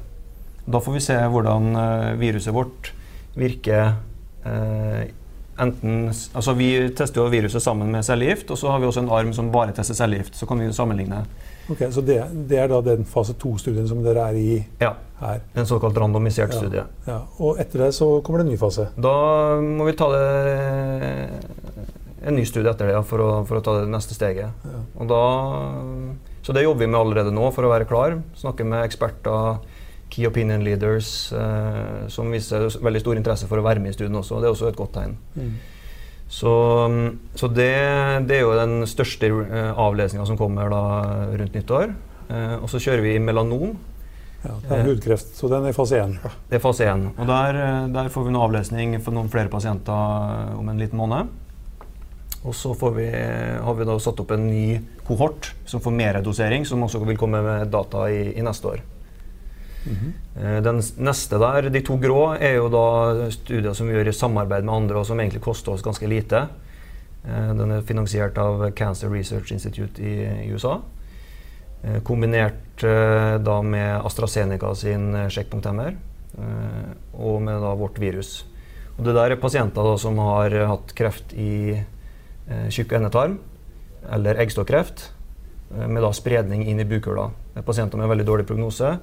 Da 0.63 0.80
får 0.80 0.95
vi 0.95 1.04
se 1.04 1.19
hvordan 1.19 1.73
viruset 2.23 2.56
vårt 2.56 2.93
virker 3.36 3.97
enten, 4.45 6.10
altså 6.10 6.54
Vi 6.58 6.69
tester 6.95 7.21
jo 7.21 7.30
viruset 7.32 7.63
sammen 7.63 7.91
med 7.91 8.06
cellegift, 8.08 8.52
og 8.52 8.58
så 8.58 8.71
har 8.73 8.80
vi 8.80 8.89
også 8.89 9.04
en 9.04 9.12
arm 9.13 9.34
som 9.36 9.52
bare 9.52 9.75
tester 9.75 9.97
cellegift. 9.97 10.36
Så 10.36 10.47
kan 10.49 10.60
vi 10.62 10.71
sammenligne. 10.73 11.23
Ok, 11.69 11.84
Så 11.93 12.02
det, 12.02 12.17
det 12.49 12.58
er 12.58 12.69
da 12.71 12.82
den 12.82 13.06
fase 13.06 13.36
to-studien 13.38 13.88
som 13.88 14.02
dere 14.04 14.30
er 14.32 14.38
i 14.39 14.54
ja, 14.82 14.95
her? 15.19 15.43
En 15.54 15.67
såkalt 15.69 15.97
randomisert 16.02 16.54
ja, 16.56 16.62
studie. 16.63 16.86
Ja, 17.06 17.19
Og 17.38 17.60
etter 17.62 17.86
det 17.86 17.91
så 17.97 18.08
kommer 18.25 18.41
det 18.41 18.47
en 18.47 18.54
ny 18.56 18.58
fase? 18.62 18.88
Da 18.97 19.13
må 19.62 19.86
vi 19.86 19.93
ta 19.99 20.10
det 20.15 20.25
en 22.25 22.36
ny 22.36 22.45
studie 22.47 22.71
etter 22.71 22.89
det 22.89 22.97
ja, 22.97 23.04
for, 23.06 23.21
å, 23.21 23.30
for, 23.47 23.60
å, 23.60 23.63
ta 23.63 23.78
det 23.84 23.91
neste 23.91 24.17
steget. 24.17 24.65
Ja. 24.65 24.82
Og 24.97 25.12
da, 25.12 25.21
så 26.41 26.56
det 26.58 26.65
jobber 26.65 26.88
vi 26.88 26.89
med 26.89 26.99
allerede 26.99 27.36
nå 27.36 27.52
for 27.56 27.67
å 27.67 27.71
være 27.71 27.88
klar. 27.89 28.17
Snakke 28.39 28.65
med 28.67 28.88
eksperter 28.88 29.62
key 30.09 30.27
opinion 30.27 30.63
leaders 30.65 31.31
eh, 31.33 32.07
som 32.11 32.31
viser 32.33 32.67
veldig 32.81 33.01
stor 33.03 33.19
interesse 33.19 33.49
for 33.49 33.61
å 33.61 33.65
være 33.65 33.83
med 33.83 33.93
i 33.93 33.97
studien 33.97 34.17
også. 34.19 34.39
Det 34.41 34.49
er 34.49 34.55
også 34.55 34.71
et 34.71 34.79
godt 34.79 34.95
tegn. 34.97 35.17
Mm. 35.35 35.53
Så, 36.29 36.51
så 37.33 37.49
det, 37.49 37.71
det, 38.29 38.37
er 38.37 38.43
jo 38.43 38.53
den 38.53 38.83
største 38.85 39.31
uh, 39.33 39.71
avlesninga 39.81 40.27
som 40.29 40.37
kommer 40.37 40.69
da 40.69 40.81
rundt 41.33 41.55
nyttår. 41.57 41.95
Uh, 42.29 42.59
og 42.59 42.67
så 42.69 42.81
kjører 42.83 43.01
vi 43.01 43.15
melanom. 43.23 43.73
Ja, 44.39 44.53
det 44.61 44.75
er 44.77 44.85
hudkreft, 44.87 45.33
så 45.35 45.49
den 45.51 45.65
er 45.67 45.73
i 45.73 45.75
fase 45.75 45.97
1. 45.99 46.13
Det 46.47 46.59
er 46.59 46.61
fase 46.63 46.85
1. 46.87 47.09
Og 47.17 47.25
der, 47.27 47.57
eh, 47.59 47.87
der 47.91 48.07
får 48.13 48.23
vi 48.23 48.31
en 48.31 48.37
avlesning 48.39 48.93
for 49.03 49.11
noen 49.11 49.27
flere 49.27 49.51
pasienter 49.51 50.53
om 50.55 50.69
en 50.71 50.79
liten 50.79 50.95
måned. 50.95 51.33
Og 52.47 52.55
så 52.55 52.71
vi, 52.95 53.09
har 53.11 53.75
vi 53.75 53.89
da 53.89 53.97
satt 53.99 54.21
opp 54.23 54.31
en 54.31 54.45
ny 54.47 54.79
kohort 55.09 55.51
som 55.67 55.83
får 55.83 55.91
mer 55.91 56.21
dosering, 56.23 56.63
som 56.63 56.85
også 56.85 57.03
vil 57.03 57.19
komme 57.19 57.41
med 57.43 57.67
data 57.73 58.05
i, 58.07 58.29
i 58.39 58.45
neste 58.45 58.77
år. 58.77 58.85
Mm 59.85 59.95
-hmm. 59.95 60.61
Den 60.63 60.81
neste 60.97 61.39
der, 61.39 61.69
de 61.69 61.81
to 61.81 61.97
grå, 61.97 62.33
er 62.39 62.55
jo 62.55 62.69
da 62.69 63.29
studier 63.31 63.73
som 63.73 63.87
vi 63.87 63.93
gjør 63.93 64.07
i 64.07 64.13
samarbeid 64.13 64.63
med 64.63 64.73
andre, 64.73 64.95
og 64.95 65.05
som 65.05 65.19
egentlig 65.19 65.41
koster 65.41 65.71
oss 65.71 65.81
ganske 65.81 66.07
lite. 66.07 66.47
Eh, 67.27 67.53
den 67.57 67.71
er 67.71 67.81
finansiert 67.81 68.37
av 68.37 68.71
Cancer 68.75 69.09
Research 69.09 69.51
Institute 69.51 70.01
i, 70.01 70.23
i 70.45 70.51
USA. 70.53 70.79
Eh, 71.83 72.01
kombinert 72.03 72.53
da 73.43 73.61
med 73.61 74.05
AstraZeneca 74.05 74.75
sin 74.75 75.11
sjekkpunkthemmer 75.29 75.95
og 77.13 77.41
med 77.41 77.59
da 77.61 77.73
vårt 77.75 77.99
virus. 77.99 78.45
Og 78.97 79.03
det 79.03 79.15
der 79.15 79.31
er 79.31 79.35
pasienter 79.35 79.83
da, 79.83 79.97
som 79.97 80.17
har 80.17 80.49
hatt 80.49 80.93
kreft 80.95 81.33
i 81.33 81.83
tjukk 82.69 82.93
endetarm 82.93 83.37
eller 84.15 84.39
eggstokkreft 84.39 85.09
med 85.75 86.01
da 86.01 86.13
spredning 86.15 86.63
inn 86.63 86.79
i 86.79 86.87
bukhula. 86.87 87.29
Pasienter 87.65 87.99
med 87.99 88.07
veldig 88.07 88.25
dårlig 88.25 88.47
prognose. 88.47 88.95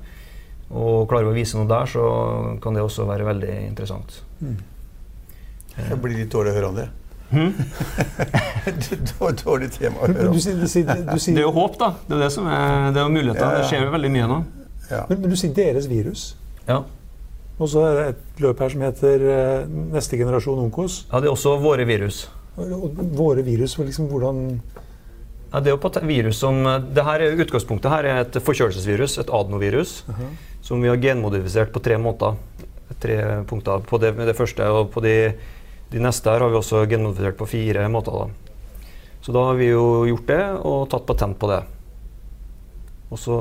Og 0.74 1.06
klarer 1.10 1.28
vi 1.28 1.34
å 1.34 1.36
vise 1.36 1.58
noe 1.58 1.68
der, 1.70 1.86
så 1.90 2.04
kan 2.62 2.74
det 2.74 2.82
også 2.82 3.06
være 3.06 3.26
veldig 3.28 3.52
interessant. 3.68 4.20
Mm. 4.40 4.56
Jeg 5.76 5.98
blir 6.02 6.16
litt 6.22 6.32
dårlig 6.32 6.54
å 6.54 6.56
høre 6.56 6.70
om 6.72 6.78
det. 6.80 6.86
Hmm? 7.26 7.52
Dårlig 9.44 9.72
tema 9.74 10.04
å 10.04 10.10
høre 10.10 10.28
om. 10.30 10.36
Det 10.38 11.32
er 11.34 11.42
jo 11.42 11.54
håp, 11.54 11.78
da. 11.80 11.92
Det 12.06 12.16
er 12.16 12.22
det 12.22 12.30
som 12.34 12.46
er, 12.50 12.92
det 12.94 13.02
er 13.02 13.10
muligheter. 13.12 13.42
Ja, 13.42 13.50
ja. 13.50 13.62
Det 13.62 13.70
skjer 13.70 13.86
jo 13.86 13.94
veldig 13.94 14.12
mye 14.14 14.28
nå. 14.30 14.38
Ja. 14.90 15.02
Men, 15.10 15.20
men, 15.24 15.32
du 15.34 15.38
sier 15.38 15.54
deres 15.56 15.88
virus. 15.90 16.28
Ja. 16.68 16.80
Og 17.56 17.70
så 17.72 17.82
er 17.88 17.98
det 17.98 18.06
et 18.12 18.42
løp 18.44 18.60
her 18.62 18.72
som 18.72 18.82
heter 18.84 19.26
uh, 19.26 19.76
neste 19.94 20.18
generasjon 20.20 20.60
Onkos. 20.66 21.04
Ja, 21.10 21.22
det 21.22 21.30
er 21.30 21.34
også 21.34 21.56
våre 21.62 21.86
virus. 21.88 22.26
Våre 22.56 23.44
virus, 23.44 23.76
liksom 23.78 24.08
hvordan 24.10 24.60
ja, 25.52 25.60
det 25.60 25.72
er 25.72 25.76
jo 25.76 26.06
virus 26.06 26.38
som, 26.42 26.62
det 26.94 27.04
her 27.04 27.20
er 27.20 27.42
Utgangspunktet 27.44 27.90
her 27.90 28.04
er 28.04 28.22
et 28.24 28.38
forkjølelsesvirus, 28.42 29.18
et 29.18 29.30
adenovirus, 29.30 30.04
uh 30.08 30.14
-huh. 30.14 30.32
som 30.62 30.82
vi 30.82 30.88
har 30.88 30.96
genmodifisert 30.96 31.72
på 31.72 31.80
tre 31.80 31.98
måter. 31.98 32.34
Tre 33.00 33.44
punkter. 33.44 33.78
På 33.78 33.98
det, 33.98 34.16
det 34.16 34.36
første 34.36 34.64
og 34.64 34.90
på 34.90 35.00
de 35.00 35.34
de 35.92 36.02
neste 36.02 36.30
her 36.30 36.42
har 36.42 36.50
vi 36.50 36.58
også 36.58 36.82
genmodifisert 36.90 37.38
på 37.38 37.46
fire 37.46 37.88
måter. 37.88 38.12
Da. 38.12 38.86
Så 39.22 39.32
da 39.34 39.44
har 39.48 39.58
vi 39.58 39.70
jo 39.70 40.04
gjort 40.08 40.28
det 40.30 40.42
og 40.66 40.88
tatt 40.90 41.06
patent 41.06 41.38
på 41.38 41.50
det. 41.50 41.62
Og 43.10 43.18
så 43.22 43.36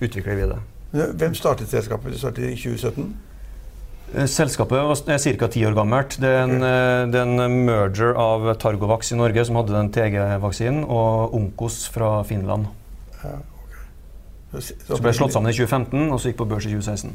utvikler 0.00 0.38
vi 0.38 0.48
det. 0.48 0.58
Hvem 1.20 1.34
startet 1.36 1.68
selskapet? 1.68 2.12
Du 2.12 2.18
startet 2.18 2.48
i 2.48 2.56
2017? 2.56 3.10
Eh, 4.14 4.24
selskapet 4.24 5.08
er 5.08 5.36
ca. 5.38 5.48
ti 5.48 5.64
år 5.66 5.74
gammelt. 5.76 6.16
Det 6.20 6.28
er, 6.28 6.42
en, 6.46 6.62
eh, 6.62 7.06
det 7.12 7.20
er, 7.20 7.26
en, 7.26 7.64
merger 7.66 8.14
av 8.16 8.54
Targovax 8.56 9.12
i 9.12 9.16
Norge, 9.16 9.44
som 9.44 9.56
hadde 9.56 9.74
den 9.74 9.90
TG-vaksinen, 9.92 10.84
og 10.84 11.34
Onkos 11.34 11.88
fra 11.92 12.22
Finland. 12.24 12.66
Ja, 13.22 13.36
okay. 13.64 13.82
så, 14.52 14.60
så, 14.60 14.96
så 14.96 15.02
ble 15.02 15.12
slått 15.12 15.36
sammen 15.36 15.52
i 15.52 15.56
2015, 15.56 16.08
og 16.08 16.20
så 16.20 16.30
gikk 16.30 16.40
på 16.40 16.48
børs 16.48 16.64
i 16.64 16.72
2016. 16.72 17.12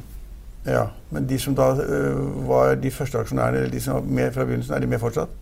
Ja, 0.65 0.87
Men 1.09 1.25
de 1.27 1.37
som 1.39 1.55
da 1.55 1.73
uh, 1.75 2.47
var 2.47 2.75
de 2.79 2.91
første 2.91 3.19
aksjonærene, 3.19 3.57
eller 3.57 3.71
de 3.73 3.81
som 3.83 3.97
var 3.97 4.05
med 4.07 4.31
fra 4.31 4.45
begynnelsen, 4.45 4.75
er 4.75 4.79
de 4.79 4.87
med 4.87 5.01
fortsatt? 5.01 5.33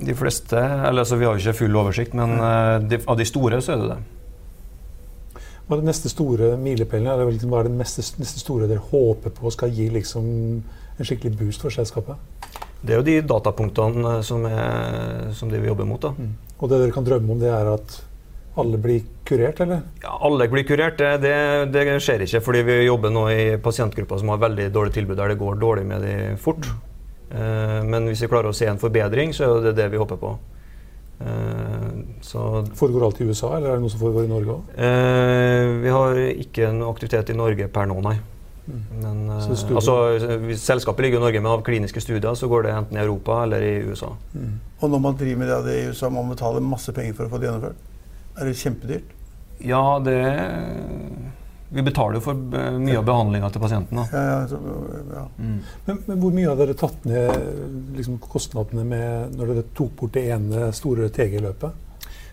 De 0.00 0.14
fleste 0.16 0.56
eller 0.56 1.02
altså 1.02 1.16
Vi 1.16 1.24
har 1.24 1.36
jo 1.36 1.40
ikke 1.40 1.58
full 1.58 1.76
oversikt, 1.76 2.14
men 2.14 2.36
uh, 2.40 2.76
de, 2.84 2.98
av 3.08 3.16
de 3.16 3.24
store 3.24 3.62
så 3.64 3.72
er 3.72 3.80
det 3.80 3.88
det. 3.94 3.98
Hva 5.70 5.76
er 5.76 5.84
det 5.84 5.86
neste 5.86 6.10
store 6.10 6.46
milepælen? 6.58 7.06
Liksom, 7.30 7.52
hva 7.52 7.60
er 7.60 7.68
det 7.68 7.76
neste, 7.78 8.02
neste, 8.18 8.40
store 8.42 8.66
dere 8.66 8.82
håper 8.90 9.30
på 9.30 9.52
skal 9.54 9.70
gi 9.70 9.84
liksom, 9.94 10.24
en 10.98 11.06
skikkelig 11.06 11.36
boost 11.38 11.62
for 11.62 11.70
selskapet? 11.70 12.18
Det 12.82 12.96
er 12.96 12.98
jo 12.98 13.04
de 13.06 13.14
datapunktene 13.22 14.16
som, 14.26 14.48
er, 14.50 15.28
som 15.38 15.46
de 15.46 15.60
vil 15.62 15.70
jobbe 15.70 15.86
mot. 15.86 16.08
Mm. 16.10 16.34
Og 16.58 16.72
det 16.72 16.80
dere 16.82 16.96
kan 16.96 17.06
drømme 17.06 17.36
om, 17.36 17.38
det 17.38 17.54
er 17.54 17.70
at 17.70 18.00
alle 18.58 18.82
blir 18.82 19.06
kurert, 19.30 19.62
eller? 19.62 19.86
Ja, 20.02 20.18
alle 20.26 20.50
blir 20.50 20.66
kurert. 20.66 20.98
Det, 21.22 21.32
det, 21.70 21.86
skjer 22.02 22.26
ikke. 22.26 22.42
Fordi 22.50 22.66
vi 22.66 22.82
jobber 22.88 23.14
nå 23.14 23.28
i 23.30 23.42
pasientgrupper 23.62 24.18
som 24.18 24.34
har 24.34 24.42
veldig 24.42 24.72
dårlig 24.74 24.98
tilbud, 24.98 25.20
der 25.22 25.36
det 25.36 25.38
går 25.38 25.62
dårlig 25.62 25.86
med 25.86 26.02
de 26.02 26.16
fort. 26.34 26.66
Eh, 27.30 27.78
men 27.86 28.10
hvis 28.10 28.26
vi 28.26 28.34
klarer 28.34 28.50
å 28.50 28.58
se 28.58 28.66
en 28.66 28.82
forbedring, 28.82 29.38
så 29.38 29.46
er 29.46 29.70
det 29.70 29.78
det 29.78 29.92
vi 29.94 30.02
håper 30.02 30.18
på. 30.18 30.34
Eh, 31.20 31.88
så 32.20 32.66
foregår 32.74 33.04
alt 33.04 33.20
i 33.20 33.24
USA, 33.24 33.56
eller 33.56 33.70
er 33.70 33.78
det 33.78 33.84
noe 33.84 33.92
som 33.92 34.00
foregår 34.00 34.24
i 34.24 34.30
Norge 34.30 34.54
òg? 34.56 34.74
Eh, 34.76 35.72
vi 35.82 35.92
har 35.92 36.20
ikke 36.32 36.70
noe 36.76 36.92
aktivitet 36.94 37.32
i 37.34 37.36
Norge 37.36 37.68
per 37.72 37.90
nå, 37.90 37.98
nei. 38.06 38.16
Mm. 38.70 38.80
Men, 39.02 39.20
eh, 39.34 39.50
altså, 39.74 39.96
selskapet 40.56 41.04
ligger 41.04 41.20
i 41.20 41.24
Norge, 41.26 41.42
men 41.42 41.52
av 41.52 41.64
kliniske 41.66 42.00
studier 42.00 42.34
så 42.38 42.48
går 42.48 42.64
det 42.64 42.74
enten 42.76 42.96
i 42.96 43.04
Europa 43.04 43.42
eller 43.44 43.66
i 43.66 43.76
USA. 43.90 44.14
Mm. 44.32 44.58
Og 44.80 44.90
når 44.90 45.04
man 45.08 45.20
driver 45.20 45.44
med 45.44 45.54
det 45.66 45.76
i 45.76 45.86
USA, 45.90 46.08
må 46.08 46.22
man 46.24 46.36
betale 46.36 46.64
masse 46.64 46.92
penger 46.96 47.18
for 47.18 47.28
å 47.28 47.34
få 47.34 47.40
det 47.40 47.50
gjennomført? 47.50 47.88
Er 48.40 48.48
det 48.48 48.56
kjempedyrt? 48.56 49.16
Ja, 49.60 49.84
det 50.00 50.16
Vi 51.72 51.82
betaler 51.86 52.18
jo 52.18 52.22
for 52.24 52.56
eh, 52.58 52.78
mye 52.82 52.98
av 52.98 53.04
behandlinga 53.06 53.50
til 53.54 53.62
pasienten. 53.62 54.00
Ja, 54.10 54.22
ja, 54.26 54.38
så, 54.50 54.58
ja. 55.14 55.26
Mm. 55.38 55.58
Men, 55.86 56.00
men, 56.06 56.16
hvor 56.18 56.32
mye 56.34 56.48
har 56.50 56.58
dere 56.58 56.74
tatt 56.78 57.04
ned 57.06 57.30
liksom, 57.98 58.16
kostnadene 58.24 58.86
med 58.90 59.36
når 59.38 59.52
dere 59.52 59.68
tok 59.78 59.92
bort 60.00 60.16
det 60.16 60.24
ene 60.34 60.72
store 60.74 61.06
TG-løpet? 61.14 61.86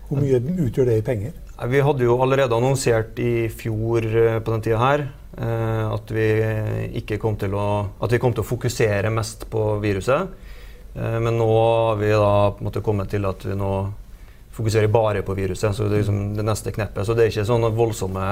Hvor 0.08 0.18
mye 0.24 0.40
utgjør 0.40 0.90
det 0.90 0.98
i 0.98 1.06
penger? 1.06 1.38
Vi 1.68 1.84
hadde 1.84 2.06
jo 2.06 2.18
allerede 2.22 2.56
annonsert 2.56 3.18
i 3.22 3.46
fjor 3.54 4.10
eh, 4.10 4.40
på 4.42 4.56
den 4.56 4.66
tida 4.66 4.82
her 4.82 5.06
eh, 5.06 5.86
at 5.86 6.10
vi 6.14 6.28
ikke 7.02 7.20
kom 7.22 7.38
til 7.38 7.54
å, 7.54 7.68
at 8.02 8.14
vi 8.14 8.22
kom 8.22 8.34
til 8.34 8.42
å 8.42 8.50
fokusere 8.50 9.14
mest 9.14 9.46
på 9.52 9.70
viruset. 9.84 10.44
Men 10.98 11.36
nå 11.38 11.46
har 11.46 11.98
vi 12.00 12.08
da 12.10 12.48
på 12.50 12.58
en 12.58 12.66
måte 12.66 12.80
kommet 12.82 13.10
til 13.12 13.22
at 13.28 13.44
vi 13.46 13.54
nå 13.54 13.72
fokuserer 14.56 14.90
bare 14.90 15.20
på 15.22 15.36
viruset. 15.38 15.76
så 15.76 15.86
Det 15.86 16.00
er 16.00 16.02
liksom 16.02 16.22
det 16.34 16.42
neste 16.48 16.72
kneppet. 16.74 17.06
Så 17.06 17.14
det 17.14 17.22
er 17.22 17.30
ikke 17.30 17.44
sånne 17.46 17.70
voldsomme 17.76 18.24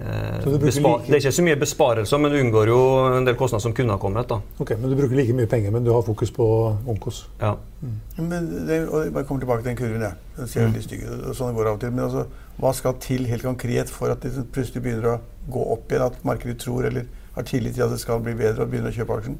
like... 0.00 1.06
Det 1.06 1.14
er 1.14 1.18
ikke 1.20 1.32
så 1.32 1.44
mye 1.44 1.58
besparelser, 1.60 2.20
men 2.22 2.32
du 2.32 2.38
unngår 2.40 2.70
jo 2.72 2.78
en 3.18 3.26
del 3.26 3.36
kostnader 3.38 3.64
som 3.66 3.74
kunne 3.76 3.92
ha 3.94 4.00
kommet. 4.00 4.28
da. 4.28 4.40
Ok, 4.62 4.72
Men 4.78 4.90
du 4.90 4.96
bruker 4.96 5.16
like 5.18 5.34
mye 5.36 5.50
penger, 5.50 5.74
men 5.74 5.84
du 5.84 5.92
har 5.92 6.02
fokus 6.06 6.32
på 6.34 6.46
Onkos? 6.88 7.26
Ja. 7.40 7.56
Mm. 7.82 7.98
Men 8.28 8.48
det, 8.68 8.80
og 8.88 9.04
Jeg 9.04 9.12
bare 9.12 9.24
kommer 9.28 9.44
tilbake 9.44 9.62
til 9.62 9.70
den 9.70 9.76
kurven. 9.76 10.06
Jeg. 10.06 10.14
Den 10.36 10.48
ser 10.48 10.66
veldig 10.68 10.84
stygg 10.86 11.04
ut. 11.04 11.36
Sånn 11.36 11.54
går 11.58 11.68
av 11.72 11.78
og 11.78 11.84
til. 11.84 11.92
Men 11.92 12.06
altså, 12.06 12.24
hva 12.60 12.72
skal 12.76 12.96
til 13.00 13.28
helt 13.28 13.46
konkret 13.46 13.92
for 13.92 14.14
at 14.14 14.24
det 14.24 14.46
plutselig 14.54 14.82
begynner 14.86 15.12
å 15.12 15.20
gå 15.50 15.66
opp 15.76 15.92
igjen? 15.92 16.06
At 16.08 16.24
markedet 16.24 16.58
tror 16.64 16.88
eller 16.88 17.06
har 17.36 17.46
tillit 17.46 17.76
til 17.76 17.86
at 17.86 17.94
det 17.94 18.00
skal 18.00 18.24
bli 18.24 18.34
bedre 18.38 18.64
og 18.64 18.72
begynner 18.72 18.92
å 18.92 18.96
kjøpe 18.96 19.20
aksjen? 19.20 19.38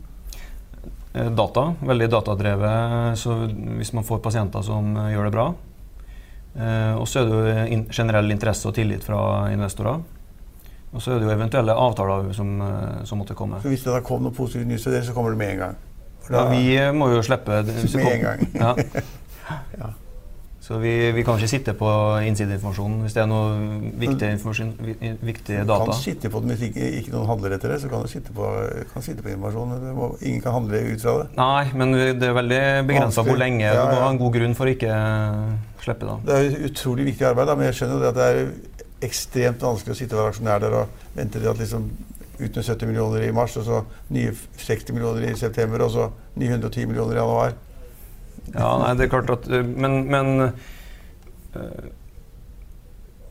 Eh, 1.14 1.32
data. 1.32 1.70
Veldig 1.80 2.12
datadrevet. 2.12 3.18
Så 3.18 3.42
hvis 3.80 3.94
man 3.96 4.04
får 4.04 4.22
pasienter 4.28 4.62
som 4.66 4.92
gjør 5.08 5.30
det 5.30 5.34
bra, 5.38 5.50
Eh, 6.54 6.94
og 6.98 7.06
så 7.08 7.20
er 7.20 7.28
det 7.28 7.36
jo 7.36 7.82
generell 7.94 8.32
interesse 8.34 8.66
og 8.68 8.74
tillit 8.74 9.04
fra 9.06 9.20
investorer. 9.52 10.00
Og 10.90 11.02
så 11.02 11.14
er 11.14 11.22
det 11.22 11.28
jo 11.28 11.34
eventuelle 11.36 11.74
avtaler 11.78 12.32
som, 12.34 12.56
eh, 12.66 13.04
som 13.06 13.22
måtte 13.22 13.34
komme. 13.38 13.62
Så 13.62 13.70
Hvis 13.70 13.86
det 13.86 13.94
da 13.94 14.00
kom 14.00 14.22
noe 14.26 14.34
positivt 14.34 14.66
nytt 14.66 14.82
til 14.82 14.92
det, 14.92 15.04
så 15.06 15.14
kommer 15.14 15.30
det 15.30 15.38
med 15.38 15.52
en 15.54 15.58
gang? 15.58 15.76
Da, 16.30 16.44
ja, 16.44 16.90
vi 16.90 16.98
må 16.98 17.10
jo 17.14 17.22
slippe 17.22 17.62
det. 17.62 17.74
Med 17.94 18.12
en 18.12 18.20
gang. 18.20 18.46
ja. 18.54 18.74
ja. 19.80 19.94
Så 20.70 20.76
vi, 20.78 20.90
vi, 21.10 21.22
kan 21.26 21.34
ikke 21.34 21.48
sitte 21.50 21.72
på 21.74 21.88
innsideinformasjonen 22.28 23.00
hvis 23.02 23.14
det 23.16 23.22
er 23.24 23.26
noe 23.26 23.80
viktig, 23.98 24.28
viktige 25.26 25.64
data. 25.64 25.86
Du 25.88 25.90
kan 25.90 25.98
sitte 25.98 26.30
på 26.30 26.42
den 26.44 26.52
hvis 26.52 26.62
ikke, 26.68 26.90
ikke, 27.00 27.10
noen 27.16 27.26
handler 27.26 27.56
etter 27.56 27.72
det. 27.72 27.80
så 27.82 27.90
kan 27.90 28.04
du 28.04 28.10
sitte 28.12 28.30
på, 28.36 28.50
kan 28.92 29.02
sitte 29.02 29.24
på 29.24 29.32
informasjonen. 29.32 29.88
Må, 29.96 30.12
ingen 30.20 30.44
kan 30.44 30.54
handle 30.60 30.82
ut 30.92 31.02
fra 31.02 31.16
det. 31.22 31.26
Nei, 31.40 31.64
men 31.80 31.96
det 32.20 32.28
er 32.28 32.36
veldig 32.38 32.60
begrensa 32.86 33.24
hvor 33.26 33.40
lenge. 33.40 33.64
Ja, 33.64 33.72
ja. 33.80 33.88
Du 33.88 33.96
må 33.96 34.04
ha 34.04 34.12
en 34.12 34.22
god 34.22 34.36
grunn 34.36 34.54
for 34.60 34.70
å 34.70 34.76
ikke 34.76 35.00
slippe 35.82 36.06
det. 36.06 36.16
Det 36.28 36.38
er 36.38 36.68
utrolig 36.70 37.08
viktig 37.08 37.26
arbeid, 37.32 37.50
da, 37.50 37.58
men 37.58 37.70
jeg 37.72 37.80
skjønner 37.80 38.06
at 38.12 38.20
det 38.20 38.28
er 38.30 38.44
ekstremt 39.04 39.62
vanskelig 39.64 39.94
å 39.94 39.98
sitte 39.98 40.16
og 40.16 40.22
være 40.22 40.34
aksjonær 40.34 40.64
der 40.64 40.76
og 40.82 41.04
vente 41.16 41.40
til 41.40 41.50
at 41.50 41.60
liksom 41.60 41.88
ut 42.40 42.56
med 42.56 42.64
70 42.64 42.88
millioner 42.88 43.24
i 43.26 43.32
mars, 43.36 43.56
og 43.60 43.66
så 43.66 43.82
nye 44.14 44.32
60 44.56 44.94
millioner 44.96 45.28
i 45.28 45.36
september, 45.36 45.84
og 45.84 45.92
så 45.92 46.08
nye 46.40 46.54
110 46.56 46.86
millioner 46.88 47.18
i 47.18 47.20
januar. 47.20 47.56
Ja, 48.54 48.70
nei, 48.80 48.92
det 48.96 49.06
er 49.06 49.10
klart 49.12 49.30
at 49.30 49.48
eh, 49.52 49.66
Men, 49.66 50.00
men 50.10 50.30
øh, 50.48 51.90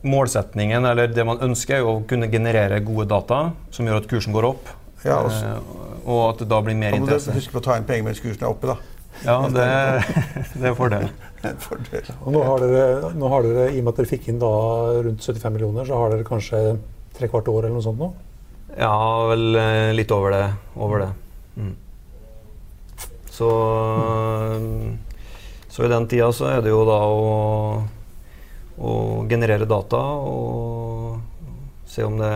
målsetningen, 0.05 0.85
eller 0.85 1.09
det 1.11 1.25
man 1.25 1.41
ønsker, 1.43 1.79
er 1.79 1.81
jo 1.83 1.95
å 1.97 2.03
kunne 2.07 2.29
generere 2.31 2.79
gode 2.85 3.09
data 3.09 3.41
som 3.73 3.89
gjør 3.89 4.03
at 4.03 4.11
kursen 4.11 4.35
går 4.35 4.47
opp. 4.51 4.69
Ja, 5.03 5.21
uh, 5.23 5.59
og 6.03 6.21
at 6.25 6.41
det 6.43 6.49
da 6.51 6.59
blir 6.63 6.75
mer 6.75 6.95
interesse. 6.97 7.29
Da 7.29 7.33
må 7.33 7.39
du 7.39 7.41
huske 7.41 7.55
på 7.55 7.61
å 7.61 7.67
ta 7.69 7.77
inn 7.79 7.87
penger 7.87 8.09
mens 8.09 8.21
kursen 8.23 8.43
er 8.43 8.51
oppe, 8.51 8.73
da. 8.73 8.77
Ja, 9.25 9.37
det, 9.51 9.67
det 10.59 10.69
er 10.69 10.75
fordel. 11.65 12.05
fordel. 12.05 12.15
Og 12.25 12.33
nå 12.35 12.45
har, 12.45 12.63
dere, 12.63 13.11
nå 13.17 13.33
har 13.33 13.45
dere, 13.45 13.67
I 13.73 13.81
og 13.81 13.85
med 13.85 13.93
at 13.93 14.01
dere 14.01 14.11
fikk 14.11 14.29
inn 14.31 14.41
da 14.41 14.53
rundt 15.05 15.25
75 15.25 15.53
millioner, 15.55 15.87
så 15.87 15.99
har 16.01 16.13
dere 16.13 16.27
kanskje 16.27 16.63
tre 17.15 17.29
kvart 17.31 17.51
år 17.51 17.65
eller 17.65 17.77
noe 17.77 17.85
sånt 17.85 18.01
nå? 18.01 18.09
Ja, 18.77 18.95
vel 19.31 19.59
eh, 19.59 19.91
litt 19.95 20.11
over 20.13 20.35
det. 20.35 20.45
Over 20.79 21.05
det. 21.05 21.11
Mm. 21.59 21.75
Så, 23.39 23.49
mm. 24.59 24.97
så 25.71 25.85
i 25.85 25.91
den 25.91 26.07
tida 26.11 26.29
så 26.35 26.49
er 26.51 26.63
det 26.63 26.73
jo 26.73 26.83
da 26.87 26.99
å, 27.07 27.29
å 28.79 28.93
generere 29.31 29.67
data 29.69 30.01
og 30.19 31.87
se 31.89 32.03
om 32.05 32.19
det 32.19 32.33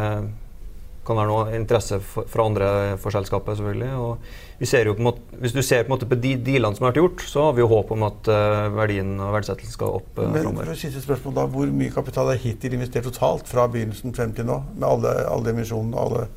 kan 1.03 1.17
være 1.19 1.29
noe 1.29 1.55
interesse 1.57 1.99
fra 2.03 2.45
andre 2.47 2.67
for 3.01 3.13
selskapet, 3.15 3.57
selvfølgelig. 3.59 3.89
Og 3.99 4.59
vi 4.61 4.69
ser 4.69 4.87
jo 4.87 4.93
på 4.95 5.03
en 5.03 5.09
måte, 5.09 5.39
hvis 5.41 5.55
du 5.55 5.61
ser 5.61 5.83
på, 5.83 5.91
en 5.91 5.95
måte 5.95 6.07
på 6.09 6.19
de 6.23 6.35
dealene 6.45 6.77
som 6.77 6.85
har 6.85 6.93
vært 6.93 7.01
gjort, 7.01 7.25
så 7.27 7.47
har 7.47 7.57
vi 7.57 7.63
jo 7.63 7.69
håp 7.71 7.91
om 7.95 8.05
at 8.07 8.29
uh, 8.31 8.69
verdien 8.75 9.11
og 9.17 9.33
verdsettelsen 9.35 9.75
skal 9.75 9.97
opp 9.99 10.21
uh, 10.21 10.29
Men 10.31 10.47
for 10.61 10.79
siste 10.79 11.03
spørsmål 11.03 11.35
da, 11.35 11.47
Hvor 11.51 11.73
mye 11.81 11.91
kapital 11.93 12.31
er 12.31 12.39
hittil 12.39 12.77
investert 12.77 13.07
totalt 13.09 13.51
fra 13.51 13.67
begynnelsen 13.71 14.15
frem 14.15 14.31
til 14.37 14.47
nå? 14.47 14.61
Med 14.77 14.87
alle, 14.89 15.13
alle 15.33 15.53
emisjonene 15.55 15.97
og 15.97 16.05
alle 16.07 16.29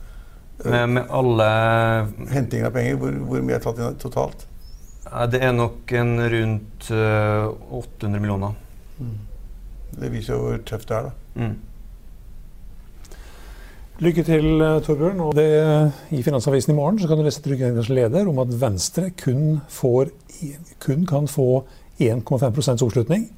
med, 0.64 0.89
med, 0.89 1.03
alle 1.12 1.47
hentingen 2.33 2.67
av 2.67 2.73
penger? 2.73 2.99
Hvor, 3.01 3.17
hvor 3.29 3.43
mye 3.45 3.59
er 3.59 3.64
tatt 3.64 3.81
inn 3.81 3.99
totalt? 4.01 4.47
Det 5.31 5.39
er 5.45 5.53
nok 5.55 5.93
en 5.95 6.17
rundt 6.33 6.89
uh, 6.91 7.53
800 7.77 8.19
millioner. 8.19 8.57
Mm. 8.99 9.19
Det 10.01 10.11
viser 10.12 10.35
jo 10.35 10.43
hvor 10.43 10.62
tøft 10.67 10.89
det 10.91 10.97
er, 10.97 11.11
da. 11.11 11.43
Mm. 11.45 11.55
Lykke 13.97 14.26
til, 14.28 14.61
eh, 14.61 14.82
Torbjørn. 14.84 15.20
Og 15.24 15.34
det, 15.38 15.49
I 16.12 16.20
Finansavisen 16.20 16.74
i 16.74 16.76
morgen 16.76 16.99
kan 16.99 17.16
du 17.16 17.22
lese 17.24 17.40
Trygderegners 17.40 17.88
leder 17.88 18.28
om 18.28 18.38
at 18.42 18.53
Venstre 18.61 19.09
kun, 19.16 19.62
får, 19.72 20.11
kun 20.84 21.07
kan 21.09 21.24
få 21.24 21.64
1,5% 21.99 22.84
oppslutning. 22.84 23.30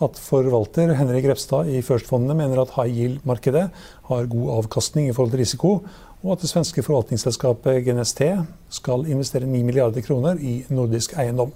At 0.00 0.16
forvalter 0.16 0.94
Henrik 0.96 1.28
Repstad 1.28 1.68
i 1.68 1.82
First-fondene 1.84 2.32
mener 2.32 2.62
at 2.62 2.72
high 2.78 2.88
yield-markedet 2.88 3.68
har 4.08 4.30
god 4.32 4.64
avkastning 4.64 5.10
i 5.10 5.12
forhold 5.12 5.34
til 5.34 5.42
risiko, 5.44 5.82
og 6.24 6.32
at 6.32 6.40
det 6.40 6.48
svenske 6.48 6.82
forvaltningsselskapet 6.82 7.84
GNST 7.84 8.22
skal 8.70 9.04
investere 9.04 9.44
9 9.44 9.62
milliarder 9.62 10.00
kroner 10.00 10.40
i 10.40 10.62
nordisk 10.70 11.12
eiendom. 11.20 11.52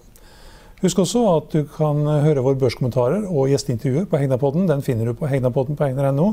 Husk 0.85 0.99
også 1.01 1.20
at 1.32 1.47
du 1.55 1.62
kan 1.64 2.03
høre 2.05 2.43
våre 2.45 2.59
børskommentarer 2.61 3.22
og 3.24 3.49
gjesteintervjuer 3.49 4.05
på 4.11 4.18
Hegnapodden. 4.20 4.66
Den 4.68 4.82
finner 4.85 5.09
du 5.09 5.14
på 5.16 5.30
hegnapodden 5.30 5.78
på 5.78 5.87
hegnar.no. 5.87 6.26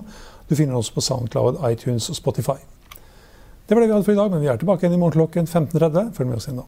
Du 0.49 0.55
finner 0.55 0.73
den 0.73 0.81
også 0.81 0.97
på 0.97 1.03
SoundCloud, 1.05 1.61
iTunes 1.71 2.09
og 2.11 2.19
Spotify. 2.19 2.59
Det 3.69 3.77
var 3.77 3.79
det 3.79 3.87
vi 3.87 3.93
hadde 3.93 4.03
for 4.03 4.11
i 4.11 4.19
dag, 4.19 4.31
men 4.31 4.43
vi 4.43 4.51
er 4.51 4.59
tilbake 4.59 4.83
igjen 4.83 4.97
i 4.97 4.99
morgen 4.99 5.15
klokken 5.21 5.47
15.30. 5.47 6.11
Følg 6.17 6.33
med 6.33 6.41
oss 6.41 6.51
inn 6.51 6.59
da. 6.59 6.67